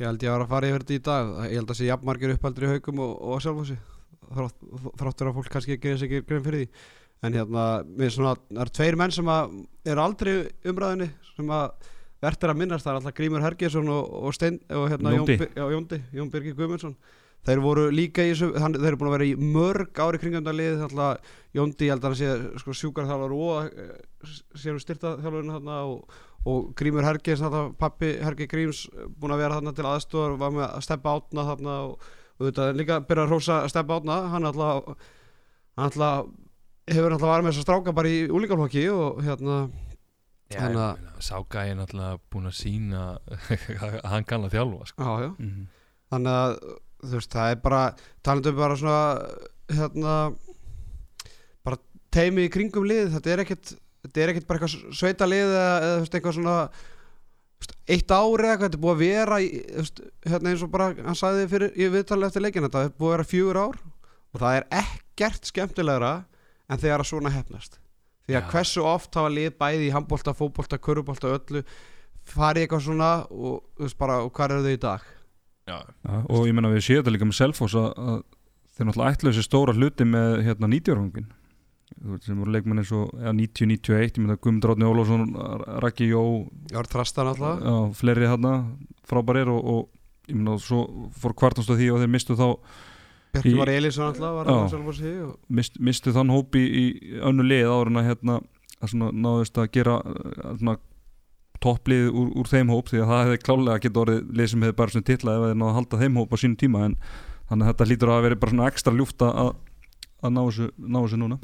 ég 0.01 0.09
held 0.09 0.25
ég 0.25 0.33
var 0.33 0.45
að 0.47 0.53
fara 0.55 0.71
yfir 0.71 0.85
þetta 0.85 0.97
í 0.97 1.05
dag. 1.11 1.31
Ég 1.51 1.61
held 1.61 1.73
að 1.73 1.79
sé 1.79 1.89
jafnmargir 1.91 2.35
uppaldur 2.35 2.67
í 2.67 2.73
haugum 2.73 3.05
og, 3.05 3.15
og 3.21 3.45
sjálfhósi 3.45 3.77
þráttur 4.31 5.31
að 5.31 5.37
fólk 5.37 5.53
kannski 5.53 5.77
ekki 5.77 5.93
eins 5.93 6.05
ekki 6.07 6.23
grein 6.25 6.45
fyrir 6.45 6.65
því. 6.65 6.83
En 7.21 7.37
hérna, 7.37 7.65
við 7.85 8.13
svona, 8.15 8.35
það 8.49 8.63
eru 8.65 8.75
tveir 8.79 8.97
menn 8.97 9.13
sem 9.13 9.29
að 9.29 9.57
eru 9.93 10.05
aldrei 10.07 10.35
umræðinni 10.71 11.11
sem 11.35 11.51
að 11.53 11.89
verður 12.25 12.53
að 12.53 12.61
minnast. 12.63 12.87
Það 12.87 12.93
er 12.93 13.01
alltaf 13.01 13.17
Grímur 13.19 13.45
Hergesson 13.45 13.91
og, 13.93 14.15
og 14.21 14.37
Stein 14.37 14.61
og 14.73 14.87
hérna 14.93 15.13
Jóndi. 15.17 16.01
Jón, 16.17 16.31
Birgir 16.33 16.57
Guðmundsson. 16.57 16.97
Þeir 17.45 17.61
voru 17.65 17.87
líka 17.93 18.25
í 18.25 18.33
þessu, 18.35 18.51
hann, 18.61 18.75
þeir 18.77 18.91
eru 18.91 19.01
búin 19.01 19.11
að 19.11 19.15
vera 19.17 19.29
í 19.29 19.37
mörg 19.41 20.01
ári 20.05 20.21
kringjöndalið 20.21 20.83
Jóndi, 21.57 21.87
ég 21.89 21.95
held 21.95 22.05
að 22.05 22.11
hann 22.11 22.19
sé 22.21 22.59
sko, 22.61 22.75
sjúkarþjálfar 22.77 23.33
og 23.37 23.71
eh, 23.71 23.95
sér 24.55 24.77
um 24.77 24.83
styrtaþjálfarinn 24.83 25.55
þarna 25.57 25.79
og, 25.89 26.19
og 26.49 26.71
Grímur 26.79 27.05
Herges, 27.05 27.41
þarna, 27.43 27.75
pappi 27.77 28.15
Herge 28.25 28.47
Gríms 28.49 28.87
búin 29.21 29.35
að 29.35 29.43
vera 29.43 29.59
þarna 29.59 29.75
til 29.77 29.85
aðstofar 29.91 30.39
var 30.41 30.55
með 30.55 30.67
að 30.71 30.85
steppa 30.87 31.13
átna 31.19 31.45
þarna 31.51 31.75
og, 31.91 32.07
og 32.39 32.47
þetta 32.49 32.69
líka 32.79 33.01
byrja 33.05 33.27
að 33.27 33.35
rósa 33.35 33.59
að 33.65 33.73
steppa 33.75 33.99
átna 34.01 34.17
hann 34.33 34.49
alltaf 34.49 34.89
hann 35.77 35.87
alltaf 35.91 36.31
hefur 36.91 37.13
alltaf 37.15 37.29
varð 37.29 37.45
með 37.45 37.53
þess 37.53 37.61
að 37.63 37.67
stráka 37.69 37.95
bara 38.01 38.09
í 38.15 38.23
úlingarflokki 38.33 38.87
og 38.95 39.21
hérna 39.27 39.59
Já, 40.51 40.65
Þannig 40.65 40.81
ég 40.81 40.83
að- 40.83 40.97
meina, 40.99 41.21
sá 41.23 41.37
gæði 41.55 41.75
náttúrulega 41.79 42.17
búin 42.33 42.49
að 42.51 42.57
sína 42.59 43.03
að 43.87 43.99
hann 44.11 44.25
kann 44.27 44.47
að 44.49 44.55
þjálfa 44.57 44.89
sko. 44.91 45.05
já, 45.05 45.13
já. 45.23 45.31
Mhm. 45.39 45.67
þannig 46.11 46.39
að 46.41 46.55
þú 47.05 47.13
veist 47.15 47.37
það 47.37 47.51
er 47.53 47.61
bara 47.69 47.83
talandum 48.27 48.57
bara 48.59 48.77
svona 48.81 49.03
hérna 49.71 50.15
teimi 52.11 52.49
í 52.49 52.51
kringum 52.51 52.87
lið 52.91 53.13
þetta 53.15 53.31
er 53.31 53.43
ekkert, 53.45 53.71
þetta 54.05 54.23
er 54.25 54.33
ekkert 54.33 54.49
bara 54.49 54.61
eitthvað 54.61 54.97
sveita 55.01 55.29
lið 55.29 55.45
eða, 55.51 55.69
eða 55.81 55.93
þú 55.93 56.01
veist, 56.05 56.17
eitthvað 56.19 56.37
svona 56.39 56.57
þú 56.71 57.61
veist, 57.61 57.77
eitt 57.95 58.15
ári 58.17 58.49
eða 58.49 58.55
eitthvað, 58.55 58.67
þetta 58.67 58.79
er 58.81 58.85
búið 58.87 58.95
að 58.97 59.05
vera 59.05 59.41
í, 59.41 59.51
þú 59.61 59.85
veist, 59.85 60.03
hérna 60.33 60.53
eins 60.55 60.65
og 60.65 60.73
bara 60.73 60.89
hann 61.05 61.21
sagði 61.21 61.47
fyrir, 61.53 61.77
ég 61.81 61.95
viðtalið 61.95 62.31
eftir 62.31 62.45
leikin 62.47 62.67
þetta 62.69 62.85
er 62.87 62.97
búið 62.97 63.11
að 63.11 63.17
vera 63.17 63.31
fjögur 63.35 63.61
ár 63.61 63.79
og 64.31 64.43
það 64.43 64.59
er 64.59 64.67
ekkert 64.81 65.51
skemmtilegra 65.51 66.13
en 66.71 66.81
þegar 66.81 67.05
að 67.05 67.11
svona 67.11 67.35
hefnast 67.35 67.81
því 68.31 68.37
að 68.37 68.45
Já. 68.45 68.51
hversu 68.53 68.85
oft 68.87 69.17
hafa 69.19 69.33
lið 69.33 69.55
bæði 69.59 69.89
í 69.89 69.95
handbólta, 69.95 70.35
fótbolta, 70.37 70.79
körubólta, 70.79 71.33
öllu 71.35 71.65
farið 72.31 72.67
eitthvað 72.67 72.85
svona 72.87 73.11
og 73.31 73.91
bara, 73.99 74.21
og 74.23 74.31
hvað 74.37 74.55
eru 74.55 74.67
þau 74.67 74.75
í 74.77 74.83
dag? 74.85 75.09
Já, 75.71 75.79
Já, 75.81 76.15
og 76.31 76.47
ég 76.47 76.55
menna 76.57 76.71
við 76.71 76.85
séum 76.87 77.01
þetta 77.03 77.15
líka 77.15 77.29
með 77.29 77.39
Selfoss 77.41 77.77
að, 77.79 77.89
að 77.99 78.21
þeir 78.77 78.89
náttúrulega 78.89 79.17
ætlu 79.17 79.33
þessi 79.33 79.47
stóra 79.47 79.75
hluti 79.77 80.07
með 80.09 80.37
hérna 80.47 80.71
90-árangin 80.71 81.29
sem 82.25 82.39
voru 82.41 82.53
leikmenn 82.55 82.81
eins 82.83 82.93
og 82.97 83.11
ja, 83.21 83.33
90-91, 83.37 84.05
ég 84.07 84.21
menna 84.23 84.37
Guðmundur 84.41 84.73
Átni 84.75 84.87
Ólafsson 84.89 85.25
Raki 85.85 86.09
Jó, 86.11 86.23
ég 86.71 86.77
var 86.79 86.89
þrastan 86.91 87.31
alltaf 87.33 87.61
já, 87.65 87.75
fleiri 87.99 88.29
hérna 88.31 88.53
frábærir 89.11 89.51
og, 89.53 89.61
og 89.75 90.31
ég 90.31 90.39
menna 90.39 90.57
svo 90.63 90.85
fór 91.21 91.35
kvartast 91.37 91.73
á 91.73 91.75
því 91.77 91.91
og 91.95 92.01
þeir 92.05 92.13
mistu 92.15 92.37
þá 92.39 92.47
Í- 93.47 93.57
var 93.59 93.71
Elísson 93.71 94.09
alltaf 94.11 94.39
mist, 95.49 95.77
mistu 95.79 96.15
þann 96.17 96.33
hópi 96.35 96.63
í, 96.67 96.85
í 97.15 97.21
önnu 97.27 97.45
lið 97.47 97.69
að 97.71 98.01
hérna 98.09 98.41
að 98.81 98.95
svona 98.95 99.11
náðust 99.13 99.61
að 99.61 99.69
gera 99.77 99.99
svona 100.57 100.79
topplið 101.61 102.09
úr, 102.17 102.31
úr 102.41 102.49
þeim 102.49 102.71
hóp 102.73 102.89
því 102.89 103.03
að 103.03 103.11
það 103.13 103.23
hefði 103.27 103.41
klálega 103.45 103.83
getið 103.85 104.01
orðið 104.03 104.31
lið 104.41 104.49
sem 104.55 104.63
hefði 104.65 104.77
bara 104.81 104.95
svona 104.95 105.09
titla 105.11 105.35
ef 105.37 105.43
það 105.45 105.57
náðu 105.61 105.69
að 105.71 105.77
halda 105.77 105.99
þeim 106.01 106.17
hóp 106.21 106.33
á 106.33 106.37
sínum 106.41 106.57
tíma 106.63 106.85
en 106.89 106.95
þannig 107.51 107.67
að 107.67 107.71
þetta 107.75 107.89
lítur 107.91 108.13
að 108.15 108.23
vera 108.25 108.39
bara 108.41 108.55
svona 108.55 108.69
ekstra 108.73 108.95
ljúft 108.97 109.25
að, 109.27 109.51
að 110.25 110.33
ná, 110.33 110.41
þessu, 110.49 110.69
ná 110.81 110.99
þessu 111.05 111.19
núna 111.21 111.39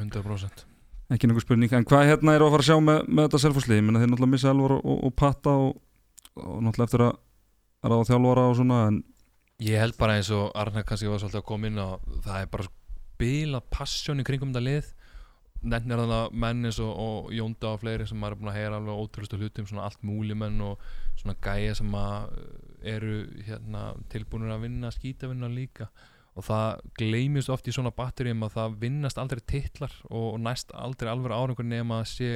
100% 0.00 0.66
ekki 1.06 1.28
einhver 1.28 1.44
spurning, 1.44 1.70
en 1.70 1.86
hvað 1.86 2.08
hérna 2.08 2.34
er 2.34 2.42
að 2.42 2.56
fara 2.56 2.64
að 2.64 2.70
sjá 2.70 2.80
með, 2.82 3.04
með 3.06 3.28
þetta 3.28 3.42
selfhúslið, 3.44 3.78
ég 3.78 3.84
menna 3.86 4.00
þeir 4.02 4.08
náttúrulega 4.10 4.32
missa 4.32 4.50
Elvar 4.50 4.74
og, 4.74 4.80
og, 4.82 5.04
og 5.06 5.12
Patta 5.14 5.52
og, 5.62 5.76
og 6.42 6.56
náttúrulega 6.66 6.88
eftir 6.88 7.04
að 7.06 7.12
að 7.86 7.92
ráða 7.92 8.08
þjálfara 8.10 8.48
og 8.50 8.58
svona 8.58 8.80
en 8.90 9.04
Ég 9.64 9.80
held 9.80 9.96
bara 9.96 10.18
eins 10.18 10.28
og 10.36 10.50
Arnar 10.58 10.84
kannski 10.84 11.08
var 11.08 11.20
svolítið 11.22 11.40
að 11.40 11.48
koma 11.48 11.70
inn 11.70 11.80
á 11.80 11.96
það 12.26 12.40
er 12.42 12.48
bara 12.52 12.72
bila 13.16 13.60
passjón 13.72 14.20
í 14.20 14.26
kringum 14.28 14.50
þetta 14.52 14.64
lið. 14.66 14.90
Nefnir 15.64 16.02
þannig 16.02 16.18
að 16.18 16.34
menn 16.42 16.68
eins 16.68 16.80
og, 16.84 16.90
og 17.00 17.30
Jónda 17.32 17.70
og 17.72 17.80
fleiri 17.80 18.04
sem 18.06 18.20
maður 18.20 18.36
er 18.36 18.42
búin 18.42 18.50
að 18.52 18.58
heyra 18.58 18.80
alveg 18.82 19.00
ótrúlustu 19.00 19.38
hlutum 19.40 19.68
svona 19.70 19.86
allt 19.88 20.04
múli 20.04 20.36
menn 20.36 20.60
og 20.60 20.84
svona 21.16 21.38
gæja 21.46 21.78
sem 21.78 21.96
að 21.96 22.36
eru 22.92 23.14
hérna, 23.46 23.86
tilbúinir 24.12 24.52
að 24.52 24.66
vinna 24.66 24.92
skítavinna 24.92 25.48
líka 25.48 25.88
og 26.36 26.44
það 26.44 26.82
gleymist 27.00 27.50
oft 27.52 27.68
í 27.68 27.72
svona 27.72 27.94
batterjum 27.96 28.44
að 28.44 28.56
það 28.58 28.74
vinnast 28.82 29.20
aldrei 29.20 29.40
titlar 29.48 29.94
og, 30.10 30.34
og 30.34 30.40
næst 30.44 30.74
aldrei 30.76 31.08
alveg 31.10 31.32
árangur 31.32 31.68
nema 31.68 32.02
að 32.02 32.10
sé 32.12 32.32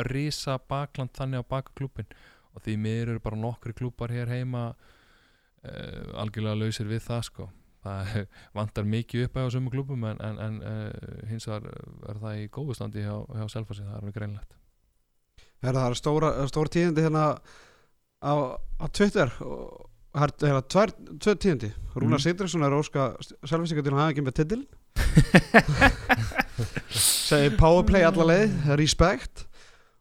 að 0.00 0.08
risa 0.10 0.56
bakland 0.70 1.12
þannig 1.16 1.44
á 1.44 1.50
baka 1.52 1.74
klubin 1.76 2.08
og 2.54 2.64
því 2.64 2.78
mér 2.80 3.12
eru 3.12 3.22
bara 3.22 3.38
nokkri 3.38 3.74
klúpar 3.76 4.14
hér 4.14 4.32
heima 4.32 4.70
uh, 4.72 6.20
algjörlega 6.22 6.60
lausir 6.62 6.88
við 6.88 7.04
það 7.04 7.22
sko. 7.28 7.48
Það 7.84 8.12
vantar 8.56 8.88
mikið 8.88 9.26
upp 9.26 9.38
á 9.44 9.52
sömu 9.52 9.72
klúpum 9.74 10.06
en, 10.08 10.20
en, 10.24 10.40
en 10.40 10.60
uh, 10.64 11.24
hins 11.28 11.48
vegar 11.50 11.68
er 12.08 12.20
það 12.22 12.40
í 12.40 12.50
góðu 12.54 12.78
standi 12.78 13.04
hjá, 13.04 13.16
hjá 13.28 13.48
Selfossi, 13.52 13.84
það 13.84 13.96
er 13.96 14.00
alveg 14.00 14.20
greinlegt 14.20 14.60
Herra, 15.64 15.82
það 15.82 15.90
er 15.90 15.98
stóra, 16.00 16.30
stóra 16.48 16.72
tíðindi 16.72 17.04
hérna 17.04 17.26
á, 18.24 18.34
á 18.56 18.84
Twitter? 18.88 19.32
og 19.44 19.90
það 20.14 20.24
er 20.26 20.48
hérna 20.48 20.62
tvær, 20.74 20.92
tvö 21.22 21.34
tíðindi. 21.42 21.70
Rúnar 21.94 22.18
Mm. 22.18 22.24
Sigdriksson 22.24 22.66
er 22.66 22.74
óska 22.74 23.08
selvisingar 23.46 23.84
til 23.86 23.92
að 23.94 24.00
hafa 24.00 24.14
ekki 24.14 24.24
með 24.26 24.38
titil. 24.40 24.62
Segir 26.94 27.56
powerplay 27.58 28.06
alla 28.06 28.26
leið, 28.30 28.54
respect. 28.78 29.44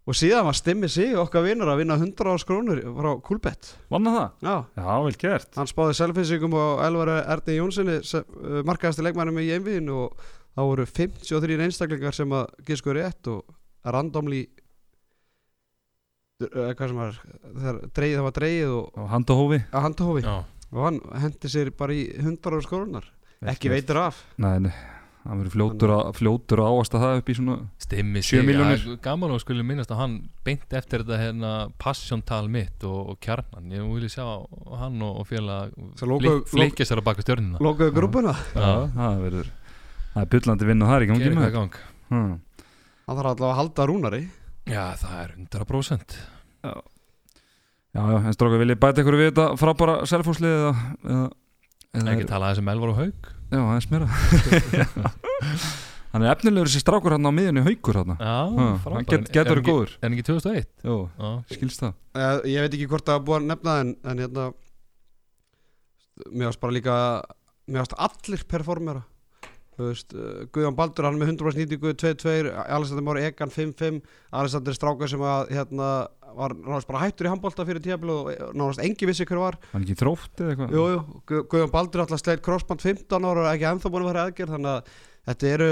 Og 0.03 0.17
síðan 0.19 0.43
var 0.49 0.55
Stimmi 0.57 0.89
sig 0.91 1.13
okkar 1.15 1.45
vinnur 1.45 1.69
að 1.71 1.79
vinna 1.79 1.95
100 1.95 2.27
árs 2.27 2.43
krónur 2.43 2.81
frá 2.83 3.11
Kulbett 3.23 3.69
vanna 3.93 4.11
það? 4.11 4.31
Já, 4.43 4.55
Já, 4.75 4.87
vel 5.05 5.15
gert. 5.21 5.51
Hann 5.55 5.69
spáði 5.71 5.95
selfinsingum 5.95 6.57
og 6.59 6.81
Elvar 6.83 7.11
Erni 7.21 7.55
Jónssoni 7.55 7.95
markaðasti 8.67 9.05
leikmannum 9.05 9.39
í 9.39 9.47
einviðinu 9.55 9.95
og 10.03 10.25
það 10.57 10.67
voru 10.73 10.87
53 10.99 11.63
einstaklingar 11.67 12.17
sem 12.17 12.35
að 12.35 12.51
gísku 12.67 12.97
rétt 12.97 13.31
og 13.31 13.45
eh, 13.47 13.93
sem 13.95 14.43
var 16.49 17.19
þegar 17.19 17.81
dreigið, 17.93 18.15
það 18.17 18.25
var 18.27 18.37
dreigið 18.39 18.73
og 18.77 18.97
á 18.97 19.03
handahófi 19.13 19.59
að 19.69 19.85
handahófi 19.87 20.25
Já, 20.25 20.33
og 20.73 20.81
hann 20.87 21.03
hendi 21.23 21.53
sér 21.53 21.71
bara 21.77 21.95
í 21.95 22.07
100 22.17 22.49
ára 22.49 22.65
skórunar 22.65 23.07
ekki 23.53 23.71
veitur 23.71 23.99
af. 23.99 24.19
Nei, 24.39 24.55
nei, 24.63 24.71
hann 25.25 25.41
verður 25.41 25.55
fljótur, 25.57 25.93
að, 25.97 26.11
fljótur 26.19 26.61
að 26.63 26.77
áasta 26.77 27.01
það 27.01 27.17
upp 27.19 27.31
í 27.31 27.35
svona 27.39 27.57
stimmi 27.83 28.21
Sjö 28.23 28.37
sig, 28.39 28.45
milljónir. 28.47 28.85
ja, 28.87 28.99
gaman 29.03 29.33
og 29.35 29.41
skulle 29.43 29.65
minnast 29.67 29.91
að 29.91 29.99
hann 30.03 30.15
beint 30.47 30.77
eftir 30.79 31.03
þetta 31.03 31.19
hérna 31.19 31.51
passjóntal 31.81 32.45
mitt 32.51 32.85
og, 32.87 33.13
og 33.13 33.19
kjarnan, 33.23 33.73
ég 33.75 33.89
vil 33.97 34.11
sjá 34.11 34.23
hann 34.79 35.03
og, 35.03 35.19
og 35.23 35.27
félag 35.27 35.75
flikja 36.51 36.87
sér 36.87 37.03
að 37.03 37.09
baka 37.11 37.25
stjörnina 37.25 37.59
lokaðu 37.63 37.97
grúpuna 37.99 38.37
það 38.53 39.27
verður 39.27 39.51
Það 40.13 40.21
er 40.21 40.29
byllandi 40.29 40.65
í 40.69 41.07
gangi 41.09 41.23
Gerir 41.23 41.33
með 41.33 41.41
hvað 41.41 41.49
í 41.49 41.55
gang. 41.55 41.77
Hann 42.13 43.17
þarf 43.17 43.29
allavega 43.31 43.47
að 43.49 43.57
halda 43.57 43.85
rúnari. 43.89 44.19
Já, 44.69 44.83
það 45.01 45.15
er 45.23 45.31
100% 45.41 46.17
Já, 46.63 46.73
já, 47.93 48.17
en 48.25 48.33
stróka 48.33 48.57
vil 48.61 48.71
ég 48.73 48.79
bæta 48.81 49.03
ykkur 49.03 49.17
við 49.19 49.27
þetta 49.31 49.47
frábæra 49.59 49.95
selfhúslið 50.09 50.53
eða, 50.55 50.71
eða, 51.03 51.25
eða 51.99 52.13
Ekki 52.15 52.27
tala 52.31 52.49
þessum 52.53 52.71
Elvar 52.73 52.93
og 52.93 53.01
Haug 53.01 53.27
Já, 53.53 53.59
það 53.59 53.75
er 53.75 53.85
smera 53.85 54.07
Hann 56.13 56.21
er 56.27 56.29
efnilegur 56.35 56.69
þessi 56.69 56.81
strákur 56.83 57.15
hann 57.15 57.25
á 57.25 57.31
miðjunni 57.33 57.63
haukur 57.65 57.97
hann 58.01 58.15
Já, 58.17 58.33
Hann 58.53 58.75
frábær. 58.83 59.05
get, 59.09 59.29
getur 59.33 59.57
Er 59.57 59.61
ekki- 59.63 59.71
góður. 59.73 59.93
Er 59.97 60.03
hann 60.07 60.15
ekki 60.17 60.25
2001? 60.29 60.67
Jó, 60.85 60.97
Já, 61.17 61.29
skilst 61.55 61.81
það. 61.81 61.93
Uh, 62.13 62.35
ég 62.53 62.61
veit 62.67 62.75
ekki 62.77 62.89
hvort 62.91 63.07
það 63.07 63.17
er 63.17 63.23
búið 63.29 63.39
að 63.39 63.47
nefna 63.49 63.71
það 63.73 63.81
en, 63.85 63.95
en 64.13 64.21
hérna 64.21 64.43
mér 66.37 66.45
varst 66.51 66.61
bara 66.61 66.75
líka 66.77 66.97
mér 67.67 67.81
varst 67.81 67.95
allir 67.97 68.43
performera. 68.53 69.01
Þú 69.73 69.87
veist, 69.89 70.13
uh, 70.13 70.43
Guðjón 70.53 70.75
Baldur 70.77 71.07
hann 71.09 71.17
er 71.17 71.23
með 71.25 71.31
100% 71.33 71.63
nýtingu 71.63 71.95
2-2, 71.97 72.51
Alexander 72.77 73.05
Mári 73.07 73.25
Egan 73.25 73.49
5-5, 73.49 74.03
Alexander 74.37 74.77
Stráka 74.77 75.09
sem 75.09 75.23
að 75.25 75.49
hérna 75.57 75.87
var 76.37 76.53
náttúrulega 76.57 76.89
bara 76.91 77.01
hættur 77.05 77.27
í 77.27 77.31
handbólta 77.33 77.65
fyrir 77.67 77.83
tíablu 77.85 78.15
og 78.19 78.31
náttúrulega 78.53 78.87
engi 78.87 79.09
vissi 79.09 79.25
hver 79.29 79.41
var. 79.41 79.57
Hann 79.73 79.83
er 79.83 79.87
ekki 79.87 79.99
þrótt 80.01 80.41
eða 80.43 80.53
eitthvað? 80.55 80.73
Jú, 80.77 80.83
jú, 80.93 81.21
Gu- 81.31 81.43
Guðjón 81.53 81.71
Baldur 81.73 82.03
alltaf 82.05 82.21
sleitt 82.23 82.43
crossband 82.45 82.81
15 82.85 83.29
ára 83.29 83.45
og 83.45 83.51
ekki 83.53 83.67
ennþá 83.71 83.91
búin 83.93 84.05
að 84.05 84.11
vera 84.13 84.25
aðgerð 84.27 84.55
þannig 84.57 84.73
að 84.73 84.91
þetta 85.29 85.51
eru, 85.57 85.69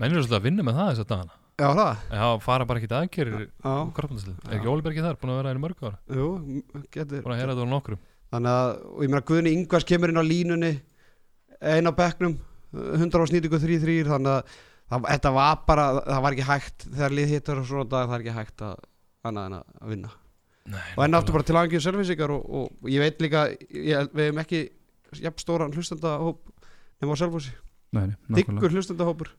menn 0.00 0.10
eru 0.14 0.22
svolítið 0.24 0.38
að 0.40 0.46
vinna 0.48 0.66
með 0.70 0.78
það 0.80 0.90
þess 0.92 1.04
að 1.04 1.10
dagana. 1.14 1.36
Já 1.60 1.68
það? 1.76 2.04
Já, 2.16 2.26
fara 2.40 2.64
bara 2.70 2.80
ekki 2.80 2.88
aðgerir 2.96 3.40
já, 3.44 3.72
Korfndarsli 3.98 4.32
Er 4.48 4.54
ekki 4.56 4.70
Ólibergi 4.72 5.02
þar, 5.04 5.18
búin 5.20 5.32
að 5.34 5.40
vera 5.42 5.50
í 5.52 5.60
mörg 5.60 5.82
ára 5.84 5.98
jú, 6.16 6.28
getur 6.94 7.20
Búin 7.26 7.34
að 7.34 7.40
heyra 7.42 7.52
þetta 7.58 7.66
á 7.68 7.74
nokkrum. 7.74 7.98
Þannig 8.32 8.54
að, 8.62 8.70
og 8.94 9.02
ég 9.04 9.10
meina 9.12 9.26
Guðni 9.28 9.52
Ingvars 9.58 9.84
kemur 9.90 10.12
inn 10.14 10.22
á 10.22 10.24
línunni 10.24 10.70
einn 11.60 11.90
á 11.90 11.92
bekknum 11.92 12.38
100 12.72 13.34
nýtingu 13.34 13.60
3-3 13.60 13.98
þannig 14.08 14.32
að 14.38 14.54
það, 14.88 15.04
þetta 15.10 15.32
var 15.36 15.60
bara, 15.68 15.84
það 16.06 16.22
var 16.24 16.36
ekki 16.38 16.48
hægt 16.48 16.86
þegar 16.94 17.16
lið 17.18 17.34
hittar 17.34 17.60
og 17.60 17.68
svona 17.68 17.88
dag 17.92 18.08
það 18.08 18.16
er 18.16 18.24
ekki 18.24 18.36
hægt 18.38 18.64
að 18.70 18.80
annað 19.28 19.46
en 19.50 19.56
að 19.60 19.90
vinna. 19.94 20.10
Nei, 20.70 20.82
og 20.96 21.04
enn 21.06 21.16
aftur 21.18 21.34
bara 21.34 21.46
til 21.48 21.56
aðeins 21.58 21.86
selvisingar 21.88 22.30
og, 22.34 22.42
og 22.60 22.90
ég 22.92 23.00
veit 23.02 23.22
líka, 23.24 23.46
ég, 23.74 24.10
við 24.14 24.26
hefum 24.28 24.42
ekki 24.44 24.60
jafn 25.24 25.40
stóran 25.42 25.72
hlustendahóp 25.74 26.42
nema 27.00 27.16
á 27.16 27.20
selfhúsi, 27.20 27.54
Nei, 27.90 28.04
nei, 28.06 28.16
nákvæmlega. 28.28 28.36
Diggur 28.38 28.68
eru 28.70 29.32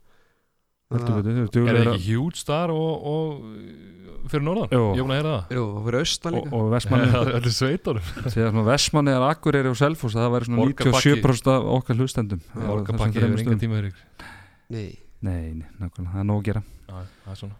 Er 0.91 1.77
það 1.77 1.87
að- 1.87 1.95
ekki 1.95 2.15
huge 2.17 2.35
star 2.41 2.71
og, 2.75 3.05
og 3.07 4.27
fyrir 4.27 4.43
norðan? 4.43 4.73
Jú. 4.75 4.81
Ég 4.91 4.99
er 4.99 5.05
búin 5.05 5.13
að 5.13 5.19
heyra 5.21 5.35
það. 5.37 5.53
Jú, 5.55 5.61
og 5.77 5.85
fyrir 5.85 5.99
austan 6.01 6.33
og, 6.35 6.41
líka. 6.41 6.57
og 6.57 6.71
Vestmanni 6.73 7.05
Þetta 7.13 7.37
er 7.39 7.55
sveitunum. 7.55 8.09
Þegar 8.25 8.49
svona 8.51 8.65
Vestmanni 8.67 9.13
er 9.15 9.25
Akureyri 9.29 9.71
og 9.71 9.77
Selfoss 9.79 10.17
það 10.19 10.33
væri 10.35 10.49
svona 10.49 10.59
Borgarbakki. 10.65 11.13
97% 11.21 11.51
af 11.53 11.69
okkar 11.77 11.95
hlustendum. 12.01 12.41
Það 12.51 12.83
þremur 12.91 13.15
hefur 13.21 13.39
stöðum. 13.45 13.61
tíma 13.63 13.79
fyrir 13.79 13.93
ykkur 13.93 14.27
Nei, 14.75 14.85
Nei, 15.21 15.53
nei, 15.53 15.69
nákvæmlega, 15.79 16.11
það 16.11 16.19
er 16.19 16.27
nóg 16.27 16.41
að 16.41 16.47
gera. 16.49 16.63
Já, 16.91 16.99
það 17.23 17.31
er 17.31 17.39
svona 17.45 17.55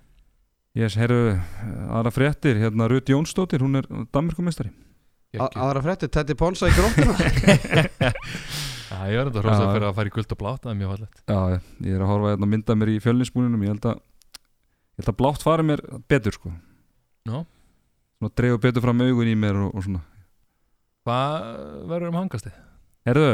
Yes, 0.77 0.95
herru, 0.95 1.35
aðra 1.91 2.13
fréttir. 2.15 2.61
Hérna 2.61 2.87
Rut 2.87 3.09
Jónsdóttir, 3.11 3.59
hún 3.59 3.75
er 3.81 3.87
Danmarkumestari 4.13 4.71
aðra 5.39 5.81
frétti, 5.83 6.09
Teddy 6.11 6.35
Ponsa 6.35 6.67
í 6.67 6.73
gróttuna 6.75 7.13
Já, 8.91 8.97
ég 9.07 9.15
er 9.15 9.29
enda 9.29 9.39
hrósað 9.39 9.63
Já. 9.63 9.71
fyrir 9.71 9.87
að 9.87 9.95
fara 9.95 10.09
í 10.09 10.13
guld 10.13 10.33
og 10.35 10.39
blátt 10.41 10.65
Það 10.65 10.71
er 10.73 10.79
mjög 10.81 10.89
fallegt. 10.91 11.21
Já, 11.23 11.37
ég 11.87 11.95
er 11.95 12.01
að 12.03 12.09
horfa 12.11 12.31
hérna 12.33 12.47
að 12.47 12.51
mynda 12.51 12.75
mér 12.75 12.91
í 12.91 12.95
fjölninsbúninum 13.05 13.63
ég 13.63 13.71
held 13.71 13.87
að, 13.87 14.01
ég 14.35 14.99
held 14.99 15.11
að 15.13 15.17
blátt 15.21 15.45
fari 15.45 15.65
mér 15.69 15.83
betur 16.11 16.35
sko. 16.35 16.51
Já. 17.29 17.37
Svona 18.19 18.33
dreifur 18.41 18.61
betur 18.65 18.83
fram 18.83 19.03
augun 19.05 19.31
í 19.31 19.37
mér 19.39 19.61
og, 19.63 19.71
og 19.71 19.85
svona. 19.87 20.03
Hvað 21.07 21.47
verður 21.93 22.11
um 22.11 22.19
hangastið? 22.19 22.59
Herðu, 23.07 23.29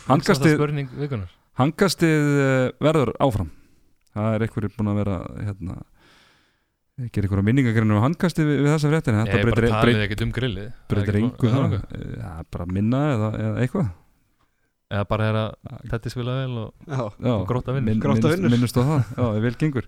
Það 0.00 0.12
hangastið, 0.12 1.24
hangastið 1.64 2.28
eh, 2.44 2.66
verður 2.84 3.14
áfram. 3.24 3.48
Það 4.12 4.36
er 4.36 4.44
einhverjir 4.44 4.76
búin 4.76 4.92
að 4.92 5.00
vera 5.00 5.16
hérna 5.40 5.80
gera 7.08 7.26
einhverja 7.28 7.46
minningagrinu 7.48 7.96
um 7.96 8.02
hangastið 8.04 8.44
við, 8.50 8.58
við 8.64 8.70
þessa 8.74 8.90
fréttin 8.92 9.16
Ég 9.20 9.30
Þetta 9.30 9.42
bara 9.46 9.56
breytir, 9.56 9.74
talið 9.78 10.04
ekkert 10.06 10.22
um 10.26 10.32
grillið. 10.36 10.68
breytir 10.92 11.18
engu 11.20 11.50
það 11.54 11.74
er 11.74 11.80
það 11.80 12.14
Já, 12.20 12.30
bara 12.56 12.66
minna 12.76 13.00
eða, 13.14 13.28
eða 13.40 13.64
eitthvað. 13.64 13.90
Eða 14.90 15.04
bara 15.06 15.26
er 15.30 15.36
að 15.38 15.50
þetta 15.92 16.10
spila 16.10 16.32
vel 16.40 16.54
og, 16.64 16.72
og 17.22 17.44
gróta 17.46 17.72
vinnur. 17.76 17.92
Minn- 17.92 18.00
Grótta 18.02 18.26
minnst- 18.26 18.36
vinnur. 18.40 18.50
Minnust 18.56 18.76
á 18.76 18.82
það, 18.82 19.12
já, 19.16 19.26
vel 19.46 19.54
gengur. 19.60 19.86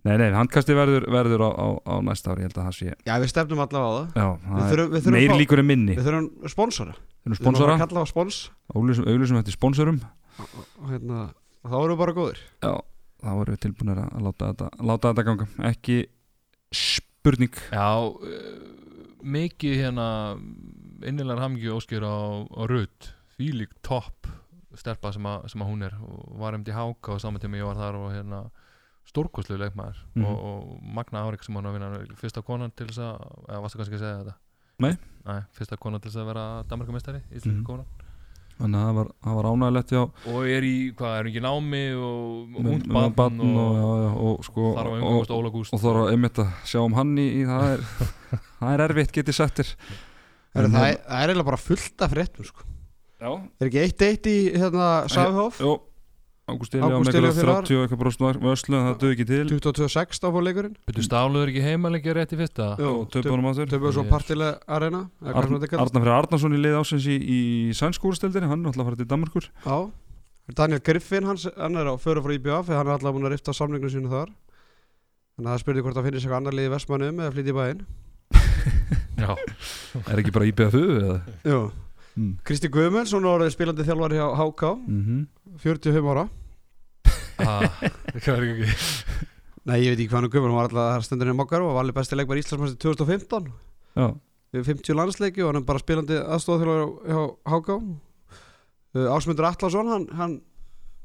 Nei, 0.00 0.14
nei, 0.16 0.30
handkasti 0.32 0.72
verður, 0.72 1.04
verður 1.12 1.42
á, 1.44 1.50
á, 1.60 1.66
á 1.84 1.94
næsta 2.00 2.32
ári, 2.32 2.40
ég 2.40 2.48
held 2.48 2.56
að 2.56 2.68
það 2.70 2.76
sé. 2.78 2.94
Já 3.04 3.14
við 3.20 3.28
stefnum 3.34 3.60
allavega 3.60 3.84
á 3.84 3.92
það. 3.92 4.06
Já, 4.16 4.28
Við 4.40 4.62
það 4.62 4.70
þurfum, 4.70 4.88
við 4.94 5.02
þurfum, 5.04 5.16
meir 5.18 5.28
fá- 5.34 5.40
líkur 5.42 5.60
en 5.60 5.68
minni. 5.68 5.96
við 5.98 6.06
þurfum 6.08 6.48
sponsora. 6.54 6.94
Við 6.96 7.26
þurfum 7.34 7.40
sponsora, 7.42 7.74
að 7.76 7.82
kalla 7.84 8.00
á 8.00 8.06
spons. 8.08 8.38
Auglýsum 8.72 9.40
eftir 9.42 9.52
sponsorum. 9.58 9.98
Og 10.40 10.88
hérna, 10.88 11.26
þá 11.68 11.76
erum 11.76 11.92
við 11.92 12.00
bara 12.00 12.16
góðir. 12.16 12.40
Já, 12.64 12.72
þá 13.20 13.28
erum 13.34 13.52
við 13.52 13.60
tilbúinir 13.66 14.00
að 14.06 14.24
láta 14.24 14.48
þetta, 14.54 14.70
láta 14.88 15.12
þetta 15.12 15.26
ganga. 15.28 15.48
Ekki 15.68 15.98
spurning 16.74 17.54
Já, 17.72 17.88
uh, 18.06 19.16
mikið 19.22 19.74
hérna 19.82 20.06
innilegar 21.06 21.42
hamingju 21.46 21.74
óskir 21.78 22.04
á, 22.04 22.44
á 22.46 22.62
Rutt 22.70 23.10
Fílík 23.36 23.72
topp 23.82 24.28
stelpa 24.78 25.10
sem, 25.12 25.24
að, 25.26 25.48
sem 25.50 25.62
að 25.64 25.70
hún 25.72 25.82
er 25.88 25.94
og 25.98 26.36
var 26.38 26.54
um 26.54 26.64
til 26.64 26.74
háka 26.76 27.16
og 27.16 27.20
saman 27.22 27.40
tíma 27.42 27.58
ég 27.58 27.66
var 27.66 27.78
þar 27.80 27.96
og 27.98 28.12
hérna 28.14 28.42
stórkostlu 29.10 29.56
leikmaður 29.58 29.98
Mhm. 30.14 30.24
og, 30.24 30.36
og 30.44 30.82
magna 30.82 31.24
áreik 31.26 31.42
sem 31.42 31.54
hann 31.56 31.66
að 31.66 31.72
vinna 31.78 32.16
fyrsta 32.20 32.42
konan 32.46 32.70
til 32.76 32.86
þess 32.86 32.98
að, 33.02 33.24
eða 33.48 33.62
varstu 33.64 33.78
kannski 33.80 33.96
að 33.98 34.04
segja 34.04 34.20
þetta? 34.20 34.34
Nei. 34.80 34.92
Nei, 35.26 35.40
fyrsta 35.56 35.76
konan 35.80 36.00
til 36.00 36.10
þess 36.10 36.20
að 36.22 36.28
vera 36.30 36.44
Danmarkamestari, 36.70 37.20
íslenska 37.32 37.58
Mhm. 37.58 37.64
konan 37.66 37.86
Þannig 38.60 38.76
að 38.76 38.86
það 38.86 38.96
var, 38.98 39.10
það 39.24 39.36
var 39.38 39.46
ánægilegt 39.50 39.92
já. 39.94 40.00
Og 40.30 40.48
er 40.52 40.66
í, 40.68 40.74
hvað, 40.98 41.14
er 41.16 41.28
ekki 41.30 41.42
námi 41.44 41.82
og 41.96 43.14
barn 43.16 43.40
og, 43.40 43.56
og, 43.56 44.18
og 44.26 44.44
sko 44.44 44.66
og, 44.76 45.30
þarf 45.80 46.00
að 46.02 46.10
einmitt 46.12 46.40
að 46.44 46.50
sjá 46.68 46.80
um 46.84 46.96
hann 46.98 47.14
í, 47.16 47.26
í 47.40 47.46
það 47.48 47.68
er 47.70 47.86
það 48.60 48.74
er 48.74 48.84
erfitt 48.88 49.14
getið 49.16 49.38
settir 49.38 49.70
það, 49.72 50.60
hérna- 50.60 50.84
er, 50.90 51.00
það 51.06 51.22
er 51.22 51.32
eiginlega 51.32 51.48
bara 51.50 51.62
fullt 51.64 52.04
af 52.04 52.12
fréttum 52.12 52.50
sko. 52.50 52.66
Já, 53.20 53.32
Er 53.60 53.68
ekki 53.68 53.80
eitt 53.84 54.04
eitt 54.06 54.28
í 54.30 54.36
hérna, 54.56 54.90
Sæðhof 55.12 55.58
Jó, 55.60 55.72
Ágúst 56.50 56.74
Elja 56.74 56.90
Ágúst 56.90 57.14
með 57.14 57.40
ár. 57.40 57.64
30 57.64 57.78
og 57.78 57.84
eitthvað 57.84 58.00
bróst 58.02 58.20
vörslu 58.44 58.76
en 58.78 58.86
það 58.88 58.98
döði 59.02 59.16
ekki 59.16 59.26
til. 59.30 59.46
22.16 59.54 60.34
fór 60.34 60.46
leikurinn. 60.46 60.76
Byrju 60.90 61.04
stáluður 61.06 61.52
ekki 61.52 61.64
heimalegja 61.64 62.16
rétt 62.18 62.34
í 62.34 62.40
fyrsta? 62.40 62.68
og 62.90 63.08
töpu 63.14 63.32
honum 63.32 63.50
áttur 63.50 63.70
Töfum 63.70 63.86
við 63.86 63.96
svo 63.96 64.04
partilega 64.10 64.58
arena 64.66 65.02
Freyr 65.22 66.12
Arnarsson 66.16 66.56
í 66.56 66.60
lið 66.60 66.78
ásins 66.80 67.06
í, 67.08 67.16
í 67.20 67.40
sænskúrsteldinni, 67.78 68.50
hann 68.50 68.64
er 68.64 68.70
alltaf 68.72 68.84
að 68.84 68.90
fara 68.90 69.00
til 69.00 69.10
Danmarkur 69.10 69.48
Já. 69.64 69.78
Daniel 70.56 70.80
Griffin, 70.82 71.26
hans, 71.30 71.46
hann 71.56 71.78
er 71.78 71.86
á 71.86 71.94
föru 72.00 72.22
frá 72.24 72.34
IBF 72.34 72.70
hann 72.74 72.88
er 72.88 72.96
alltaf 72.96 73.14
búin 73.14 73.28
að 73.28 73.36
rifta 73.36 73.54
samlinginu 73.54 73.92
sínu 73.92 74.10
þar. 74.10 74.32
Þannig 75.36 75.46
að 75.46 75.54
það 75.54 75.62
spurði 75.62 75.84
hvort 75.86 75.96
það 75.98 76.08
finnir 76.08 76.24
sig 76.24 76.32
annar 76.36 76.56
liði 76.56 76.72
vestmannum 76.74 77.20
eða 77.22 77.34
flytja 77.36 77.52
í 77.52 77.58
bæinn 77.60 77.84
Já, 79.20 79.34
Er 80.08 80.20
ekki 80.20 80.32
bara 80.34 80.48
IBFU 80.48 80.82
eða? 80.98 81.14
Mm. 82.18 82.34
Kristi 82.44 82.68
Guðmunds, 82.72 83.12
hún 83.14 83.24
er 83.24 83.36
orðið 83.36 83.54
spilandi 83.54 83.86
þjálfari 83.86 84.18
hjá 84.18 84.26
HK 84.36 84.70
Mm 84.80 85.02
-hmm. 85.06 85.26
45 85.62 86.10
ára. 86.12 86.24
ah, 86.26 86.39
hvað 87.44 88.32
er 88.36 88.46
ekki. 88.48 89.28
Nei, 89.68 89.76
ég 89.84 89.92
veit 89.92 89.98
ekki 90.00 90.08
hvað 90.08 90.16
hann 90.16 90.26
er 90.26 90.32
Guðmund, 90.32 90.50
hún 90.50 90.58
var 90.58 90.68
alltaf 90.70 90.86
þar 90.94 91.04
stundurinn 91.06 91.36
mokkar 91.38 91.64
og 91.64 91.74
var 91.74 91.84
alveg 91.84 91.98
besti 91.98 92.16
leikmar 92.16 92.40
Íslandsmæsti 92.40 92.78
2015 92.80 93.50
Já, 93.98 94.06
við 94.56 94.70
50 94.70 94.96
landsleiki 94.96 95.44
og 95.44 95.50
hann 95.50 95.60
er 95.60 95.66
bara 95.68 95.82
spilandi 95.82 96.16
aðstofþjálfari 96.20 97.12
hjá 97.12 97.20
HK 97.52 97.76
uh, 97.76 99.12
Ásmundur 99.12 99.48
Atlason, 99.50 99.92
hann, 99.92 100.06
hann 100.16 100.38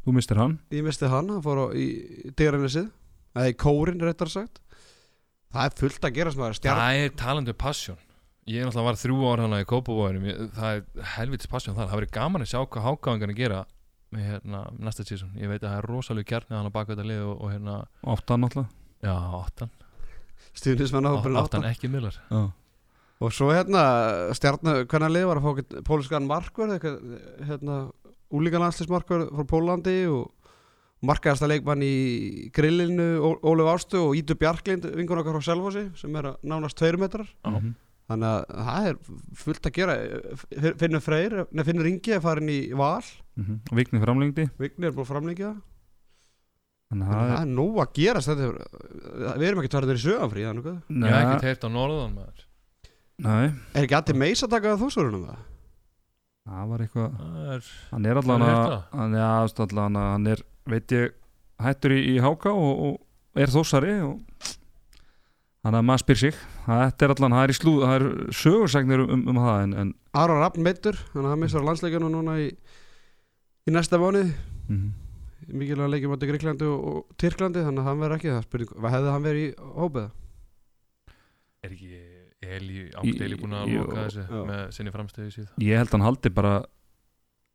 þú 0.05 0.15
mistir 0.15 0.39
hann. 0.39 0.55
Ég 0.73 0.85
misti 0.87 1.09
hann, 1.11 1.33
hann 1.33 1.43
fór 1.43 1.65
á, 1.65 1.65
í 1.75 2.31
Dyranesið 2.37 2.87
eða 3.35 3.51
í 3.51 3.57
Kórin, 3.59 3.99
réttar 4.01 4.31
sagt. 4.31 4.61
Það 5.55 5.67
er 5.67 5.77
fullt 5.83 6.07
að 6.07 6.15
gera 6.15 6.31
sem 6.31 6.41
það 6.41 6.51
er 6.51 6.59
stjarn 6.59 6.81
Það 6.81 7.03
er 7.03 7.15
talandi 7.19 7.53
um 7.53 7.59
passion. 7.59 8.01
Ég 8.45 8.61
er 8.61 8.67
náttúrulega 8.67 8.87
var 8.91 8.99
þrjú 9.01 9.21
ár 9.25 9.41
hana 9.41 9.59
í 9.63 9.67
Kópavóðinum 9.67 10.51
Það 10.53 10.75
er 10.79 11.07
helvitis 11.15 11.49
passion 11.49 11.75
þar. 11.77 11.89
Það 11.89 12.01
verið 12.01 12.15
gaman 12.17 12.45
að 12.45 12.51
sjá 12.51 12.59
hvað 12.61 12.85
hákáðingarnir 12.85 13.39
gera 13.39 13.61
hérna, 14.13 14.65
næsta 14.79 15.03
sísón 15.07 15.31
Ég 15.39 15.49
veit 15.49 15.63
að 15.63 15.71
það 15.71 15.77
er 15.81 15.87
rosalega 15.89 16.29
kjarni 16.29 16.55
hann 16.57 16.69
að 16.69 16.75
baka 16.75 16.93
þetta 16.93 17.07
lið 17.09 17.23
og, 17.25 17.41
og 17.41 17.51
hérna, 17.53 17.77
Áttan 18.13 18.43
náttúrulega. 18.45 18.69
Já, 19.05 19.15
áttan 19.41 19.71
stuðnismenn 20.55 21.07
á 21.07 21.11
hópurinn 21.15 21.41
Áttan 21.41 21.65
ekki 21.71 21.89
millar 21.91 22.15
Já, 22.29 22.41
og 23.25 23.33
svo 23.33 23.49
hérna 23.55 23.83
stjarn, 24.37 24.61
hvernig 24.91 25.13
lið 25.15 25.27
var 25.31 25.41
að 25.41 25.45
fá 25.49 25.81
póliskan 25.87 26.27
markverð 26.29 26.87
hérna, 27.49 27.77
úlíkan 28.35 28.63
landslismarkverð 28.65 29.29
frá 29.35 29.45
Pólandi 29.51 29.97
og 30.11 30.31
markaðasta 31.05 31.47
leikmann 31.51 31.83
í 31.85 32.49
grillinu 32.55 33.05
Ó- 33.21 33.41
Ólöf 33.51 33.67
Ástu 33.75 33.99
og 34.01 34.15
Ídu 34.17 34.35
Bjarklind 34.39 34.87
vingur 34.95 35.19
okkar 35.21 35.35
frá 35.37 35.43
Selfossi 35.51 35.83
sem 35.99 36.15
er 36.17 36.31
að 36.31 36.47
nánast 36.49 36.79
tveir 36.79 36.97
metrar. 36.97 37.27
Já. 37.45 37.59
Þannig 38.05 38.27
að 38.29 38.65
það 38.67 38.87
er 38.89 38.97
fullt 39.41 39.67
að 39.69 39.73
gera. 39.79 39.93
Finnur 40.81 41.01
Freyr, 41.01 41.35
nei 41.57 41.63
Finnur 41.65 41.87
Ingi 41.89 42.13
er 42.13 42.21
farin 42.21 42.51
í 42.53 42.59
val. 42.77 43.01
Mhm. 43.39 43.55
Og 43.71 43.79
Vigni 43.79 44.01
framlengdi. 44.03 44.45
Vigni 44.61 44.85
er 44.89 44.93
búin 44.93 45.07
að 45.07 45.13
framlengja. 45.13 45.53
Það 46.85 46.93
Þannig 46.93 47.07
það 47.09 47.31
að 47.33 47.39
er 47.41 47.49
nóg 47.55 47.79
að 47.81 47.93
gera 47.97 48.21
þetta 48.21 48.45
er, 48.45 48.57
við 49.41 49.47
erum 49.47 49.61
ekki 49.63 49.71
tvarðir 49.73 49.97
í 50.37 50.43
að 50.45 50.65
Ég 51.09 51.15
hef 51.15 51.23
ekkert 51.23 51.47
heyrt 51.49 51.65
á 51.65 51.69
norðan 51.73 52.13
maður. 52.13 52.43
Nei, 53.25 53.45
er 53.73 53.87
ekki 53.87 53.97
allir 53.97 54.19
meis 54.21 54.43
að 54.45 54.51
taka 54.53 54.73
það 54.75 54.83
þúsverunum 54.85 55.25
það? 55.25 55.41
Það 56.45 56.67
var 56.69 56.83
eitthvað 56.85 57.13
Það 57.17 57.53
er 57.55 57.69
Hann 57.89 58.05
er 58.05 58.19
að 58.45 58.59
það? 58.69 58.75
allan 59.65 59.97
að 59.97 60.09
hann 60.11 60.27
er, 60.35 60.43
veit 60.75 60.93
ég 60.93 61.15
hættur 61.65 61.95
í, 61.95 61.99
í 62.11 62.15
háka 62.21 62.53
og, 62.53 62.83
og 62.85 63.41
er 63.41 63.53
þósari 63.55 63.95
og 64.05 64.53
Þannig 65.65 65.79
að 65.79 65.85
maður 65.89 66.01
spyr 66.03 66.19
sig. 66.21 66.41
Þetta 66.67 67.05
er 67.05 67.11
allan, 67.15 67.33
það 67.33 67.43
er 67.45 67.51
í 67.51 67.55
slúð, 67.57 67.79
það 67.81 67.95
er 67.95 68.35
sögursagnir 68.37 69.01
um, 69.01 69.23
um 69.31 69.39
það 69.41 69.63
en, 69.63 69.71
en 69.81 69.93
Aron 70.21 70.43
Raffn 70.43 70.65
meittur, 70.65 70.99
þannig 71.09 71.25
að 71.25 71.33
hann 71.33 71.41
missar 71.41 71.65
landsleikjana 71.65 72.11
núna 72.13 72.35
í, 72.43 72.51
í 73.65 73.73
næsta 73.73 73.97
mánuð 74.01 74.29
mm 74.69 74.93
mikilvæg 75.45 75.91
leikjum 75.93 76.13
átti 76.15 76.29
Gríklandi 76.29 76.67
og, 76.69 76.85
og 76.89 77.17
Tyrklandi 77.21 77.63
þannig 77.65 77.83
að 77.83 77.89
hann 77.89 78.03
verður 78.03 78.17
ekki 78.19 78.31
það. 78.31 78.45
Spurning, 78.47 78.71
hvað 78.75 78.95
hefði 78.95 79.11
hann 79.13 79.25
verið 79.25 79.45
í 79.45 79.49
hópið 79.79 80.07
Er 81.65 81.75
ekki 81.75 81.91
Eli, 82.45 82.81
Ágúst 82.93 83.25
Eli 83.25 83.39
búin 83.39 83.57
að 83.57 83.73
loka 83.73 83.97
þessu 84.03 84.25
já. 84.25 84.39
með 84.49 84.63
sinni 84.77 84.93
framstöðu 84.93 85.33
síð 85.33 85.65
Ég 85.65 85.81
held 85.81 85.89
að 85.89 85.97
hann 85.97 86.07
haldi 86.07 86.31
bara 86.33 86.55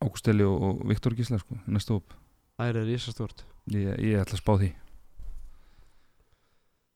Ágústeli 0.01 0.47
og, 0.47 0.67
og 0.67 0.85
Viktor 0.89 1.15
Gísla 1.15 1.37
sko, 1.37 1.59
næsta 1.69 1.93
hóp. 1.93 2.15
Það 2.57 2.71
er 2.71 2.87
risastort 2.87 3.45
ég, 3.71 3.91
ég 4.01 4.23
ætla 4.23 4.37
að 4.37 4.43
spá 4.43 4.53
því 4.55 4.71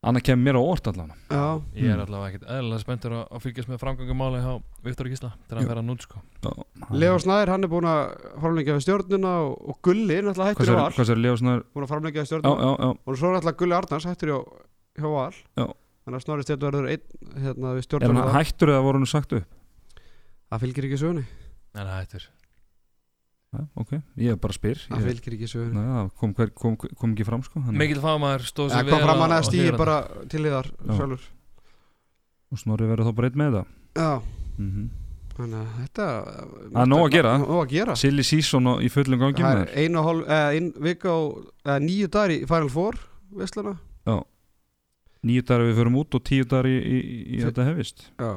Anna 0.06 0.20
kemur 0.22 0.44
mér 0.46 0.58
á 0.58 0.62
órt 0.62 0.88
allan. 0.92 1.12
Já, 1.34 1.62
Ég 1.74 1.90
er 1.90 1.98
Mm. 1.98 2.04
allavega 2.06 2.28
ekkert 2.30 2.50
eðlilega 2.54 2.82
spenntur 2.84 3.12
að, 3.16 3.24
að 3.34 3.42
fylgjast 3.46 3.70
með 3.72 3.80
framgangumáli 3.82 4.42
hjá 4.44 4.52
Viktor 4.86 5.08
Gísla 5.10 5.32
til 5.50 5.58
að 5.58 5.68
vera 5.72 5.82
núl 5.82 5.98
sko 6.04 6.22
Leo 6.94 7.16
Snæður 7.18 7.52
hann 7.56 7.64
er 7.66 7.72
búin 7.72 7.88
að 7.90 8.02
framleggja 8.44 8.76
við 8.78 8.84
stjórnuna 8.86 9.32
og, 9.48 9.56
og 9.72 9.80
Gulli 9.82 10.14
er 10.20 10.28
náttúrulega 10.28 10.54
hættur 10.54 10.70
í 10.70 10.76
er, 10.76 10.80
val. 10.84 10.92
hvað 10.94 11.10
er 11.16 11.22
Leo 11.26 11.36
Snar 11.42 11.64
búin 11.74 11.88
að 11.88 11.92
framleggja 11.96 12.22
við 12.22 12.26
Já, 12.26 12.30
stjórnuna 12.30 12.62
já, 12.62 12.72
já, 12.86 12.90
og 13.06 13.18
svo 13.18 13.26
er 13.32 13.36
náttúrulega 13.40 13.60
Gulli 13.64 13.76
Arnars 13.80 14.06
hættur 14.12 14.30
hjá, 14.30 14.40
hjá 15.02 15.10
val. 15.16 15.34
Já. 15.58 15.66
þannig 16.06 16.20
að 16.20 16.26
Snorri 16.28 16.46
Stjórn 16.46 16.66
verður 16.70 16.90
einn 16.94 17.42
hérna 17.42 17.74
við 17.74 17.82
er 17.82 17.88
stjórnuna 17.90 18.22
hann 18.22 18.30
þar. 18.30 18.38
hættur 18.46 18.70
eða 18.76 18.86
voru 18.86 19.02
hann 19.02 19.10
sagt 19.10 19.34
upp? 19.34 19.48
Það 20.54 20.62
fylgir 20.68 20.86
ekki 20.92 21.02
sögunni 21.02 21.26
En 21.76 21.82
það 21.90 21.98
hættur 22.04 22.24
Já, 22.26 22.32
ok, 23.80 23.92
ég 24.20 24.34
er 24.34 24.40
bara 24.42 24.52
að 24.52 24.58
spyr. 24.60 24.82
Það 24.90 25.06
fylgir 25.10 25.38
ekki 25.38 25.50
Nei, 25.76 25.86
það 25.86 26.10
kom, 26.20 26.34
hver, 26.36 26.52
kom, 26.60 26.76
kom 26.76 27.14
ekki 27.16 27.28
fram 27.28 27.44
sko 27.46 27.62
Mikil 27.72 28.02
fagmaður 28.04 28.46
stóð 28.50 28.74
það 28.74 28.82
sér 28.82 28.92
kom 28.92 29.06
fram 29.06 29.24
hann 29.24 29.36
að 29.36 29.48
Hlíðarenda. 29.52 29.80
bara 29.80 30.28
til 30.34 30.44
Já. 30.46 30.98
sjálfur. 31.00 31.26
Og 32.52 32.62
Snorri 32.62 32.90
verður 32.90 33.10
þá 33.10 33.16
bara 33.16 33.32
einn 33.32 33.42
með 33.42 33.58
það? 33.60 33.74
Já. 33.96 34.12
Mm 34.60 34.86
þannig 35.36 35.58
að 35.60 35.72
þetta 35.82 36.04
Það 36.72 36.78
er 36.82 36.88
nóg 36.88 37.02
að 37.06 37.12
gera. 37.12 37.32
nóg 37.42 37.58
að 37.60 37.74
gera. 37.74 37.96
Silly 38.00 38.24
season 38.24 38.70
í 38.80 38.92
fullum 38.92 39.20
gangi 39.20 39.44
það 39.44 39.58
með 39.58 39.64
er 39.66 39.84
einu 39.84 40.04
hálf 40.06 40.30
eða 40.32 40.54
ein 40.56 40.70
vika 40.86 41.12
og 41.12 41.42
eða 41.66 41.80
nýju 41.84 42.08
dagar 42.08 42.32
í 42.32 42.38
Final 42.48 42.70
Four 42.72 43.00
Vestlana 43.36 43.74
nýju 45.26 45.42
dagar 45.42 45.66
við 45.66 45.80
förum 45.80 45.98
út 45.98 46.16
og 46.16 46.24
tíu 46.24 46.46
dagar 46.46 46.70
í, 46.70 46.76
í, 46.78 46.98
í 47.36 47.42
þetta 47.42 47.66
hefist. 47.66 48.04
Já. 48.22 48.32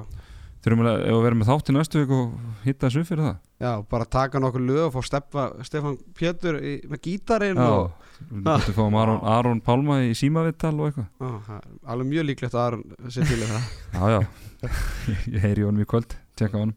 Þurfum 0.64 0.82
við 0.86 0.90
að, 0.90 1.02
verðum 1.26 1.42
með 1.42 1.50
þátt 1.52 1.68
í 1.68 1.74
næstu 1.76 2.00
vik 2.02 2.14
og 2.16 2.30
hitta 2.64 2.88
þessu 2.88 3.02
upp 3.04 3.10
fyrir 3.12 3.26
það 3.26 3.36
Já, 3.58 3.72
bara 3.90 4.06
taka 4.06 4.38
nokkur 4.38 4.62
lög 4.62 4.84
og 4.86 4.92
fá 4.94 5.00
steppa 5.08 5.48
Stefan 5.66 5.96
Pétur 6.14 6.60
í, 6.62 6.76
með 6.86 7.00
gítarinn 7.08 7.58
og 7.58 7.88
við 8.30 8.46
getum 8.46 8.76
fáum 8.76 8.96
Aron, 9.00 9.18
Aron 9.26 9.62
Pálma 9.66 9.96
í 10.06 10.12
símavittal 10.18 10.76
og 10.78 10.92
eitthvað. 10.92 11.64
Alveg 11.90 12.10
mjög 12.12 12.28
líklegt 12.28 12.54
að 12.54 12.62
Aron 12.68 12.84
sé 13.10 13.26
til 13.26 13.40
það. 13.42 13.66
Já 13.98 14.14
já, 14.14 14.20
ég 15.34 15.42
heyri 15.42 15.66
honum 15.66 15.82
í 15.82 15.88
kvöld 15.90 16.14
tjekka 16.38 16.54
á 16.54 16.62
honum. 16.62 16.76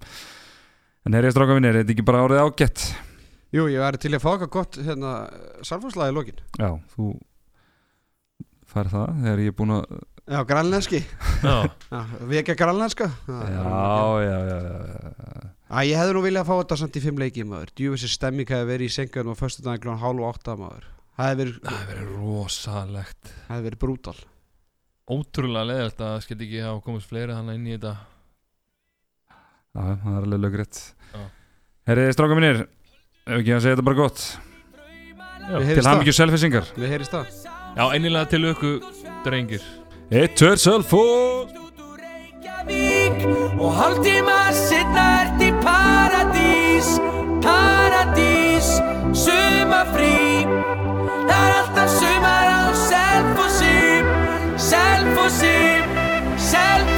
En 1.05 1.17
heyri 1.17 1.29
ég 1.29 1.35
stráka 1.37 1.57
vinnir, 1.57 1.75
er 1.75 1.83
þetta 1.83 1.95
ekki 1.95 2.07
bara 2.09 2.25
árið 2.25 2.41
ágætt? 2.47 2.87
Jú, 3.53 3.67
ég 3.69 3.83
væri 3.83 4.01
til 4.01 4.13
að 4.15 4.23
fá 4.25 4.31
eitthvað 4.33 4.53
gott 4.57 4.81
hérna, 4.81 5.13
salfhúslega 5.67 6.09
í 6.13 6.17
lokin. 6.17 6.41
Já, 6.57 6.69
þú 6.95 7.11
fær 8.71 8.89
það 8.89 9.17
þegar 9.21 9.45
ég 9.45 9.53
er 9.53 9.57
búin 9.61 9.77
að 9.77 9.85
Já, 10.31 10.39
grænlenski. 10.47 10.99
Já, 11.43 11.55
Já, 11.91 12.01
við 12.29 12.37
ekki 12.41 12.53
að 12.53 12.59
grænlenska 12.61 13.07
já, 13.09 13.39
já, 13.51 13.63
já, 14.25 14.37
já, 14.49 14.59
já. 14.65 15.49
Að 15.71 15.87
ég 15.87 15.99
hefði 16.01 16.15
nú 16.17 16.21
viljað 16.25 16.41
að 16.43 16.49
fá 16.49 16.55
þetta 16.61 16.77
samt 16.81 16.97
í 16.99 17.01
fimm 17.05 17.19
leikið 17.21 17.45
maður. 17.47 17.69
Djúvisir 17.79 18.11
stemming 18.11 18.49
hefði 18.51 18.67
verið 18.73 18.89
í 18.89 18.95
sengjörnum 18.97 19.37
á 19.37 19.39
förstu 19.39 19.63
dagin 19.63 19.83
kl. 19.85 19.93
hálf 20.01 20.19
og 20.19 20.27
átta 20.33 20.55
maður. 20.59 20.87
Það 21.15 21.29
hefði 21.29 21.41
verið, 21.41 21.57
Það 21.63 21.77
hefur 21.77 21.91
verið 21.93 22.11
rosalegt. 22.19 23.31
Það 23.31 23.53
hefði 23.55 23.67
verið 23.69 23.81
brútal. 23.85 24.17
Ótrúlega 25.11 25.67
leðilt 25.69 26.01
að 26.03 26.11
það 26.11 26.23
skildi 26.25 26.45
ekki 26.47 26.61
hafa 26.65 26.83
komist 26.85 27.09
fleiri 27.11 27.35
þannig 27.37 27.57
inn 27.59 27.67
í 27.67 27.75
þetta. 27.77 27.93
Já, 29.71 29.81
það 30.03 30.11
er 30.17 30.25
alveg 30.27 30.41
löggrétt 30.43 30.79
Já. 31.15 31.21
Herri, 31.87 32.03
stráka 32.11 32.35
mínir 32.35 32.57
Ef 33.23 33.37
ekki 33.37 33.53
að 33.55 33.61
segja 33.63 33.75
þetta 33.77 33.85
bara 33.87 33.99
gott. 34.01 34.23
Við 35.41 35.47
Til 35.47 35.61
heyrist 35.69 35.85
það. 35.85 35.91
hamingju 35.93 36.15
selfisingar 36.17 36.71
Við 36.75 36.91
heyrist 36.91 37.15
það. 37.15 37.31
Já, 37.77 37.83
einnilega 37.95 38.29
til 38.33 38.41
öku 38.51 38.71
drengir. 39.23 39.63
Eitt, 40.11 40.35
tver, 40.35 40.59
selfo 40.59 41.03
Og 43.61 43.71
hálftíma 43.79 44.37
setna 44.55 45.05
er 45.21 45.31
Paradís, 45.61 46.87
paradís, 47.41 48.67
sumafrí 49.13 50.45
Það 51.27 51.43
er 51.47 51.57
alltaf 51.61 51.89
sumar 51.97 52.47
á 52.49 52.61
selfossi, 52.85 53.75
selfossi, 54.69 55.57
selfossi 56.37 56.90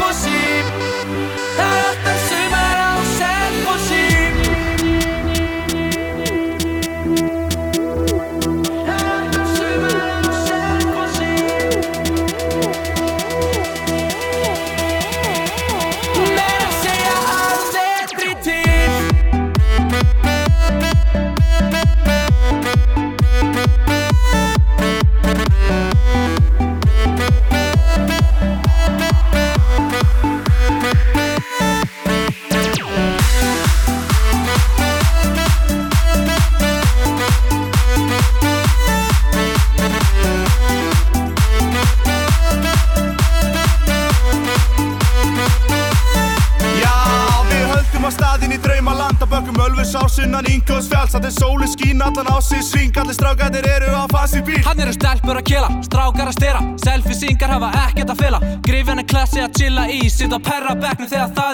Selfisingar 56.84 57.54
hafa 57.56 57.70
ekkert 57.86 58.12
að 58.12 58.22
fela. 58.24 58.40
Greifin 58.66 59.00
er 59.00 59.08
klassi 59.08 59.40
að 59.44 59.56
chilla 59.60 59.86
í. 59.88 60.02
Sitt 60.12 60.34
á 60.36 60.40
perra 60.44 60.76
begnum 60.76 61.08
þegar 61.08 61.32
það 61.38 61.53